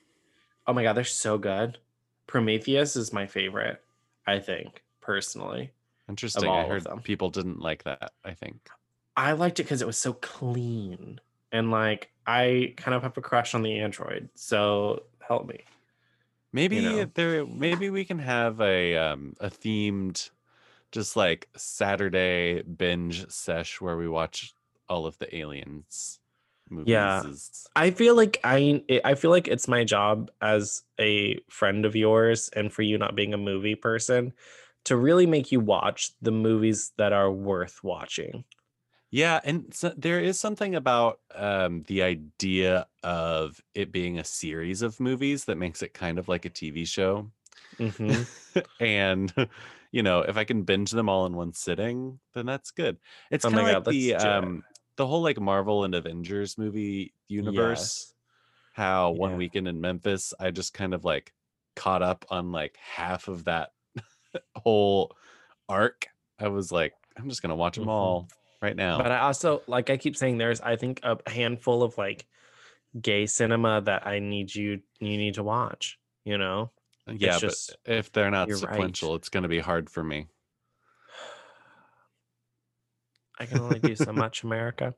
Oh 0.66 0.72
my 0.72 0.82
god, 0.82 0.92
they're 0.94 1.04
so 1.04 1.36
good. 1.36 1.78
Prometheus 2.26 2.94
is 2.96 3.12
my 3.12 3.26
favorite. 3.26 3.82
I 4.26 4.38
think 4.38 4.82
personally, 5.00 5.72
Interesting. 6.08 6.48
I 6.48 6.64
heard 6.64 6.84
them. 6.84 7.00
people 7.00 7.30
didn't 7.30 7.60
like 7.60 7.82
that. 7.84 8.12
I 8.24 8.34
think. 8.34 8.68
I 9.16 9.32
liked 9.32 9.58
it 9.60 9.64
because 9.64 9.82
it 9.82 9.86
was 9.86 9.98
so 9.98 10.14
clean 10.14 11.20
and 11.50 11.70
like 11.70 12.10
I 12.26 12.74
kind 12.76 12.94
of 12.94 13.02
have 13.02 13.16
a 13.18 13.20
crush 13.20 13.54
on 13.54 13.62
the 13.62 13.80
android. 13.80 14.28
So 14.34 15.02
help 15.20 15.46
me. 15.46 15.64
Maybe 16.52 16.80
know. 16.80 17.06
there 17.14 17.44
maybe 17.46 17.90
we 17.90 18.04
can 18.04 18.18
have 18.20 18.60
a 18.60 18.96
um 18.96 19.34
a 19.40 19.50
themed 19.50 20.30
just 20.92 21.16
like 21.16 21.48
Saturday 21.56 22.62
binge 22.62 23.28
sesh 23.30 23.80
where 23.80 23.96
we 23.96 24.08
watch 24.08 24.54
all 24.92 25.06
of 25.06 25.18
the 25.18 25.34
aliens 25.36 26.20
movies. 26.70 26.90
Yeah. 26.90 27.22
is- 27.24 27.66
I 27.74 27.90
feel 27.90 28.14
like 28.16 28.38
I 28.44 28.82
I 29.04 29.14
feel 29.14 29.30
like 29.30 29.48
it's 29.48 29.68
my 29.68 29.84
job 29.84 30.30
as 30.42 30.82
a 31.00 31.38
friend 31.48 31.84
of 31.86 31.96
yours 31.96 32.50
and 32.50 32.72
for 32.72 32.82
you 32.82 32.98
not 32.98 33.14
being 33.14 33.32
a 33.34 33.38
movie 33.38 33.74
person 33.74 34.32
to 34.84 34.96
really 34.96 35.26
make 35.26 35.52
you 35.52 35.60
watch 35.60 36.10
the 36.20 36.32
movies 36.32 36.92
that 36.98 37.12
are 37.12 37.30
worth 37.30 37.82
watching. 37.84 38.44
Yeah, 39.10 39.40
and 39.44 39.72
so 39.74 39.90
there 39.96 40.20
is 40.20 40.40
something 40.40 40.74
about 40.74 41.20
um 41.34 41.82
the 41.84 42.02
idea 42.02 42.88
of 43.02 43.60
it 43.74 43.92
being 43.92 44.18
a 44.18 44.24
series 44.24 44.80
of 44.82 45.00
movies 45.00 45.44
that 45.46 45.56
makes 45.56 45.82
it 45.82 45.92
kind 45.94 46.18
of 46.18 46.28
like 46.28 46.44
a 46.46 46.50
TV 46.50 46.84
show. 46.86 47.30
Mhm. 47.78 48.26
and 48.80 49.32
you 49.92 50.02
know, 50.02 50.20
if 50.22 50.36
I 50.36 50.44
can 50.44 50.62
binge 50.64 50.90
them 50.92 51.08
all 51.08 51.26
in 51.26 51.34
one 51.36 51.52
sitting, 51.52 52.20
then 52.34 52.46
that's 52.46 52.70
good. 52.70 52.98
It's 53.30 53.44
Oh 53.44 53.50
kind 53.50 53.68
of 53.70 53.84
God, 53.84 53.84
like 53.86 53.98
the 53.98 54.14
do 54.16 54.36
it. 54.36 54.52
um 54.52 54.64
the 54.96 55.06
whole 55.06 55.22
like 55.22 55.40
Marvel 55.40 55.84
and 55.84 55.94
Avengers 55.94 56.58
movie 56.58 57.14
universe. 57.28 57.78
Yes. 57.80 58.14
How 58.74 59.10
one 59.10 59.32
Yeah. 59.32 59.36
weekend 59.36 59.68
in 59.68 59.80
Memphis, 59.80 60.32
I 60.40 60.50
just 60.50 60.72
kind 60.74 60.94
of 60.94 61.04
like 61.04 61.32
caught 61.76 62.02
up 62.02 62.24
on 62.30 62.52
like 62.52 62.76
half 62.76 63.28
of 63.28 63.44
that 63.44 63.72
whole 64.56 65.14
arc. 65.68 66.06
I 66.38 66.48
was 66.48 66.72
like, 66.72 66.94
I'm 67.16 67.28
just 67.28 67.42
gonna 67.42 67.56
watch 67.56 67.76
them 67.76 67.86
Mhm. 67.86 67.90
all 67.90 68.28
right 68.60 68.76
now. 68.76 68.98
But 68.98 69.12
I 69.12 69.20
also 69.20 69.62
like 69.66 69.90
I 69.90 69.96
keep 69.96 70.16
saying 70.16 70.38
there's 70.38 70.60
I 70.60 70.76
think 70.76 71.00
a 71.02 71.18
handful 71.30 71.82
of 71.82 71.96
like 71.98 72.26
gay 73.00 73.26
cinema 73.26 73.80
that 73.82 74.06
I 74.06 74.18
need 74.18 74.54
you 74.54 74.80
you 75.00 75.16
need 75.18 75.34
to 75.34 75.42
watch, 75.42 75.98
you 76.24 76.38
know? 76.38 76.70
yeah, 77.06 77.38
just- 77.38 77.76
but 77.84 77.92
if 77.94 78.12
they're 78.12 78.30
not 78.30 78.48
you're 78.48 78.58
right. 78.58 78.70
sequential, 78.72 79.14
it's 79.16 79.28
gonna 79.28 79.48
be 79.48 79.58
hard 79.58 79.90
for 79.90 80.04
me. 80.04 80.28
I 83.42 83.46
can 83.46 83.58
only 83.58 83.80
do 83.80 83.96
so 83.96 84.12
much, 84.12 84.44
America. 84.44 84.94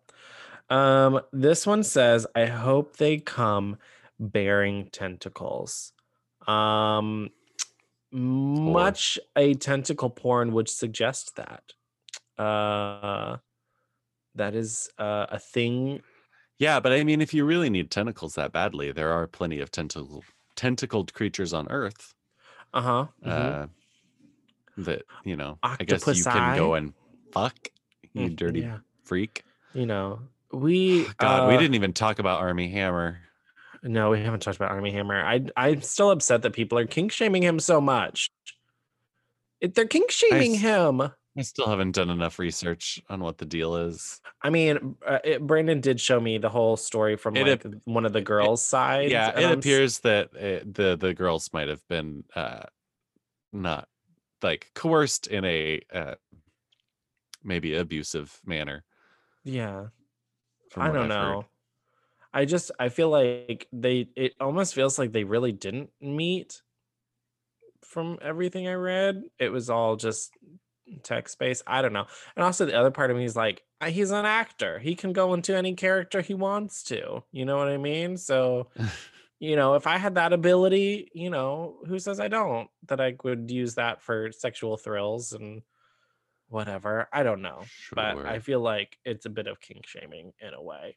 Um, 0.68 1.20
this 1.32 1.66
one 1.66 1.82
says, 1.82 2.26
I 2.34 2.47
hope 2.47 2.97
they 2.97 3.18
come 3.18 3.78
bearing 4.20 4.88
tentacles. 4.92 5.92
Um, 6.47 7.30
much 8.12 9.18
a 9.34 9.55
tentacle 9.55 10.11
porn 10.11 10.53
would 10.53 10.68
suggest 10.68 11.36
that. 11.36 11.72
Uh, 12.42 13.38
that 14.34 14.55
is 14.55 14.90
uh, 14.99 15.26
a 15.30 15.38
thing. 15.38 16.03
Yeah, 16.59 16.80
but 16.80 16.92
I 16.92 17.03
mean, 17.03 17.20
if 17.20 17.32
you 17.32 17.45
really 17.45 17.70
need 17.70 17.90
tentacles 17.90 18.34
that 18.34 18.53
badly, 18.53 18.92
there 18.92 19.11
are 19.11 19.26
plenty 19.26 19.61
of 19.61 19.70
tentacle 19.70 20.22
tentacled 20.55 21.14
creatures 21.14 21.53
on 21.53 21.66
Earth. 21.68 22.14
Uh 22.72 22.82
huh. 22.82 23.07
Uh, 23.24 23.66
that 24.76 25.03
you 25.24 25.36
know, 25.36 25.59
I 25.62 25.76
guess 25.76 26.07
you 26.07 26.24
can 26.24 26.57
go 26.57 26.74
and 26.74 26.92
fuck 27.32 27.68
you, 28.15 28.31
dirty 28.31 28.61
Mm, 28.61 28.65
Yeah. 28.65 28.79
freak. 29.05 29.45
You 29.75 29.87
know, 29.87 30.21
we. 30.53 31.05
God, 31.19 31.49
we 31.49 31.55
uh, 31.55 31.59
didn't 31.59 31.75
even 31.75 31.93
talk 31.93 32.19
about 32.19 32.41
Armie 32.41 32.69
Hammer. 32.69 33.19
No, 33.83 34.11
we 34.11 34.21
haven't 34.21 34.41
talked 34.41 34.57
about 34.57 34.71
Armie 34.71 34.93
Hammer. 34.93 35.23
I 35.23 35.45
I'm 35.57 35.83
still 35.83 36.11
upset 36.11 36.43
that 36.43 36.53
people 36.53 36.79
are 36.79 36.87
kink 36.87 37.12
shaming 37.12 37.43
him 37.43 37.61
so 37.61 37.81
much. 37.81 38.31
If 39.61 39.75
they're 39.75 39.87
kink 39.87 40.11
shaming 40.11 40.55
him. 40.55 41.03
I 41.37 41.43
still 41.43 41.67
haven't 41.67 41.93
done 41.93 42.11
enough 42.11 42.39
research 42.39 43.03
on 43.09 43.21
what 43.21 43.39
the 43.39 43.45
deal 43.45 43.75
is. 43.77 44.21
I 44.41 44.51
mean, 44.51 44.95
uh, 45.05 45.19
it, 45.25 45.45
Brandon 45.45 45.81
did 45.81 46.01
show 46.01 46.21
me 46.21 46.39
the 46.39 46.49
whole 46.49 46.77
story 46.77 47.17
from 47.17 47.37
It 47.37 47.65
like 47.65 47.75
one 47.87 48.07
of 48.07 48.12
the 48.12 48.21
girls' 48.21 48.62
side. 48.62 49.11
yeah, 49.11 49.37
it 49.37 49.45
I'm 49.45 49.59
appears 49.59 49.99
that 50.01 50.29
uh 50.29 50.65
the 50.65 50.97
the 50.97 51.12
girls 51.12 51.51
might 51.53 51.69
have 51.69 51.87
been 51.89 52.23
uh, 52.37 52.62
not 53.53 53.89
like 54.43 54.71
coerced 54.75 55.27
in 55.27 55.45
a 55.45 55.81
uh, 55.93 56.15
maybe 57.45 57.74
abusive 57.74 58.40
manner. 58.45 58.84
Yeah, 59.45 59.86
I 60.76 60.86
don't 60.88 60.97
I've 60.97 61.03
heard. 61.03 61.09
know. 61.09 61.45
I 62.32 62.45
just 62.47 62.70
I 62.78 62.88
feel 62.88 63.11
like 63.11 63.68
they. 63.72 64.09
It 64.16 64.32
almost 64.40 64.74
feels 64.74 64.99
like 64.99 65.12
they 65.12 65.24
really 65.24 65.53
didn't 65.53 65.90
meet. 66.01 66.62
From 67.82 68.18
everything 68.20 68.66
I 68.66 68.72
read, 68.72 69.22
it 69.38 69.51
was 69.51 69.70
all 69.70 69.95
just 69.95 70.32
text 71.03 71.38
based. 71.38 71.62
I 71.66 71.82
don't 71.82 71.92
know. 71.92 72.07
And 72.34 72.45
also 72.45 72.66
the 72.66 72.78
other 72.78 72.90
part 72.90 73.11
of 73.11 73.16
me 73.16 73.24
is 73.24 73.36
like, 73.36 73.62
he's 73.86 74.11
an 74.11 74.24
actor. 74.24 74.78
He 74.78 74.95
can 74.95 75.12
go 75.12 75.34
into 75.34 75.57
any 75.57 75.74
character 75.74 76.20
he 76.20 76.34
wants 76.34 76.82
to. 76.84 77.22
You 77.32 77.45
know 77.45 77.57
what 77.57 77.68
I 77.68 77.76
mean? 77.76 78.16
So, 78.16 78.68
you 79.38 79.57
know, 79.57 79.74
if 79.74 79.86
I 79.86 79.99
had 79.99 80.16
that 80.16 80.32
ability, 80.32 81.11
you 81.14 81.30
know, 81.30 81.76
who 81.86 81.99
says 81.99 82.20
I 82.20 82.28
don't? 82.28 82.68
That 82.88 83.01
I 83.01 83.16
would 83.22 83.51
use 83.51 83.74
that 83.74 84.03
for 84.03 84.32
sexual 84.32 84.76
thrills 84.76 85.32
and 85.32 85.62
whatever. 86.55 87.09
I 87.12 87.24
don't 87.24 87.42
know. 87.42 87.64
But 87.92 88.16
I 88.24 88.38
feel 88.38 88.61
like 88.61 88.96
it's 89.05 89.26
a 89.26 89.30
bit 89.30 89.48
of 89.48 89.61
kink 89.61 89.86
shaming 89.86 90.32
in 90.40 90.55
a 90.55 90.62
way, 90.62 90.96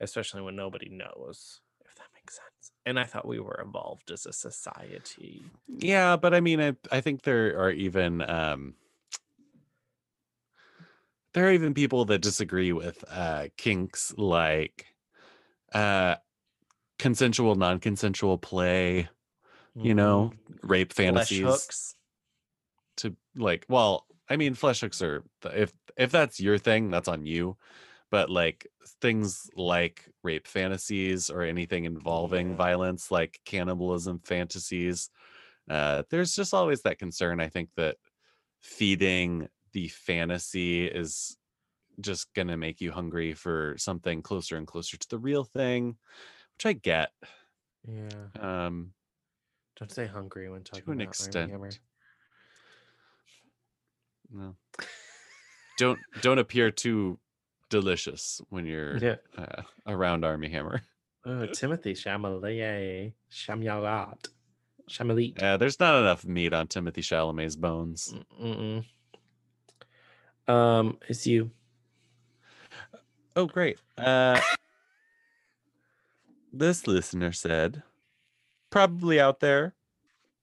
especially 0.00 0.42
when 0.42 0.56
nobody 0.56 0.88
knows, 0.90 1.60
if 1.84 1.94
that 1.94 2.08
makes 2.14 2.34
sense. 2.36 2.72
And 2.84 2.98
I 2.98 3.04
thought 3.04 3.26
we 3.26 3.38
were 3.38 3.60
evolved 3.64 4.10
as 4.10 4.26
a 4.26 4.32
society. 4.32 5.44
Yeah, 5.68 6.16
but 6.16 6.34
I 6.34 6.40
mean, 6.40 6.60
I 6.60 6.76
I 6.90 7.00
think 7.00 7.22
there 7.22 7.58
are 7.58 7.70
even 7.70 8.20
um, 8.28 8.74
there 11.34 11.46
are 11.46 11.52
even 11.52 11.72
people 11.72 12.04
that 12.06 12.18
disagree 12.20 12.72
with 12.72 13.04
uh, 13.08 13.46
kinks 13.56 14.12
like 14.16 14.86
uh, 15.72 16.16
consensual, 16.98 17.54
non-consensual 17.54 18.38
play. 18.38 19.08
You 19.74 19.94
know, 19.94 20.32
rape 20.62 20.88
Mhm. 20.88 20.94
Flesh 20.94 21.06
fantasies 21.06 21.44
hooks. 21.44 21.94
to 22.96 23.14
like. 23.36 23.66
Well, 23.68 24.05
I 24.28 24.36
mean, 24.36 24.54
flesh 24.54 24.80
hooks 24.80 25.02
are 25.02 25.24
if 25.44 25.72
if 25.96 26.10
that's 26.12 26.40
your 26.40 26.58
thing, 26.58 26.90
that's 26.90 27.08
on 27.08 27.26
you. 27.26 27.56
But 28.10 28.30
like 28.30 28.66
things 29.00 29.50
like 29.56 30.08
rape 30.22 30.46
fantasies 30.46 31.30
or 31.30 31.42
anything 31.42 31.84
involving 31.84 32.50
Yeah. 32.50 32.56
violence, 32.56 33.10
like 33.10 33.40
cannibalism 33.44 34.20
fantasies, 34.20 35.10
uh, 35.70 36.04
there's 36.10 36.34
just 36.34 36.54
always 36.54 36.82
that 36.82 36.98
concern. 36.98 37.40
I 37.40 37.48
think 37.48 37.70
that 37.76 37.98
feeding 38.60 39.48
the 39.72 39.88
fantasy 39.88 40.86
is 40.86 41.36
just 42.00 42.32
gonna 42.34 42.56
make 42.56 42.80
you 42.80 42.92
hungry 42.92 43.34
for 43.34 43.76
something 43.78 44.22
closer 44.22 44.56
and 44.56 44.66
closer 44.66 44.96
to 44.98 45.08
the 45.08 45.18
real 45.18 45.44
thing, 45.44 45.98
which 46.56 46.66
I 46.66 46.74
get. 46.74 47.12
Yeah. 47.88 48.28
Um, 48.38 48.94
Don't 49.76 49.90
say 49.92 50.06
hungry 50.06 50.48
when 50.50 50.64
talking 50.64 50.84
to 50.86 50.92
an 50.92 51.00
about 51.00 51.08
extent. 51.10 51.50
Hammer. 51.50 51.70
No. 54.30 54.56
don't 55.78 55.98
don't 56.22 56.38
appear 56.38 56.70
too 56.70 57.18
delicious 57.70 58.40
when 58.50 58.66
you're 58.66 58.96
Yeah. 58.98 59.16
uh, 59.36 59.62
around 59.86 60.24
Armie 60.24 60.50
Hammer. 60.50 60.82
Oh, 61.24 61.46
Timothy 61.46 61.94
Chalamet. 61.94 63.12
Chalamet. 63.32 64.28
Chalamet. 64.88 65.40
Yeah, 65.40 65.56
there's 65.56 65.80
not 65.80 66.00
enough 66.00 66.24
meat 66.24 66.52
on 66.52 66.68
Timothy 66.68 67.02
Chalamet's 67.02 67.56
bones. 67.56 68.14
Mm-mm. 68.40 68.84
Um, 70.46 70.98
it's 71.08 71.26
you. 71.26 71.50
Oh, 73.34 73.46
great. 73.46 73.78
Uh, 73.98 74.40
this 76.52 76.86
listener 76.86 77.32
said, 77.32 77.82
probably 78.70 79.18
out 79.20 79.40
there, 79.40 79.74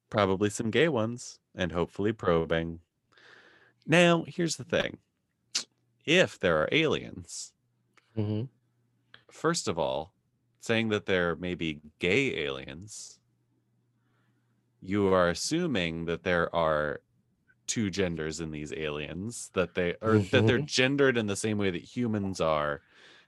probably 0.09 0.49
some 0.49 0.69
gay 0.69 0.89
ones, 0.89 1.39
and 1.55 1.71
hopefully 1.71 2.11
probing. 2.11 2.79
Now, 3.85 4.23
here's 4.27 4.57
the 4.57 4.65
thing 4.65 4.99
if 6.05 6.39
there 6.39 6.57
are 6.61 6.69
aliens, 6.71 7.51
Mm-hmm. 8.15 8.43
first 9.31 9.67
of 9.67 9.77
all, 9.77 10.13
saying 10.61 10.87
that 10.89 11.05
there 11.05 11.35
may 11.35 11.55
be 11.55 11.81
gay 11.99 12.45
aliens, 12.45 13.19
you 14.81 15.13
are 15.13 15.29
assuming 15.29 16.05
that 16.05 16.23
there 16.23 16.53
are 16.55 17.01
two 17.67 17.89
genders 17.91 18.39
in 18.41 18.51
these 18.51 18.73
aliens, 18.73 19.51
that 19.53 19.75
they 19.75 19.95
or 20.01 20.21
that 20.31 20.47
they're 20.47 20.59
Mhm. 20.59 20.67
gendered 20.67 21.17
in 21.17 21.27
the 21.27 21.35
same 21.37 21.57
way 21.59 21.71
that 21.71 21.83
humans 21.97 22.41
are. 22.41 22.83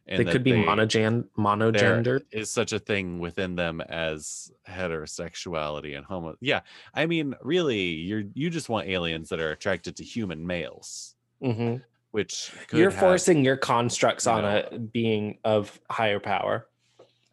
They 0.07 0.23
could 0.23 0.43
be 0.43 0.51
monogen 0.51 1.25
there 1.35 1.43
monogender. 1.43 2.21
is 2.31 2.51
such 2.51 2.73
a 2.73 2.79
thing 2.79 3.17
within 3.19 3.55
them 3.55 3.81
as 3.81 4.51
heterosexuality 4.69 5.97
and 5.97 6.05
homo. 6.05 6.35
Yeah, 6.41 6.59
I 6.93 7.07
mean, 7.07 7.33
really, 7.41 7.79
you're 7.81 8.23
you 8.35 8.49
just 8.51 8.69
want 8.69 8.87
aliens 8.87 9.29
that 9.29 9.39
are 9.39 9.51
attracted 9.51 9.95
to 9.97 10.03
human 10.03 10.45
males, 10.45 11.15
Mm-hmm. 11.41 11.77
which 12.11 12.51
could 12.67 12.77
You're 12.79 12.91
have- 12.91 12.99
forcing 12.99 13.43
your 13.43 13.57
constructs 13.57 14.25
you 14.27 14.31
on 14.33 14.43
know, 14.43 14.67
a 14.71 14.77
being 14.79 15.39
of 15.43 15.79
higher 15.89 16.19
power. 16.19 16.67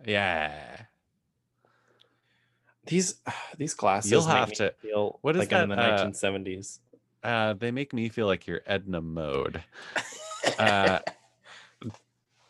Yeah, 0.07 0.53
These 2.87 3.17
these 3.59 3.75
glasses 3.75 4.11
You'll 4.11 4.27
make 4.27 4.35
have 4.37 4.49
me 4.49 4.55
to- 4.57 4.75
feel 4.81 5.19
what 5.23 5.37
is 5.37 5.41
like 5.41 5.53
I'm 5.53 5.65
in 5.65 5.69
the 5.71 5.77
that, 5.77 6.01
uh, 6.01 6.07
1970s. 6.07 6.79
uh, 7.23 7.53
they 7.55 7.71
make 7.71 7.93
me 7.93 8.09
feel 8.09 8.27
like 8.27 8.47
you're 8.47 8.63
Edna 8.67 9.01
Mode. 9.03 9.63
uh, 10.59 11.01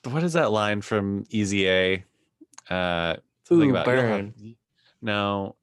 what 0.05 0.23
is 0.23 0.33
that 0.35 0.51
line 0.51 0.81
from 0.83 1.25
Easy 1.31 1.69
A? 1.69 2.05
Uh, 2.71 3.17
something 3.45 3.69
Ooh, 3.71 3.77
about 3.77 3.87
you'll 3.87 3.97
have- 4.03 4.35
burn. 4.37 4.57
no, 5.01 5.57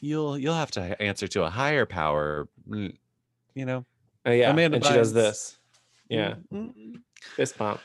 you'll 0.00 0.38
you'll 0.38 0.54
have 0.54 0.70
to 0.72 1.00
answer 1.02 1.26
to 1.28 1.44
a 1.44 1.50
higher 1.50 1.86
power. 1.86 2.48
mm, 2.68 2.96
You 3.54 3.66
know, 3.66 3.84
oh 4.26 4.30
yeah, 4.32 4.50
Amanda 4.50 4.76
and 4.76 4.84
she 4.86 4.92
does 4.92 5.12
this. 5.12 5.58
Yeah, 6.08 6.36
Mm, 6.52 6.74
mm, 6.74 7.00
fist 7.36 7.58
pump. 7.58 7.80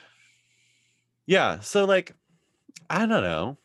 yeah. 1.25 1.59
So 1.59 1.85
like, 1.85 2.13
I 2.89 2.99
don't 3.05 3.23
know. 3.23 3.57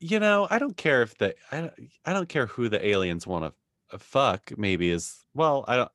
You 0.00 0.20
know, 0.20 0.46
I 0.50 0.58
don't 0.58 0.76
care 0.76 1.02
if 1.02 1.18
the 1.18 1.34
I 1.52 1.70
I 2.04 2.12
don't 2.12 2.28
care 2.28 2.46
who 2.46 2.68
the 2.68 2.84
aliens 2.86 3.26
want 3.26 3.52
to 3.90 3.98
fuck. 3.98 4.52
Maybe 4.56 4.90
is 4.90 5.24
well, 5.34 5.64
I 5.68 5.76
don't. 5.76 5.90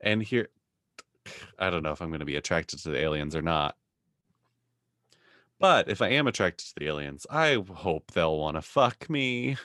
And 0.00 0.22
here, 0.22 0.48
I 1.58 1.68
don't 1.68 1.82
know 1.82 1.92
if 1.92 2.00
I'm 2.00 2.08
going 2.10 2.20
to 2.20 2.26
be 2.26 2.36
attracted 2.36 2.78
to 2.80 2.90
the 2.90 2.98
aliens 2.98 3.34
or 3.36 3.42
not. 3.42 3.76
But 5.60 5.88
if 5.90 6.00
I 6.02 6.08
am 6.08 6.26
attracted 6.26 6.66
to 6.68 6.74
the 6.78 6.86
aliens, 6.88 7.26
I 7.30 7.62
hope 7.72 8.10
they'll 8.12 8.38
want 8.38 8.56
to 8.56 8.62
fuck 8.62 9.08
me. 9.10 9.56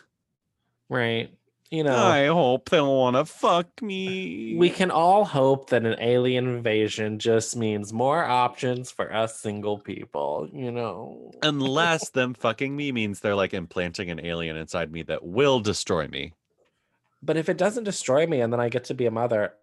Right. 0.89 1.31
You 1.71 1.83
know, 1.83 1.95
I 1.95 2.27
hope 2.27 2.69
they'll 2.69 2.95
want 2.95 3.15
to 3.15 3.25
fuck 3.25 3.81
me. 3.81 4.55
we 4.55 4.69
can 4.69 4.91
all 4.91 5.25
hope 5.25 5.71
that 5.71 5.83
an 5.83 5.95
alien 5.99 6.47
invasion 6.47 7.17
just 7.17 7.55
means 7.55 7.91
more 7.91 8.23
options 8.23 8.91
for 8.91 9.11
us 9.11 9.39
single 9.39 9.79
people. 9.79 10.47
You 10.53 10.71
know. 10.71 11.31
Unless 11.41 12.09
them 12.11 12.33
fucking 12.35 12.75
me 12.75 12.91
means 12.91 13.19
they're 13.19 13.33
like 13.35 13.53
implanting 13.53 14.11
an 14.11 14.23
alien 14.23 14.57
inside 14.57 14.91
me 14.91 15.01
that 15.03 15.23
will 15.25 15.59
destroy 15.59 16.07
me. 16.07 16.33
But 17.23 17.37
if 17.37 17.49
it 17.49 17.57
doesn't 17.57 17.85
destroy 17.85 18.27
me 18.27 18.41
and 18.41 18.53
then 18.53 18.59
I 18.59 18.69
get 18.69 18.83
to 18.85 18.93
be 18.93 19.07
a 19.07 19.11
mother, 19.11 19.53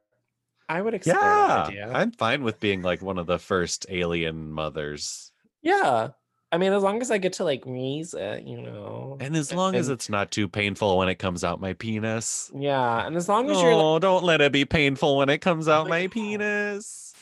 I 0.69 0.83
would 0.83 0.95
that 0.95 1.07
Yeah, 1.07 1.65
idea. 1.69 1.93
I'm 1.93 2.11
fine 2.11 2.43
with 2.43 2.59
being 2.59 2.83
like 2.83 3.01
one 3.01 3.19
of 3.19 3.27
the 3.27 3.39
first 3.39 3.87
alien 3.89 4.51
mothers. 4.51 5.31
yeah. 5.63 6.09
I 6.53 6.59
mean, 6.59 6.75
as 6.75 6.83
long 6.83 7.01
as 7.01 7.11
I 7.11 7.17
get 7.17 7.33
to 7.35 7.45
like 7.45 7.65
raise 7.65 8.13
eh, 8.13 8.35
it, 8.35 8.47
you 8.47 8.61
know. 8.61 9.17
And 9.21 9.35
as 9.35 9.55
long 9.55 9.75
as 9.75 9.89
it's 9.89 10.11
not 10.11 10.31
too 10.31 10.49
painful 10.49 10.99
when 10.99 11.09
it 11.09 11.15
comes 11.17 11.45
out 11.45 11.61
my 11.61 11.73
penis. 11.73 12.51
Yeah, 12.55 13.07
and 13.07 13.17
as 13.17 13.27
long 13.29 13.51
as 13.51 13.61
you're 13.63 13.75
like, 13.75 13.83
Oh, 13.83 13.99
don't 13.99 14.23
let 14.23 14.43
it 14.43 14.53
be 14.53 14.67
painful 14.67 15.17
when 15.17 15.31
it 15.31 15.39
comes 15.39 15.67
out 15.67 15.89
my 15.89 16.03
Like, 16.03 16.11
oh. 16.11 16.13
penis. 16.13 17.15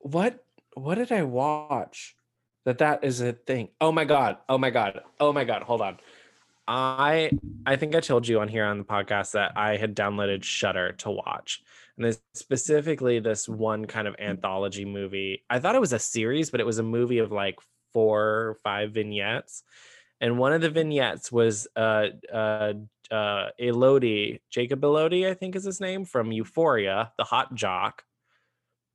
what 0.00 0.44
what 0.74 0.96
did 0.96 1.12
I 1.12 1.22
watch? 1.22 2.14
That 2.66 2.78
that 2.78 3.04
is 3.04 3.20
a 3.22 3.32
thing. 3.32 3.68
Oh 3.80 3.90
my 3.92 4.04
god. 4.04 4.38
Oh 4.48 4.58
my 4.58 4.70
god. 4.70 5.00
Oh 5.18 5.32
my 5.32 5.44
god. 5.44 5.62
Hold 5.62 5.80
on. 5.80 5.98
I 6.66 7.30
I 7.66 7.76
think 7.76 7.94
I 7.94 8.00
told 8.00 8.26
you 8.28 8.40
on 8.40 8.48
here 8.48 8.64
on 8.64 8.78
the 8.78 8.84
podcast 8.84 9.32
that 9.32 9.52
I 9.56 9.76
had 9.76 9.94
downloaded 9.96 10.42
Shudder 10.44 10.92
to 10.98 11.10
watch. 11.10 11.62
And 11.96 12.04
there's 12.04 12.20
specifically 12.34 13.18
this 13.20 13.48
one 13.48 13.86
kind 13.86 14.08
of 14.08 14.16
anthology 14.18 14.84
movie. 14.84 15.44
I 15.48 15.58
thought 15.58 15.74
it 15.74 15.80
was 15.80 15.92
a 15.92 15.98
series, 15.98 16.50
but 16.50 16.60
it 16.60 16.66
was 16.66 16.78
a 16.78 16.82
movie 16.82 17.18
of 17.18 17.32
like 17.32 17.56
four 17.94 18.20
or 18.20 18.58
five 18.62 18.92
vignettes. 18.92 19.62
And 20.20 20.38
one 20.38 20.52
of 20.52 20.60
the 20.60 20.70
vignettes 20.70 21.32
was 21.32 21.66
uh 21.74 22.08
uh 22.32 22.74
uh 23.10 23.48
Elordi, 23.58 24.40
Jacob 24.50 24.82
Elordi, 24.82 25.28
I 25.28 25.34
think 25.34 25.56
is 25.56 25.64
his 25.64 25.80
name, 25.80 26.04
from 26.04 26.32
Euphoria, 26.32 27.12
the 27.16 27.24
hot 27.24 27.54
jock. 27.54 28.04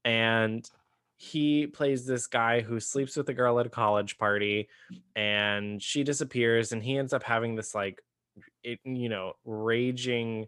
And 0.06 0.70
he 1.18 1.68
plays 1.68 2.06
this 2.06 2.28
guy 2.28 2.62
who 2.62 2.80
sleeps 2.80 3.18
with 3.18 3.28
a 3.28 3.34
girl 3.34 3.60
at 3.60 3.66
a 3.66 3.70
college 3.70 4.18
party 4.18 4.70
and 5.18 5.84
she 5.84 6.02
disappears 6.02 6.72
and 6.72 6.82
he 6.82 6.98
ends 6.98 7.12
up 7.12 7.24
having 7.24 7.56
this 7.56 7.76
like 7.76 8.02
it 8.64 8.80
you 8.86 9.10
know 9.10 9.34
raging 9.44 10.48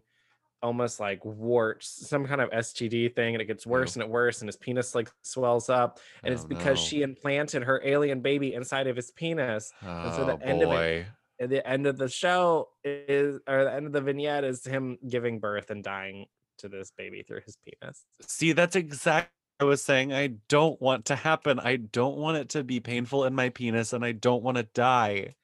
almost 0.62 1.00
like 1.00 1.24
warts 1.24 1.88
some 2.08 2.26
kind 2.26 2.40
of 2.40 2.48
std 2.50 3.14
thing 3.14 3.34
and 3.34 3.42
it 3.42 3.46
gets 3.46 3.66
worse 3.66 3.96
and 3.96 4.02
it 4.02 4.08
worse 4.08 4.40
and 4.42 4.48
his 4.48 4.56
penis 4.56 4.94
like 4.94 5.10
swells 5.22 5.68
up 5.68 5.98
and 6.22 6.32
it's 6.32 6.44
Oh, 6.44 6.48
because 6.48 6.78
no. 6.78 6.84
she 6.84 7.02
implanted 7.02 7.62
her 7.64 7.80
alien 7.84 8.20
baby 8.20 8.54
inside 8.54 8.86
of 8.86 8.94
his 8.96 9.10
penis 9.10 9.72
Oh 9.82 9.88
and 9.88 10.14
so 10.14 10.24
the 10.24 10.32
oh, 10.34 10.38
end 10.42 10.62
of 10.62 10.70
it- 10.72 11.06
at 11.40 11.48
the 11.50 11.66
end 11.68 11.86
of 11.88 11.98
the 11.98 12.08
show 12.08 12.68
is 12.84 13.40
or 13.48 13.64
the 13.64 13.72
end 13.72 13.86
of 13.86 13.92
the 13.92 14.00
vignette 14.00 14.44
is 14.44 14.64
him 14.64 14.98
giving 15.08 15.40
birth 15.40 15.70
and 15.70 15.82
dying 15.82 16.26
to 16.58 16.68
this 16.68 16.92
baby 16.96 17.24
through 17.26 17.40
his 17.44 17.56
penis 17.56 18.04
See, 18.20 18.52
that's 18.52 18.76
exactly 18.76 19.30
what 19.58 19.66
I 19.66 19.68
was 19.68 19.82
saying. 19.82 20.12
I 20.12 20.28
don't 20.48 20.80
want 20.80 21.06
to 21.06 21.16
happen. 21.16 21.58
I 21.58 21.76
don't 21.76 22.16
want 22.16 22.36
it 22.36 22.48
to 22.50 22.62
be 22.64 22.78
painful 22.80 23.24
in 23.24 23.34
my 23.34 23.48
penis 23.48 23.92
and 23.92 24.04
I 24.04 24.12
don't 24.12 24.42
want 24.44 24.56
to 24.58 24.62
die. 24.62 25.34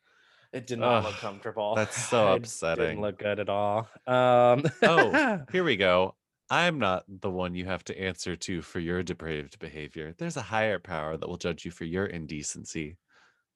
It 0.53 0.67
did 0.67 0.79
not 0.79 1.05
look 1.05 1.15
comfortable. 1.17 1.75
that's 1.75 1.97
so 2.09 2.33
It 2.33 2.37
upsetting. 2.39 2.85
Didn't 2.87 3.01
look 3.03 3.19
good 3.19 3.39
at 3.39 3.49
all. 3.49 3.89
Um, 4.07 4.65
Oh, 4.83 5.41
Here 5.53 5.65
we 5.65 5.77
go. 5.77 6.15
I'm 6.51 6.79
not 6.79 7.05
the 7.07 7.31
one 7.31 7.55
you 7.55 7.67
have 7.67 7.85
to 7.85 8.01
answer 8.01 8.35
to 8.35 8.63
for 8.63 8.81
your 8.81 9.03
depraved 9.03 9.59
behavior. 9.59 10.15
There's 10.17 10.39
a 10.39 10.43
higher 10.43 10.79
power 10.79 11.19
that 11.19 11.29
will 11.29 11.37
judge 11.37 11.67
you 11.67 11.71
for 11.71 11.85
your 11.85 12.07
indecency. 12.07 12.97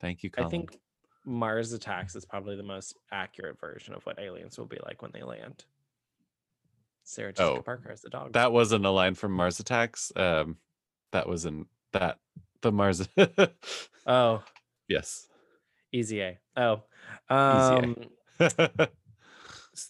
Thank 0.01 0.22
you, 0.22 0.30
Colin. 0.30 0.47
I 0.47 0.51
think 0.51 0.76
Mars 1.24 1.72
Attacks 1.72 2.14
is 2.14 2.26
probably 2.26 2.57
the 2.57 2.62
most 2.62 2.95
accurate 3.11 3.59
version 3.59 3.95
of 3.95 4.05
what 4.05 4.18
aliens 4.20 4.59
will 4.59 4.66
be 4.66 4.78
like 4.84 5.01
when 5.01 5.12
they 5.14 5.22
land. 5.22 5.64
Sarah 7.05 7.32
Jessica 7.32 7.59
Oh, 7.61 7.62
Parker 7.62 7.90
as 7.90 8.03
the 8.03 8.11
dog. 8.11 8.34
that 8.34 8.53
wasn't 8.53 8.84
a 8.84 8.90
line 8.90 9.14
from 9.14 9.32
Mars 9.32 9.59
Attacks. 9.59 10.12
Um, 10.14 10.57
that 11.12 11.26
was 11.26 11.47
in 11.47 11.64
that 11.93 12.18
the 12.61 12.72
Mars. 12.72 13.09
oh, 14.07 14.43
yes. 14.88 15.28
Easy 15.93 16.20
A. 16.20 16.38
Oh, 16.57 16.82
A. 17.30 17.34
um, 17.34 17.97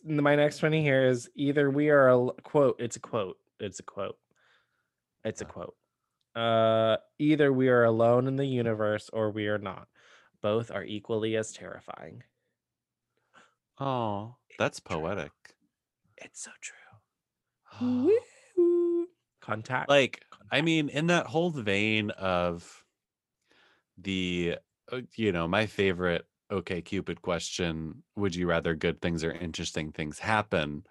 my 0.05 0.37
next 0.37 0.63
one 0.63 0.73
here 0.73 1.07
is 1.07 1.29
either 1.35 1.71
we 1.71 1.91
are 1.91 2.09
a 2.11 2.33
quote. 2.43 2.77
It's 2.79 2.97
a 2.97 3.01
quote. 3.01 3.37
It's 3.61 3.81
a 3.81 3.83
quote. 3.83 4.17
It's 5.25 5.41
a 5.41 5.45
quote. 5.45 5.75
Uh, 6.35 6.97
either 7.19 7.53
we 7.53 7.69
are 7.69 7.85
alone 7.85 8.27
in 8.27 8.37
the 8.37 8.47
universe 8.47 9.11
or 9.13 9.31
we 9.31 9.49
are 9.49 9.59
not. 9.59 9.89
Both 10.41 10.71
are 10.71 10.85
equally 10.85 11.37
as 11.37 11.53
terrifying. 11.53 12.25
oh, 13.79 14.37
that's 14.59 14.81
true. 14.81 14.99
poetic. 14.99 15.33
It's 16.17 16.43
so 16.43 16.51
true. 16.61 16.77
Oh, 17.81 19.07
contact. 19.41 19.89
like 19.89 20.25
i 20.51 20.63
mean 20.63 20.89
in 20.89 21.09
that 21.09 21.27
whole 21.27 21.51
vein 21.51 22.11
of 22.11 22.85
the 23.99 24.57
you 25.17 25.33
know 25.33 25.49
my 25.49 25.67
favorite 25.67 26.27
okay 26.51 26.83
cupid 26.83 27.23
question 27.23 28.03
would 28.17 28.35
you 28.35 28.47
rather 28.47 28.75
good 28.75 29.01
things 29.01 29.25
or 29.25 29.33
interesting 29.33 29.93
things 29.93 30.19
happen 30.19 30.85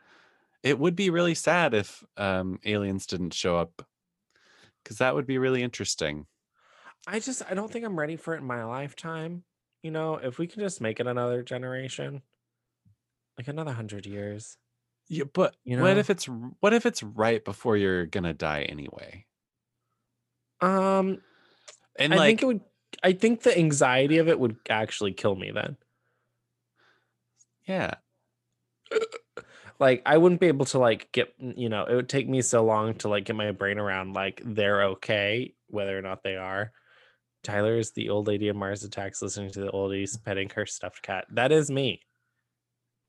it 0.63 0.79
would 0.79 0.95
be 0.95 1.09
really 1.09 1.35
sad 1.35 1.73
if 1.73 2.03
um 2.17 2.59
aliens 2.65 3.05
didn't 3.05 3.33
show 3.33 3.57
up 3.57 3.87
because 4.83 4.97
that 4.97 5.15
would 5.15 5.27
be 5.27 5.37
really 5.37 5.63
interesting 5.63 6.27
I 7.07 7.19
just 7.19 7.43
I 7.49 7.53
don't 7.53 7.71
think 7.71 7.85
I'm 7.85 7.99
ready 7.99 8.15
for 8.15 8.33
it 8.33 8.39
in 8.39 8.45
my 8.45 8.63
lifetime. 8.63 9.43
You 9.83 9.91
know, 9.91 10.15
if 10.15 10.37
we 10.37 10.47
can 10.47 10.59
just 10.61 10.81
make 10.81 10.99
it 10.99 11.07
another 11.07 11.43
generation, 11.43 12.23
like 13.37 13.47
another 13.47 13.73
hundred 13.73 14.05
years. 14.05 14.57
yeah 15.09 15.25
but 15.33 15.55
You 15.63 15.77
know? 15.77 15.83
what 15.83 15.97
if 15.97 16.09
it's 16.09 16.25
what 16.25 16.73
if 16.73 16.85
it's 16.85 17.03
right 17.03 17.43
before 17.43 17.77
you're 17.77 18.05
gonna 18.05 18.33
die 18.33 18.63
anyway 18.63 19.25
Um, 20.61 21.21
and 21.97 22.13
I 22.13 22.17
like 22.17 22.27
think 22.27 22.41
it 22.41 22.45
would. 22.45 22.61
I 23.03 23.13
think 23.13 23.41
the 23.41 23.57
anxiety 23.57 24.17
of 24.19 24.27
it 24.27 24.39
would 24.39 24.57
actually 24.69 25.13
kill 25.13 25.35
me 25.35 25.51
then. 25.51 25.77
yeah 27.65 27.95
Like 29.79 30.03
I 30.05 30.17
wouldn't 30.17 30.41
be 30.41 30.47
able 30.47 30.65
to 30.65 30.77
like 30.79 31.11
get 31.11 31.33
you 31.39 31.67
know 31.67 31.85
it 31.85 31.95
would 31.95 32.09
take 32.09 32.29
me 32.29 32.41
so 32.43 32.63
long 32.63 32.93
to 32.95 33.07
like 33.09 33.25
get 33.25 33.35
my 33.35 33.51
brain 33.51 33.79
around 33.79 34.13
like 34.13 34.39
they're 34.45 34.83
okay 34.83 35.55
whether 35.69 35.97
or 35.97 36.03
not 36.03 36.21
they 36.23 36.35
are. 36.35 36.71
Tyler 37.43 37.77
is 37.77 37.91
the 37.91 38.09
old 38.09 38.27
lady 38.27 38.49
of 38.49 38.55
Mars 38.55 38.83
Attacks 38.83 39.23
listening 39.23 39.49
to 39.51 39.61
the 39.61 39.71
oldies 39.71 40.23
petting 40.23 40.49
her 40.51 40.67
stuffed 40.67 41.01
cat. 41.01 41.25
That 41.31 41.51
is 41.51 41.71
me. 41.71 42.01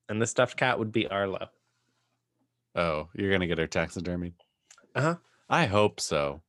And 0.09 0.23
the 0.23 0.27
stuffed 0.27 0.57
cat 0.57 0.79
would 0.79 0.93
be 0.93 1.07
Arlo. 1.07 1.49
oh 2.75 3.09
you're 3.15 3.31
gonna 3.31 3.47
get 3.47 3.59
her 3.59 3.67
taxidermied 3.69 4.33
Uh-huh. 4.95 5.17
i 5.51 5.67
hope 5.67 6.01
so 6.01 6.41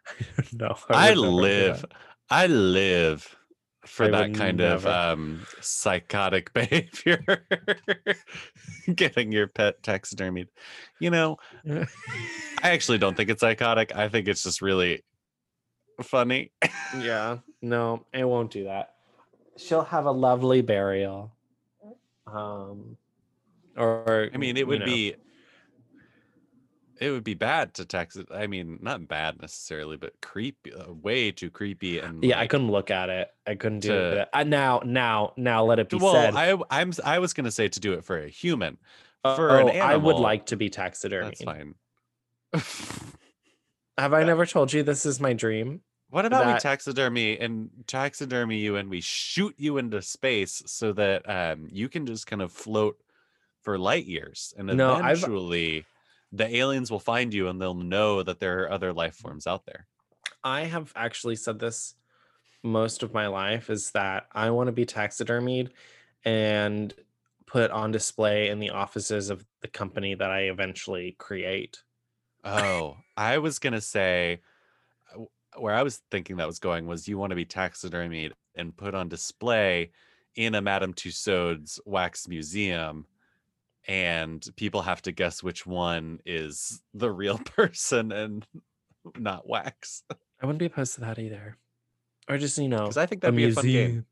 no, 0.52 0.76
I, 0.90 1.14
do 1.14 1.20
live. 1.20 1.84
I 2.30 2.46
live 2.46 3.36
for 3.86 4.06
I 4.06 4.10
that 4.10 4.34
kind 4.34 4.60
of 4.60 4.86
um 4.86 5.46
psychotic 5.60 6.52
behavior. 6.54 7.46
Getting 8.94 9.32
your 9.32 9.48
pet 9.48 9.82
taxidermied. 9.82 10.48
You 10.98 11.10
know, 11.10 11.36
I 11.66 11.86
actually 12.70 12.98
don't 12.98 13.16
think 13.16 13.30
it's 13.30 13.40
psychotic. 13.40 13.94
I 13.94 14.08
think 14.08 14.28
it's 14.28 14.42
just 14.42 14.62
really 14.62 15.02
funny. 16.02 16.52
yeah, 16.98 17.38
no, 17.62 18.04
it 18.12 18.24
won't 18.24 18.50
do 18.50 18.64
that. 18.64 18.94
She'll 19.56 19.84
have 19.84 20.06
a 20.06 20.12
lovely 20.12 20.62
burial. 20.62 21.32
Um, 22.26 22.96
or 23.76 24.30
I 24.32 24.36
mean, 24.36 24.56
it 24.56 24.66
would 24.66 24.80
know, 24.80 24.86
be 24.86 25.14
it 27.00 27.10
would 27.10 27.24
be 27.24 27.34
bad 27.34 27.74
to 27.74 27.84
tax 27.86 28.16
it. 28.16 28.28
I 28.30 28.46
mean, 28.46 28.78
not 28.82 29.08
bad 29.08 29.40
necessarily, 29.40 29.96
but 29.96 30.20
creepy, 30.20 30.72
uh, 30.72 30.92
way 30.92 31.32
too 31.32 31.50
creepy 31.50 31.98
and 31.98 32.22
Yeah, 32.22 32.38
I 32.38 32.46
couldn't 32.46 32.70
look 32.70 32.90
at 32.90 33.08
it. 33.08 33.30
I 33.46 33.54
couldn't 33.54 33.80
do 33.80 33.88
to- 33.88 34.20
it. 34.22 34.28
Uh, 34.32 34.44
now, 34.44 34.82
now, 34.84 35.32
now, 35.36 35.64
let 35.64 35.78
it 35.78 35.88
be 35.88 35.96
well, 35.96 36.12
said. 36.12 36.34
I 36.36 36.56
I'm 36.70 36.92
I 37.04 37.18
was 37.18 37.32
gonna 37.32 37.50
say 37.50 37.68
to 37.68 37.80
do 37.80 37.94
it 37.94 38.04
for 38.04 38.18
a 38.18 38.28
human. 38.28 38.76
For 39.22 39.50
oh, 39.50 39.66
an 39.66 39.68
animal, 39.70 39.82
I 39.82 39.96
would 39.96 40.16
like 40.16 40.46
to 40.46 40.56
be 40.56 40.70
taxidermy. 40.70 41.26
That's 41.26 41.42
fine. 41.42 41.74
Have 43.98 44.14
I 44.14 44.22
never 44.24 44.46
told 44.46 44.72
you 44.72 44.82
this 44.82 45.04
is 45.04 45.20
my 45.20 45.32
dream? 45.32 45.82
What 46.08 46.24
about 46.26 46.52
we 46.52 46.58
taxidermy 46.58 47.38
and 47.38 47.70
taxidermy 47.86 48.58
you 48.58 48.76
and 48.76 48.88
we 48.90 49.00
shoot 49.00 49.54
you 49.58 49.78
into 49.78 50.02
space 50.02 50.62
so 50.66 50.92
that 50.94 51.28
um, 51.28 51.68
you 51.70 51.88
can 51.88 52.06
just 52.06 52.26
kind 52.26 52.42
of 52.42 52.50
float 52.50 52.96
for 53.62 53.78
light 53.78 54.06
years 54.06 54.52
and 54.56 54.66
No, 54.68 54.94
I've- 54.94 55.18
eventually 55.20 55.84
the 56.32 56.56
aliens 56.56 56.90
will 56.90 57.00
find 57.00 57.34
you 57.34 57.48
and 57.48 57.60
they'll 57.60 57.74
know 57.74 58.22
that 58.22 58.38
there 58.38 58.62
are 58.62 58.70
other 58.70 58.92
life 58.92 59.16
forms 59.16 59.46
out 59.46 59.66
there. 59.66 59.86
I 60.42 60.62
have 60.62 60.92
actually 60.96 61.36
said 61.36 61.58
this 61.58 61.94
most 62.62 63.02
of 63.02 63.14
my 63.14 63.26
life 63.26 63.70
is 63.70 63.90
that 63.92 64.26
I 64.32 64.50
want 64.50 64.68
to 64.68 64.72
be 64.72 64.86
taxidermied 64.86 65.70
and 66.24 66.94
put 67.46 67.70
on 67.70 67.90
display 67.90 68.48
in 68.48 68.58
the 68.58 68.70
offices 68.70 69.30
of 69.30 69.44
the 69.60 69.68
company 69.68 70.14
that 70.14 70.30
I 70.30 70.42
eventually 70.42 71.16
create. 71.18 71.82
Oh, 72.44 72.96
I 73.16 73.38
was 73.38 73.58
gonna 73.58 73.80
say 73.80 74.40
uh, 75.14 75.24
where 75.58 75.74
I 75.74 75.82
was 75.82 76.00
thinking 76.10 76.36
that 76.36 76.46
was 76.46 76.58
going 76.58 76.86
was 76.86 77.08
you 77.08 77.18
want 77.18 77.30
to 77.30 77.36
be 77.36 77.44
taxidermied 77.44 78.32
and 78.54 78.76
put 78.76 78.94
on 78.94 79.08
display 79.08 79.90
in 80.36 80.54
a 80.54 80.62
Madame 80.62 80.94
Tussauds 80.94 81.80
wax 81.84 82.28
museum, 82.28 83.06
and 83.86 84.46
people 84.56 84.82
have 84.82 85.02
to 85.02 85.12
guess 85.12 85.42
which 85.42 85.66
one 85.66 86.20
is 86.24 86.82
the 86.94 87.10
real 87.10 87.38
person 87.56 88.12
and 88.12 88.46
not 89.16 89.48
wax. 89.48 90.02
I 90.10 90.46
wouldn't 90.46 90.58
be 90.58 90.66
opposed 90.66 90.94
to 90.94 91.00
that 91.02 91.18
either. 91.18 91.56
Or 92.28 92.38
just, 92.38 92.58
you 92.58 92.68
know, 92.68 92.78
Because 92.78 92.96
I 92.96 93.06
think 93.06 93.22
that'd 93.22 93.36
be 93.36 93.44
a 93.44 93.52
fun 93.52 93.66
game. 93.66 94.06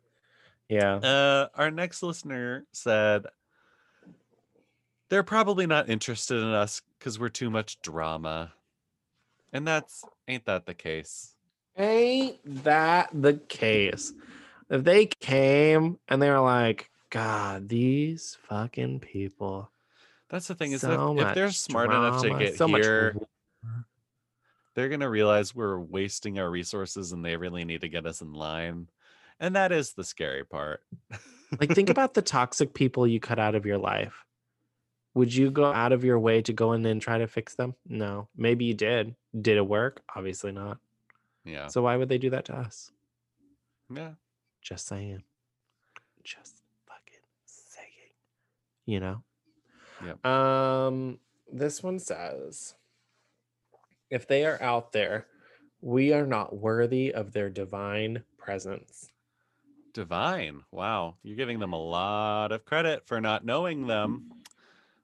Yeah. 0.69 0.97
Uh, 0.97 1.49
our 1.55 1.71
next 1.71 2.03
listener 2.03 2.67
said 2.73 3.27
they're 5.09 5.23
probably 5.23 5.67
not 5.67 5.89
interested 5.89 6.37
in 6.37 6.49
us 6.49 6.83
because 6.99 7.19
we're 7.19 7.29
too 7.31 7.51
much 7.51 7.81
drama, 7.81 8.53
and 9.53 9.67
that's 9.67 10.05
ain't 10.27 10.45
that 10.45 10.67
the 10.67 10.75
case? 10.75 11.35
Ain't 11.77 12.37
that 12.65 13.09
the 13.15 13.35
case? 13.35 14.13
If 14.69 14.85
they 14.85 15.07
came 15.07 15.99
and 16.09 16.21
they 16.21 16.29
were 16.29 16.41
like, 16.41 16.91
God, 17.11 17.69
these 17.69 18.37
fucking 18.49 19.01
people. 19.01 19.71
That's 20.29 20.47
the 20.49 20.55
thing 20.55 20.73
is 20.73 20.83
so 20.83 21.19
if, 21.19 21.27
if 21.29 21.35
they're 21.35 21.51
smart 21.51 21.91
enough 21.91 22.23
to 22.23 22.39
get 22.39 22.57
so 22.57 22.67
here, 22.69 23.17
they're 24.75 24.89
gonna 24.91 25.09
realize 25.09 25.55
we're 25.55 25.79
wasting 25.79 26.39
our 26.39 26.51
resources 26.51 27.13
and 27.13 27.25
they 27.25 27.37
really 27.37 27.65
need 27.65 27.81
to 27.81 27.89
get 27.89 28.07
us 28.07 28.21
in 28.21 28.33
line. 28.35 28.89
And 29.41 29.57
that 29.57 29.73
is 29.73 29.93
the 29.93 30.05
scary 30.05 30.45
part. 30.45 30.83
like 31.61 31.75
think 31.75 31.89
about 31.91 32.15
the 32.15 32.23
toxic 32.23 32.75
people 32.75 33.07
you 33.07 33.21
cut 33.21 33.39
out 33.39 33.55
of 33.55 33.65
your 33.65 33.79
life 33.79 34.25
would 35.15 35.35
you 35.35 35.51
go 35.51 35.73
out 35.73 35.93
of 35.93 36.05
your 36.05 36.19
way 36.19 36.43
to 36.43 36.53
go 36.53 36.75
in 36.75 36.85
and 36.87 37.01
try 37.01 37.19
to 37.19 37.27
fix 37.27 37.55
them 37.55 37.75
no 37.89 38.29
maybe 38.37 38.67
you 38.67 38.75
did 38.75 39.15
did 39.41 39.57
it 39.57 39.67
work 39.67 40.03
obviously 40.15 40.53
not 40.53 40.79
yeah. 41.45 41.67
so 41.67 41.83
why 41.83 41.97
would 41.97 42.09
they 42.09 42.19
do 42.19 42.31
that 42.31 42.45
to 42.45 42.55
us 42.55 42.93
Yeah. 43.93 44.11
just 44.61 44.87
saying 44.87 45.23
just 46.23 46.58
you 48.89 48.99
know 48.99 49.23
Yep. 50.05 50.25
um 50.25 51.19
this 51.53 51.83
one 51.83 51.99
says 51.99 52.75
if 54.11 54.27
they 54.27 54.47
are 54.47 54.61
out 54.63 54.93
there 54.93 55.27
we 55.83 56.13
are 56.13 56.27
not 56.27 56.57
worthy 56.57 57.13
of 57.13 57.33
their 57.33 57.51
divine 57.51 58.25
presence 58.39 59.11
Divine. 59.95 60.63
Wow. 60.71 61.17
You're 61.25 61.37
giving 61.37 61.59
them 61.59 61.73
a 61.73 61.81
lot 61.83 62.53
of 62.53 62.65
credit 62.65 63.05
for 63.07 63.21
not 63.21 63.45
knowing 63.45 63.87
them. 63.89 64.31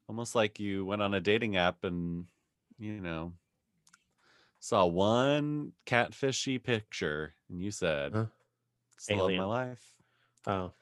Almost 0.08 0.36
like 0.36 0.60
you 0.60 0.84
went 0.84 1.02
on 1.02 1.14
a 1.14 1.20
dating 1.20 1.56
app 1.56 1.82
and, 1.82 2.26
you 2.78 3.00
know, 3.00 3.32
saw 4.60 4.86
one 4.86 5.72
catfishy 5.84 6.62
picture 6.62 7.34
and 7.50 7.60
you 7.60 7.72
said, 7.72 8.12
Huh? 8.14 8.26
"It's 8.94 9.06
the 9.06 9.16
love 9.16 9.32
of 9.32 9.36
my 9.36 9.44
life. 9.44 9.94
oh 10.46 10.72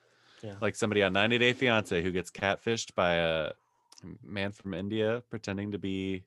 Like 0.60 0.74
somebody 0.76 1.02
on 1.02 1.12
90 1.12 1.38
Day 1.38 1.52
Fiance 1.52 2.02
who 2.02 2.10
gets 2.10 2.30
catfished 2.30 2.94
by 2.94 3.14
a 3.14 3.52
man 4.22 4.52
from 4.52 4.74
India 4.74 5.22
pretending 5.30 5.72
to 5.72 5.78
be 5.78 6.24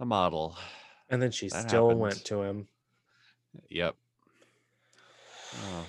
a 0.00 0.04
model. 0.06 0.56
and 1.10 1.20
then 1.20 1.30
she 1.30 1.48
That 1.48 1.68
still 1.68 1.84
happened. 1.88 2.00
went 2.00 2.24
to 2.26 2.42
him 2.42 2.68
Yep. 3.68 3.96
Oh, 5.54 5.86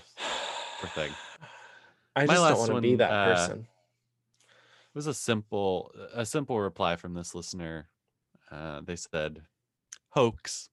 poor 0.81 0.89
thing. 0.89 1.11
I 2.15 2.25
My 2.25 2.33
just 2.35 2.47
don't 2.49 2.59
want 2.59 2.71
to 2.75 2.81
be 2.81 2.95
that 2.95 3.11
uh, 3.11 3.33
person. 3.33 3.67
It 4.49 4.95
was 4.95 5.07
a 5.07 5.13
simple 5.13 5.91
a 6.13 6.25
simple 6.25 6.59
reply 6.59 6.95
from 6.97 7.13
this 7.13 7.33
listener. 7.33 7.87
Uh, 8.51 8.81
they 8.81 8.95
said 8.95 9.43
hoax. 10.09 10.69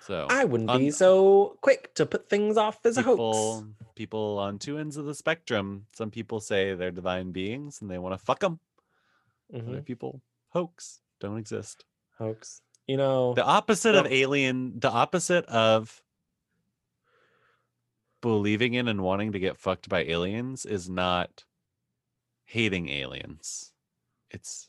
So 0.00 0.26
I 0.30 0.44
wouldn't 0.44 0.70
on- 0.70 0.78
be 0.78 0.90
so 0.90 1.58
quick 1.60 1.94
to 1.94 2.06
put 2.06 2.28
things 2.28 2.56
off 2.56 2.84
as 2.86 2.96
a 2.96 3.02
hoax. 3.02 3.64
people 3.94 4.38
on 4.38 4.58
two 4.58 4.78
ends 4.78 4.96
of 4.96 5.04
the 5.04 5.14
spectrum. 5.14 5.86
Some 5.92 6.10
people 6.10 6.40
say 6.40 6.74
they're 6.74 6.90
divine 6.90 7.32
beings 7.32 7.80
and 7.82 7.90
they 7.90 7.98
want 7.98 8.18
to 8.18 8.24
fuck 8.24 8.40
them. 8.40 8.60
Mhm, 9.52 9.68
Other 9.68 9.82
people 9.82 10.22
hoax 10.50 11.00
don't 11.18 11.36
exist. 11.36 11.84
Hoax. 12.18 12.62
You 12.86 12.96
know, 12.96 13.34
The 13.34 13.44
opposite 13.44 13.94
of 13.94 14.06
alien, 14.06 14.80
the 14.80 14.90
opposite 14.90 15.44
of 15.46 16.02
believing 18.20 18.74
in 18.74 18.88
and 18.88 19.02
wanting 19.02 19.32
to 19.32 19.38
get 19.38 19.56
fucked 19.56 19.88
by 19.88 20.02
aliens 20.04 20.66
is 20.66 20.88
not 20.90 21.44
hating 22.44 22.88
aliens. 22.88 23.72
It's 24.30 24.68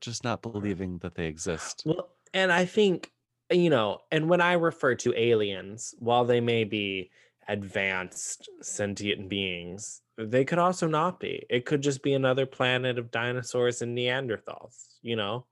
just 0.00 0.24
not 0.24 0.42
believing 0.42 0.98
that 0.98 1.14
they 1.14 1.26
exist. 1.26 1.82
well, 1.86 2.10
and 2.32 2.52
I 2.52 2.64
think, 2.66 3.12
you 3.50 3.70
know, 3.70 3.98
and 4.10 4.28
when 4.28 4.40
I 4.40 4.54
refer 4.54 4.94
to 4.96 5.18
aliens, 5.18 5.94
while 5.98 6.24
they 6.24 6.40
may 6.40 6.64
be 6.64 7.10
advanced 7.48 8.48
sentient 8.62 9.28
beings, 9.28 10.00
they 10.16 10.44
could 10.44 10.58
also 10.58 10.86
not 10.86 11.20
be. 11.20 11.44
It 11.50 11.66
could 11.66 11.82
just 11.82 12.02
be 12.02 12.14
another 12.14 12.46
planet 12.46 12.98
of 12.98 13.10
dinosaurs 13.10 13.82
and 13.82 13.96
Neanderthals, 13.96 14.86
you 15.02 15.16
know? 15.16 15.46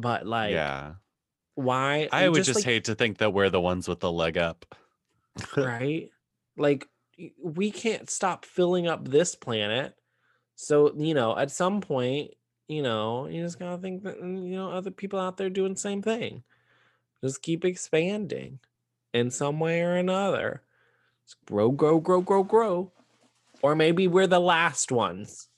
but 0.00 0.26
like, 0.26 0.52
yeah. 0.52 0.94
why? 1.54 2.08
I 2.12 2.28
would 2.28 2.44
just 2.44 2.56
like, 2.56 2.64
hate 2.64 2.84
to 2.84 2.94
think 2.94 3.18
that 3.18 3.32
we're 3.32 3.50
the 3.50 3.60
ones 3.60 3.88
with 3.88 4.00
the 4.00 4.12
leg 4.12 4.38
up. 4.38 4.66
right? 5.56 6.10
Like, 6.56 6.86
we 7.42 7.70
can't 7.70 8.08
stop 8.10 8.44
filling 8.44 8.86
up 8.86 9.08
this 9.08 9.34
planet. 9.34 9.94
So, 10.54 10.94
you 10.96 11.14
know, 11.14 11.36
at 11.36 11.50
some 11.50 11.80
point, 11.80 12.32
you 12.68 12.82
know, 12.82 13.26
you 13.26 13.42
just 13.42 13.58
gotta 13.58 13.80
think 13.80 14.02
that, 14.04 14.20
mm, 14.20 14.48
you 14.48 14.56
know, 14.56 14.70
other 14.70 14.90
people 14.90 15.18
out 15.18 15.36
there 15.36 15.50
doing 15.50 15.74
the 15.74 15.80
same 15.80 16.02
thing. 16.02 16.44
Just 17.22 17.42
keep 17.42 17.64
expanding 17.64 18.60
in 19.12 19.30
some 19.30 19.60
way 19.60 19.82
or 19.82 19.96
another. 19.96 20.62
Just 21.26 21.44
grow, 21.46 21.70
grow, 21.70 22.00
grow, 22.00 22.20
grow, 22.20 22.42
grow. 22.44 22.92
Or 23.62 23.74
maybe 23.74 24.08
we're 24.08 24.26
the 24.26 24.40
last 24.40 24.92
ones. 24.92 25.48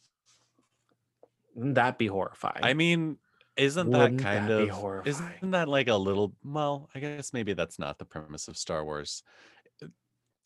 Wouldn't 1.55 1.75
that 1.75 1.99
be 1.99 2.07
horrifying? 2.07 2.63
I 2.63 2.75
mean, 2.75 3.19
isn't 3.57 3.91
that 3.91 3.99
Wouldn't 3.99 4.21
kind 4.21 4.49
that 4.49 4.63
of 4.63 4.69
horrifying? 4.71 5.35
isn't 5.41 5.51
that 5.51 5.69
like 5.69 5.89
a 5.89 5.97
little 5.97 6.37
well, 6.45 6.89
I 6.95 7.01
guess 7.01 7.33
maybe 7.33 7.53
that's 7.55 7.79
not 7.79 7.99
the 7.99 8.05
premise 8.05 8.49
of 8.49 8.57
Star 8.57 8.85
Wars. 8.85 9.23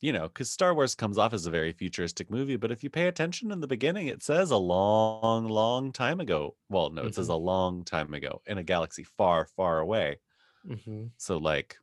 You 0.03 0.13
know, 0.13 0.25
because 0.29 0.51
Star 0.51 0.75
Wars 0.75 0.95
comes 0.97 1.17
off 1.17 1.33
as 1.33 1.47
a 1.47 1.51
very 1.51 1.73
futuristic 1.73 2.29
movie, 2.31 2.57
but 2.57 2.73
if 2.73 2.83
you 2.85 2.91
pay 2.91 3.07
attention 3.09 3.53
in 3.53 3.61
the 3.61 3.69
beginning, 3.69 4.09
it 4.09 4.23
says 4.23 4.51
a 4.51 4.57
long, 4.59 5.49
long 5.49 5.93
time 5.93 6.21
ago. 6.21 6.57
Well, 6.69 6.91
no, 6.91 7.07
it 7.07 7.15
says 7.15 7.29
Mhm. 7.29 7.35
a 7.35 7.37
long 7.37 7.85
time 7.85 8.13
ago 8.13 8.43
in 8.47 8.59
a 8.59 8.65
galaxy 8.65 9.05
far, 9.05 9.47
far 9.47 9.79
away. 9.79 10.21
Mhm. 10.67 11.13
So 11.19 11.39
like 11.39 11.79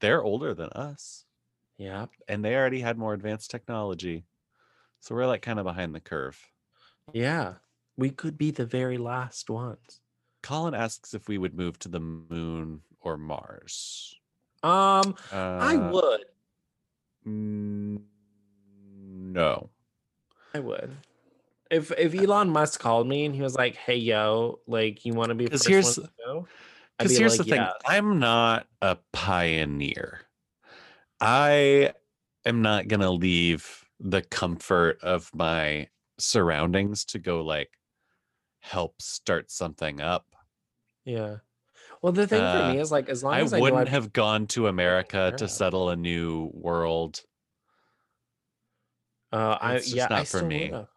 they're 0.00 0.22
older 0.22 0.54
than 0.54 0.70
us 0.70 1.26
Yeah. 1.78 2.06
and 2.28 2.44
they 2.44 2.54
already 2.56 2.80
had 2.80 2.98
more 2.98 3.14
advanced 3.14 3.50
technology. 3.50 4.26
So 5.00 5.14
we're 5.14 5.26
like 5.26 5.42
kind 5.42 5.58
of 5.58 5.64
behind 5.64 5.94
the 5.94 6.00
curve. 6.00 6.52
Yeah. 7.12 7.58
We 7.96 8.10
could 8.10 8.38
be 8.38 8.50
the 8.50 8.66
very 8.66 8.98
last 8.98 9.50
ones. 9.50 10.00
Colin 10.42 10.74
asks 10.74 11.14
if 11.14 11.28
we 11.28 11.38
would 11.38 11.54
move 11.54 11.78
to 11.80 11.88
the 11.88 12.00
moon 12.00 12.82
or 13.00 13.16
Mars. 13.16 14.18
Um, 14.62 15.16
Uh, 15.32 15.58
I 15.60 15.76
would. 15.76 16.24
Mm, 17.30 18.00
No. 19.32 19.70
I 20.54 20.58
would. 20.60 20.96
If 21.70 21.92
if 21.92 22.14
Elon 22.14 22.50
Musk 22.50 22.80
called 22.80 23.06
me 23.06 23.24
and 23.24 23.34
he 23.34 23.42
was 23.42 23.54
like, 23.54 23.76
"Hey, 23.76 23.94
yo, 23.96 24.58
like, 24.66 25.04
you 25.04 25.14
want 25.14 25.28
to 25.28 25.34
be 25.36 25.44
the 25.44 25.50
'Cause 25.52 25.60
first 25.62 25.68
here's- 25.68 25.98
one 25.98 26.06
to 26.08 26.12
go?" 26.24 26.48
Because 26.98 27.12
be 27.12 27.18
here's 27.18 27.38
like, 27.38 27.46
the 27.46 27.50
thing 27.52 27.60
"Yeah." 27.62 27.72
I'm 27.86 28.18
not 28.18 28.66
a 28.82 28.96
pioneer. 29.12 30.22
I 31.20 31.94
am 32.44 32.60
not 32.62 32.88
going 32.88 33.00
to 33.00 33.10
leave 33.10 33.84
the 34.00 34.22
comfort 34.22 34.98
of 35.02 35.32
my 35.34 35.88
surroundings 36.18 37.04
to 37.06 37.18
go 37.18 37.42
like 37.44 37.78
help 38.60 39.00
start 39.00 39.50
something 39.50 40.00
up. 40.00 40.26
Yeah. 41.04 41.36
Well, 42.02 42.12
the 42.12 42.26
thing 42.26 42.46
for 42.46 42.62
Uh, 42.62 42.62
me 42.62 42.78
is 42.78 42.90
like, 42.90 43.08
as 43.08 43.22
long 43.24 43.38
I 43.38 43.42
as 43.42 43.52
I 43.52 43.60
wouldn't 43.60 43.88
have 43.88 44.12
gone 44.12 44.46
to 44.48 44.66
America 44.66 45.32
to 45.36 45.48
settle 45.48 45.90
a 45.90 45.96
new 45.96 46.50
world. 46.54 47.24
Uh, 49.32 49.56
I 49.60 49.74
It's 49.74 49.88
just 49.90 49.94
yeah, 49.94 50.08
I 50.10 50.24
for 50.24 50.42
me. 50.42 50.70
would've. 50.70 50.88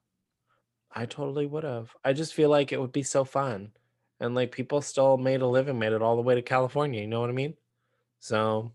I 0.92 1.06
totally 1.06 1.46
would 1.46 1.64
have. 1.66 1.96
I 2.06 2.14
just 2.14 2.34
feel 2.34 2.50
like 2.50 2.72
it 2.72 2.80
would 2.80 2.92
be 2.94 3.04
so 3.04 3.26
fun, 3.26 3.74
and 4.20 4.34
like 4.36 4.52
people 4.54 4.82
still 4.82 5.18
made 5.18 5.42
a 5.42 5.48
living, 5.48 5.80
made 5.80 5.92
it 5.94 6.02
all 6.02 6.16
the 6.16 6.22
way 6.22 6.36
to 6.36 6.42
California. 6.42 7.02
You 7.02 7.08
know 7.08 7.22
what 7.22 7.30
I 7.30 7.34
mean? 7.34 7.58
So 8.20 8.74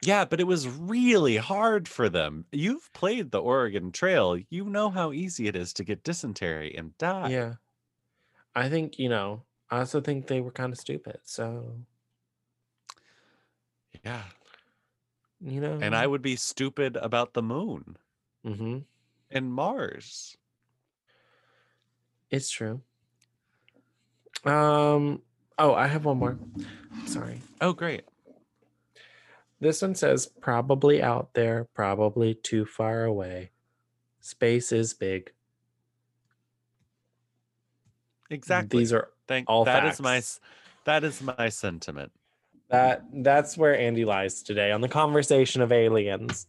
Yeah, 0.00 0.24
but 0.24 0.40
it 0.40 0.44
was 0.44 0.66
really 0.68 1.36
hard 1.36 1.88
for 1.88 2.08
them. 2.08 2.46
You've 2.52 2.92
played 2.92 3.30
the 3.30 3.40
Oregon 3.42 3.92
Trail. 3.92 4.36
You 4.50 4.64
know 4.64 4.90
how 4.90 5.12
easy 5.12 5.46
it 5.46 5.54
is 5.56 5.72
to 5.74 5.84
get 5.84 6.02
dysentery 6.02 6.74
and 6.76 6.96
die. 6.98 7.30
yeah, 7.30 7.56
I 8.54 8.68
think 8.68 8.98
you 8.98 9.08
know. 9.08 9.46
I 9.70 9.80
also 9.80 10.00
think 10.00 10.26
they 10.26 10.40
were 10.40 10.50
kind 10.50 10.72
of 10.72 10.78
stupid. 10.78 11.20
So 11.24 11.84
Yeah. 14.04 14.24
you 15.40 15.60
know, 15.60 15.78
And 15.80 15.94
I 15.94 16.06
would 16.06 16.22
be 16.22 16.36
stupid 16.36 16.96
about 16.96 17.34
the 17.34 17.42
moon 17.42 17.96
hmm 18.42 18.78
and 19.30 19.52
Mars. 19.52 20.36
It's 22.30 22.50
true. 22.50 22.82
Um. 24.44 25.22
Oh, 25.58 25.74
I 25.74 25.86
have 25.88 26.04
one 26.04 26.18
more. 26.18 26.38
Sorry. 27.06 27.42
Oh, 27.60 27.72
great. 27.72 28.04
This 29.60 29.82
one 29.82 29.94
says 29.94 30.26
probably 30.26 31.02
out 31.02 31.34
there, 31.34 31.64
probably 31.74 32.34
too 32.34 32.64
far 32.64 33.04
away. 33.04 33.50
Space 34.20 34.72
is 34.72 34.94
big. 34.94 35.32
Exactly. 38.30 38.80
These 38.80 38.92
are 38.92 39.10
Thank 39.28 39.48
all 39.48 39.64
that 39.66 39.84
is 39.84 40.00
my 40.00 40.16
facts. 40.16 40.40
that 40.84 41.04
is 41.04 41.22
my 41.22 41.48
sentiment. 41.50 42.10
that 42.70 43.04
that's 43.12 43.56
where 43.56 43.78
Andy 43.78 44.04
lies 44.04 44.42
today 44.42 44.72
on 44.72 44.80
the 44.80 44.88
conversation 44.88 45.62
of 45.62 45.70
aliens. 45.70 46.46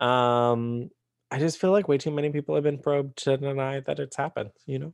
Um 0.00 0.90
I 1.30 1.38
just 1.38 1.60
feel 1.60 1.72
like 1.72 1.88
way 1.88 1.98
too 1.98 2.10
many 2.10 2.30
people 2.30 2.54
have 2.54 2.64
been 2.64 2.78
probed 2.78 3.16
to 3.24 3.36
deny 3.36 3.80
that 3.80 3.98
it's 3.98 4.16
happened, 4.16 4.50
you 4.66 4.78
know? 4.78 4.92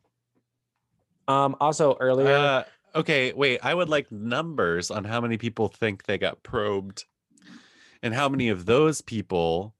Um 1.29 1.57
also 1.61 1.97
earlier 2.01 2.35
Uh, 2.35 2.65
okay, 2.95 3.33
wait. 3.33 3.61
I 3.63 3.75
would 3.75 3.89
like 3.89 4.11
numbers 4.11 4.91
on 4.91 5.05
how 5.05 5.21
many 5.21 5.39
people 5.39 5.69
think 5.69 6.05
they 6.05 6.19
got 6.19 6.43
probed, 6.43 7.05
and 8.03 8.15
how 8.15 8.29
many 8.29 8.49
of 8.49 8.67
those 8.67 9.01
people 9.01 9.75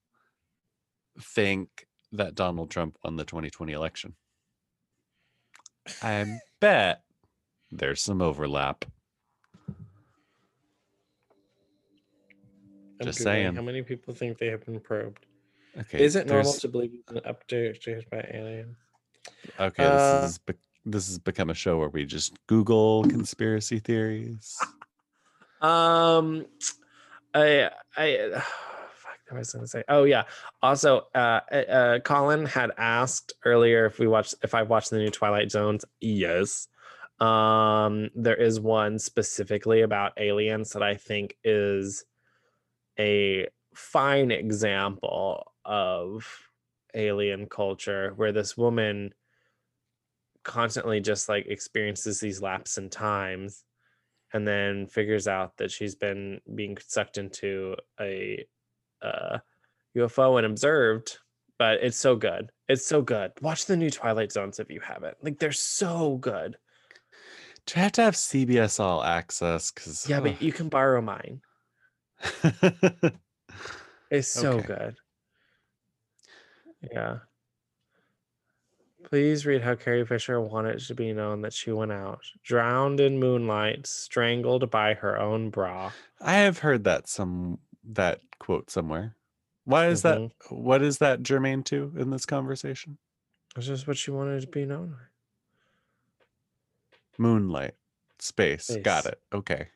think 1.21 1.87
that 2.13 2.35
Donald 2.35 2.71
Trump 2.71 2.97
won 3.05 3.17
the 3.17 3.25
2020 3.25 3.73
election. 3.73 4.15
I 6.03 6.39
bet 6.61 7.03
there's 7.73 8.03
some 8.03 8.21
overlap. 8.23 8.85
I'm 13.01 13.07
just 13.07 13.21
saying. 13.23 13.55
how 13.55 13.63
many 13.63 13.83
people 13.83 14.13
think 14.13 14.39
they 14.39 14.49
have 14.49 14.65
been 14.67 14.79
probed. 14.81 15.25
Okay, 15.79 16.03
Is 16.05 16.17
it 16.17 16.27
normal 16.27 16.45
there's- 16.45 16.61
to 16.61 16.69
believe 16.69 16.93
in 17.11 17.17
an 17.19 17.23
upstairs 17.25 17.79
by 18.11 18.29
aliens? 18.33 18.77
Okay, 19.59 19.85
Uh, 19.85 20.21
this 20.23 20.31
is 20.33 20.39
be- 20.39 20.55
this 20.85 21.07
has 21.09 21.19
become 21.19 21.51
a 21.51 21.55
show 21.55 21.79
where 21.79 21.89
we 21.89 22.05
just 22.05 22.35
Google 22.47 23.05
conspiracy 23.05 23.79
theories. 23.79 24.59
Um, 25.61 26.47
I, 27.35 27.71
I, 27.97 28.31
fuck, 28.95 29.19
what 29.29 29.39
was 29.39 29.55
I 29.55 29.59
gonna 29.59 29.67
say? 29.69 29.85
Oh 29.89 30.05
yeah. 30.05 30.25
Also, 30.63 31.07
uh, 31.15 31.41
uh, 31.53 31.55
uh, 31.55 31.99
Colin 32.01 32.47
had 32.47 32.71
asked 32.79 33.35
earlier 33.45 33.87
if 33.87 33.99
we 33.99 34.09
watched, 34.09 34.35
if 34.43 34.55
I 34.55 34.63
watched 34.63 34.91
the 34.91 34.99
new 34.99 35.11
Twilight 35.11 35.51
Zones. 35.51 35.85
Yes. 36.01 36.67
Um, 37.21 38.11
there 38.15 38.37
is 38.37 38.61
one 38.61 38.99
specifically 38.99 39.83
about 39.83 40.13
aliens 40.17 40.71
that 40.73 40.83
I 40.83 40.95
think 40.95 41.37
is 41.45 42.05
a 42.99 43.49
fine 43.75 44.31
example 44.31 45.53
of 45.65 46.27
alien 46.95 47.47
culture, 47.47 48.13
where 48.17 48.33
this 48.33 48.57
woman 48.57 49.13
constantly 50.43 51.01
just 51.01 51.29
like 51.29 51.47
experiences 51.47 52.21
these 52.21 52.41
lapses 52.41 52.79
in 52.79 52.89
times 52.89 53.65
and 54.33 54.47
then 54.47 54.87
figures 54.87 55.29
out 55.29 55.57
that 55.59 55.71
she's 55.71 55.95
been 55.95 56.41
being 56.55 56.77
sucked 56.87 57.19
into 57.19 57.77
a 58.01 58.45
uh, 59.03 59.39
UFO 59.97 60.39
and 60.39 60.47
observed. 60.47 61.19
But 61.59 61.83
it's 61.83 61.97
so 61.97 62.17
good. 62.17 62.51
It's 62.69 62.87
so 62.87 63.03
good. 63.03 63.33
Watch 63.43 63.67
the 63.67 63.77
new 63.77 63.91
Twilight 63.91 64.33
Zones 64.33 64.59
if 64.59 64.71
you 64.71 64.81
haven't. 64.81 65.17
Like 65.23 65.39
they're 65.39 65.53
so 65.53 66.17
good. 66.17 66.57
Do 67.67 67.75
I 67.77 67.81
have 67.85 67.93
to 67.93 68.03
have 68.03 68.15
CBS 68.15 68.81
All 68.81 69.03
Access? 69.03 69.71
Because 69.71 70.09
Yeah, 70.09 70.21
but 70.21 70.41
you 70.43 70.53
can 70.53 70.69
borrow 70.69 71.01
mine. 71.01 71.41
It's 74.11 74.29
so 74.29 74.57
Okay. 74.57 74.67
good. 74.67 74.97
Yeah. 76.93 77.19
Please 79.05 79.47
read 79.47 79.63
how 79.63 79.75
Carrie 79.75 80.05
Fisher 80.07 80.41
wanted 80.41 80.77
it 80.77 80.87
to 80.87 80.95
be 80.95 81.13
known 81.13 81.41
that 81.43 81.53
she 81.53 81.73
went 81.73 81.91
out, 81.93 82.21
drowned 82.45 83.01
in 83.01 83.19
moonlight, 83.19 83.87
strangled 83.87 84.71
by 84.71 84.95
her 84.95 85.19
own 85.19 85.51
bra. 85.51 85.91
I 86.21 86.35
have 86.35 86.59
heard 86.59 86.85
that 86.85 87.09
some 87.09 87.59
that 87.85 88.21
quote 88.39 88.71
somewhere. 88.71 89.17
Why 89.65 89.89
is 89.89 90.03
Mhm. 90.03 90.31
that? 90.41 90.53
What 90.55 90.83
is 90.83 90.99
that 90.99 91.23
germane 91.23 91.63
to 91.65 91.93
in 91.97 92.11
this 92.11 92.27
conversation? 92.27 92.99
It's 93.57 93.67
just 93.67 93.87
what 93.87 93.97
she 93.97 94.11
wanted 94.11 94.41
to 94.43 94.47
be 94.47 94.65
known. 94.67 94.97
Moonlight, 97.21 97.75
space. 98.19 98.75
Got 98.83 99.05
it. 99.05 99.21
Okay. 99.33 99.69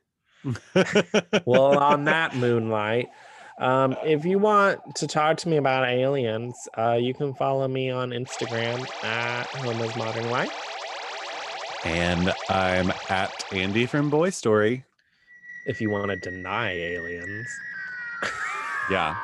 well 1.47 1.79
on 1.79 2.05
that 2.05 2.35
moonlight 2.37 3.09
um, 3.59 3.97
if 4.05 4.25
you 4.27 4.39
want 4.39 4.79
to 4.97 5.07
talk 5.07 5.39
to 5.39 5.49
me 5.49 5.57
about 5.57 5.89
aliens 5.89 6.55
uh, 6.77 6.99
you 7.01 7.15
can 7.15 7.33
follow 7.33 7.67
me 7.67 7.89
on 7.89 8.11
instagram 8.11 8.79
at 9.03 9.47
homo's 9.47 9.97
modern 9.97 10.29
life 10.29 10.53
and 11.87 12.31
I'm 12.51 12.93
at 13.09 13.33
Andy 13.53 13.87
from 13.87 14.11
Boy 14.11 14.29
Story. 14.31 14.85
if 15.67 15.81
you 15.81 15.89
want 15.89 16.11
to 16.11 16.17
deny 16.17 16.73
aliens 16.73 17.47
Yeah. 18.91 19.17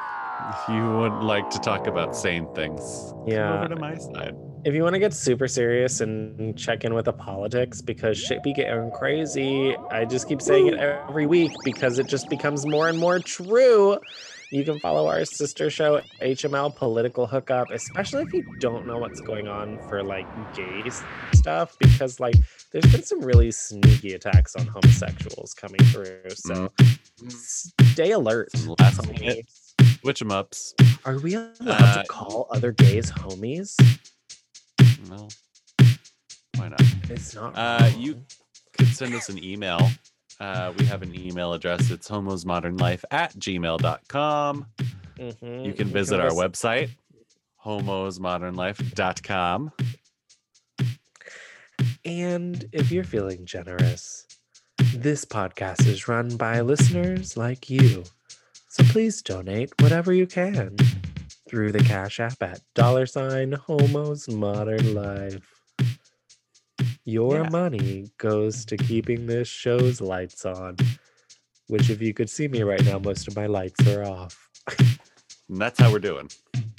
If 0.54 0.74
you 0.74 0.90
would 0.90 1.22
like 1.22 1.50
to 1.50 1.58
talk 1.58 1.86
about 1.86 2.16
sane 2.16 2.46
things, 2.54 2.80
come 3.12 3.24
Yeah. 3.26 3.58
over 3.58 3.68
to 3.68 3.76
my 3.76 3.98
side. 3.98 4.34
If 4.64 4.74
you 4.74 4.82
want 4.82 4.94
to 4.94 4.98
get 4.98 5.14
super 5.14 5.48
serious 5.48 6.00
and 6.00 6.56
check 6.56 6.84
in 6.84 6.94
with 6.94 7.06
the 7.06 7.12
politics 7.12 7.80
because 7.80 8.18
shit 8.18 8.42
be 8.42 8.52
getting 8.52 8.90
crazy, 8.90 9.74
I 9.90 10.04
just 10.04 10.28
keep 10.28 10.42
saying 10.42 10.68
it 10.68 10.74
every 10.74 11.26
week 11.26 11.52
because 11.64 11.98
it 11.98 12.06
just 12.06 12.28
becomes 12.28 12.66
more 12.66 12.88
and 12.88 12.98
more 12.98 13.18
true. 13.18 13.98
You 14.52 14.64
can 14.64 14.80
follow 14.80 15.06
our 15.06 15.24
sister 15.24 15.70
show, 15.70 16.00
HML 16.20 16.74
Political 16.74 17.26
Hookup, 17.28 17.70
especially 17.70 18.24
if 18.24 18.32
you 18.32 18.44
don't 18.58 18.86
know 18.86 18.98
what's 18.98 19.20
going 19.20 19.46
on 19.46 19.78
for 19.88 20.02
like 20.02 20.26
gay 20.54 20.82
stuff, 21.32 21.76
because 21.78 22.18
like 22.18 22.34
there's 22.72 22.90
been 22.90 23.04
some 23.04 23.20
really 23.20 23.52
sneaky 23.52 24.14
attacks 24.14 24.56
on 24.56 24.66
homosexuals 24.66 25.54
coming 25.54 25.80
through. 25.84 26.18
So 26.34 26.70
stay 27.28 28.10
alert. 28.10 28.48
Last 28.78 29.06
minute 29.06 29.46
switch 30.02 30.22
'em 30.22 30.30
ups. 30.32 30.74
Are 31.04 31.18
we 31.18 31.34
allowed 31.34 31.54
Uh, 31.66 32.02
to 32.02 32.08
call 32.08 32.48
other 32.50 32.72
gays 32.72 33.10
homies? 33.10 33.76
No, 35.08 35.28
why 36.56 36.68
not? 36.68 36.80
It's 37.08 37.34
not. 37.34 37.54
Uh, 37.56 37.90
you- 37.96 38.20
Could 38.76 38.88
send 38.88 39.14
us 39.14 39.28
an 39.28 39.42
email. 39.42 39.90
Uh, 40.38 40.72
we 40.78 40.84
have 40.86 41.02
an 41.02 41.12
email 41.14 41.52
address. 41.52 41.90
It's 41.90 42.08
homosmodernlife 42.08 43.02
at 43.10 43.34
gmail.com. 43.34 44.66
Mhm. 45.18 45.66
You 45.66 45.72
can 45.74 45.88
visit 45.88 46.18
our 46.20 46.30
always- 46.30 46.50
website, 46.52 46.90
homosmodernlife.com. 47.64 49.72
And 52.04 52.64
if 52.72 52.90
you're 52.90 53.04
feeling 53.04 53.44
generous, 53.46 54.26
this 54.94 55.24
podcast 55.26 55.86
is 55.86 56.08
run 56.08 56.36
by 56.36 56.60
listeners 56.60 57.36
like 57.36 57.70
you. 57.70 58.02
So 58.68 58.82
please 58.84 59.20
donate 59.22 59.72
whatever 59.80 60.12
you 60.12 60.26
can 60.26 60.76
through 61.50 61.72
the 61.72 61.80
Cash 61.82 62.20
App 62.20 62.40
at 62.42 62.60
dollar 62.76 63.06
sign 63.06 63.50
homos 63.50 64.28
modern 64.28 64.94
life. 64.94 65.60
Your 67.04 67.42
Yeah. 67.42 67.48
money 67.48 68.12
goes 68.18 68.64
to 68.66 68.76
keeping 68.76 69.26
this 69.26 69.48
show's 69.48 70.00
lights 70.00 70.46
on. 70.46 70.76
Which, 71.66 71.90
if 71.90 72.00
you 72.00 72.14
could 72.14 72.30
see 72.30 72.46
me 72.46 72.62
right 72.62 72.84
now, 72.84 73.00
most 73.00 73.26
of 73.26 73.34
my 73.34 73.46
lights 73.46 73.84
are 73.88 74.04
off. 74.04 74.48
And 75.48 75.60
that's 75.60 75.80
how 75.80 75.90
we're 75.90 75.98
doing. 75.98 76.30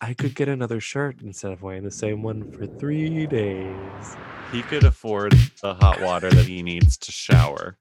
I 0.00 0.12
could 0.18 0.34
get 0.34 0.48
another 0.48 0.80
shirt 0.80 1.22
instead 1.22 1.52
of 1.52 1.62
wearing 1.62 1.84
the 1.84 1.90
same 1.92 2.22
one 2.24 2.50
for 2.50 2.66
three 2.66 3.26
days. 3.28 4.16
He 4.50 4.62
could 4.62 4.82
afford 4.82 5.32
the 5.62 5.74
hot 5.74 6.00
water 6.00 6.28
that 6.30 6.46
he 6.46 6.62
needs 6.64 6.96
to 6.98 7.12
shower. 7.12 7.76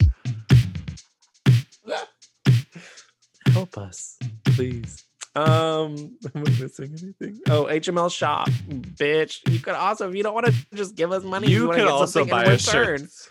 Help 3.51 3.77
us, 3.79 4.19
please. 4.59 5.05
Um, 5.35 6.17
am 6.35 6.43
I 6.45 6.49
missing 6.59 6.93
anything? 7.01 7.39
Oh, 7.49 7.65
HML 7.65 8.11
shop, 8.11 8.49
bitch. 8.49 9.37
You 9.49 9.59
could 9.59 9.73
also, 9.75 10.09
if 10.09 10.15
you 10.15 10.23
don't 10.23 10.33
want 10.33 10.47
to 10.47 10.53
just 10.73 10.95
give 10.95 11.11
us 11.13 11.23
money, 11.23 11.47
You 11.49 11.67
wanna 11.67 11.77
could 11.79 11.85
get 11.85 11.91
also 11.91 12.25
buy 12.25 12.43
a 12.43 12.57
shirt. 12.57 13.01
So 13.09 13.29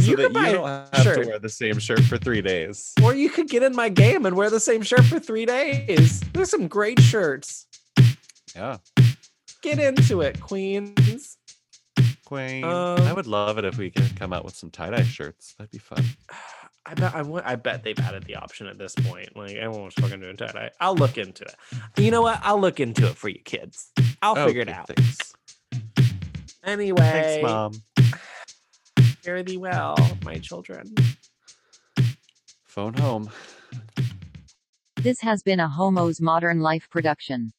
You 0.00 0.16
that 0.16 0.32
you 0.32 0.52
don't 0.52 0.66
have 0.68 1.02
shirt. 1.04 1.22
to 1.22 1.28
wear 1.28 1.38
the 1.38 1.48
same 1.48 1.78
shirt 1.78 2.00
for 2.02 2.16
three 2.18 2.42
days. 2.42 2.92
Or 3.04 3.14
you 3.14 3.30
could 3.30 3.48
get 3.48 3.62
in 3.62 3.76
my 3.76 3.88
game 3.88 4.26
and 4.26 4.34
wear 4.34 4.50
the 4.50 4.58
same 4.58 4.82
shirt 4.82 5.04
for 5.04 5.20
three 5.20 5.46
days. 5.46 6.20
There's 6.32 6.50
some 6.50 6.66
great 6.66 6.98
shirts. 7.00 7.66
Yeah. 8.56 8.78
Get 9.62 9.78
into 9.78 10.22
it, 10.22 10.40
queens. 10.40 11.36
Queen. 12.24 12.64
I 12.64 12.94
Um, 12.96 13.14
would 13.14 13.26
love 13.26 13.58
it 13.58 13.64
if 13.64 13.76
we 13.76 13.90
could 13.90 14.16
come 14.18 14.32
out 14.32 14.44
with 14.44 14.56
some 14.56 14.70
tie-dye 14.70 15.02
shirts. 15.04 15.54
That'd 15.58 15.70
be 15.70 15.78
fun. 15.78 16.02
I 16.86 16.94
bet 16.94 17.14
I, 17.14 17.22
I 17.44 17.56
bet 17.56 17.82
they've 17.82 17.98
added 17.98 18.24
the 18.24 18.36
option 18.36 18.66
at 18.66 18.78
this 18.78 18.94
point. 18.94 19.36
Like 19.36 19.52
everyone's 19.52 19.94
fucking 19.94 20.20
doing 20.20 20.36
tie 20.36 20.46
dye. 20.46 20.70
I'll 20.80 20.94
look 20.94 21.18
into 21.18 21.44
it. 21.44 21.54
You 21.96 22.10
know 22.10 22.22
what? 22.22 22.40
I'll 22.42 22.60
look 22.60 22.80
into 22.80 23.06
it 23.06 23.16
for 23.16 23.28
you 23.28 23.40
kids. 23.44 23.92
I'll 24.22 24.38
oh, 24.38 24.46
figure 24.46 24.62
it 24.62 24.68
out. 24.68 24.88
Thanks. 24.88 25.32
Anyway, 26.64 27.00
Thanks, 27.00 27.42
mom. 27.42 27.72
fare 29.22 29.42
thee 29.42 29.56
well, 29.56 29.96
my 30.24 30.38
children. 30.38 30.94
Phone 32.64 32.94
home. 32.94 33.30
This 34.96 35.20
has 35.22 35.42
been 35.42 35.60
a 35.60 35.68
Homo's 35.68 36.20
Modern 36.20 36.60
Life 36.60 36.88
production. 36.90 37.52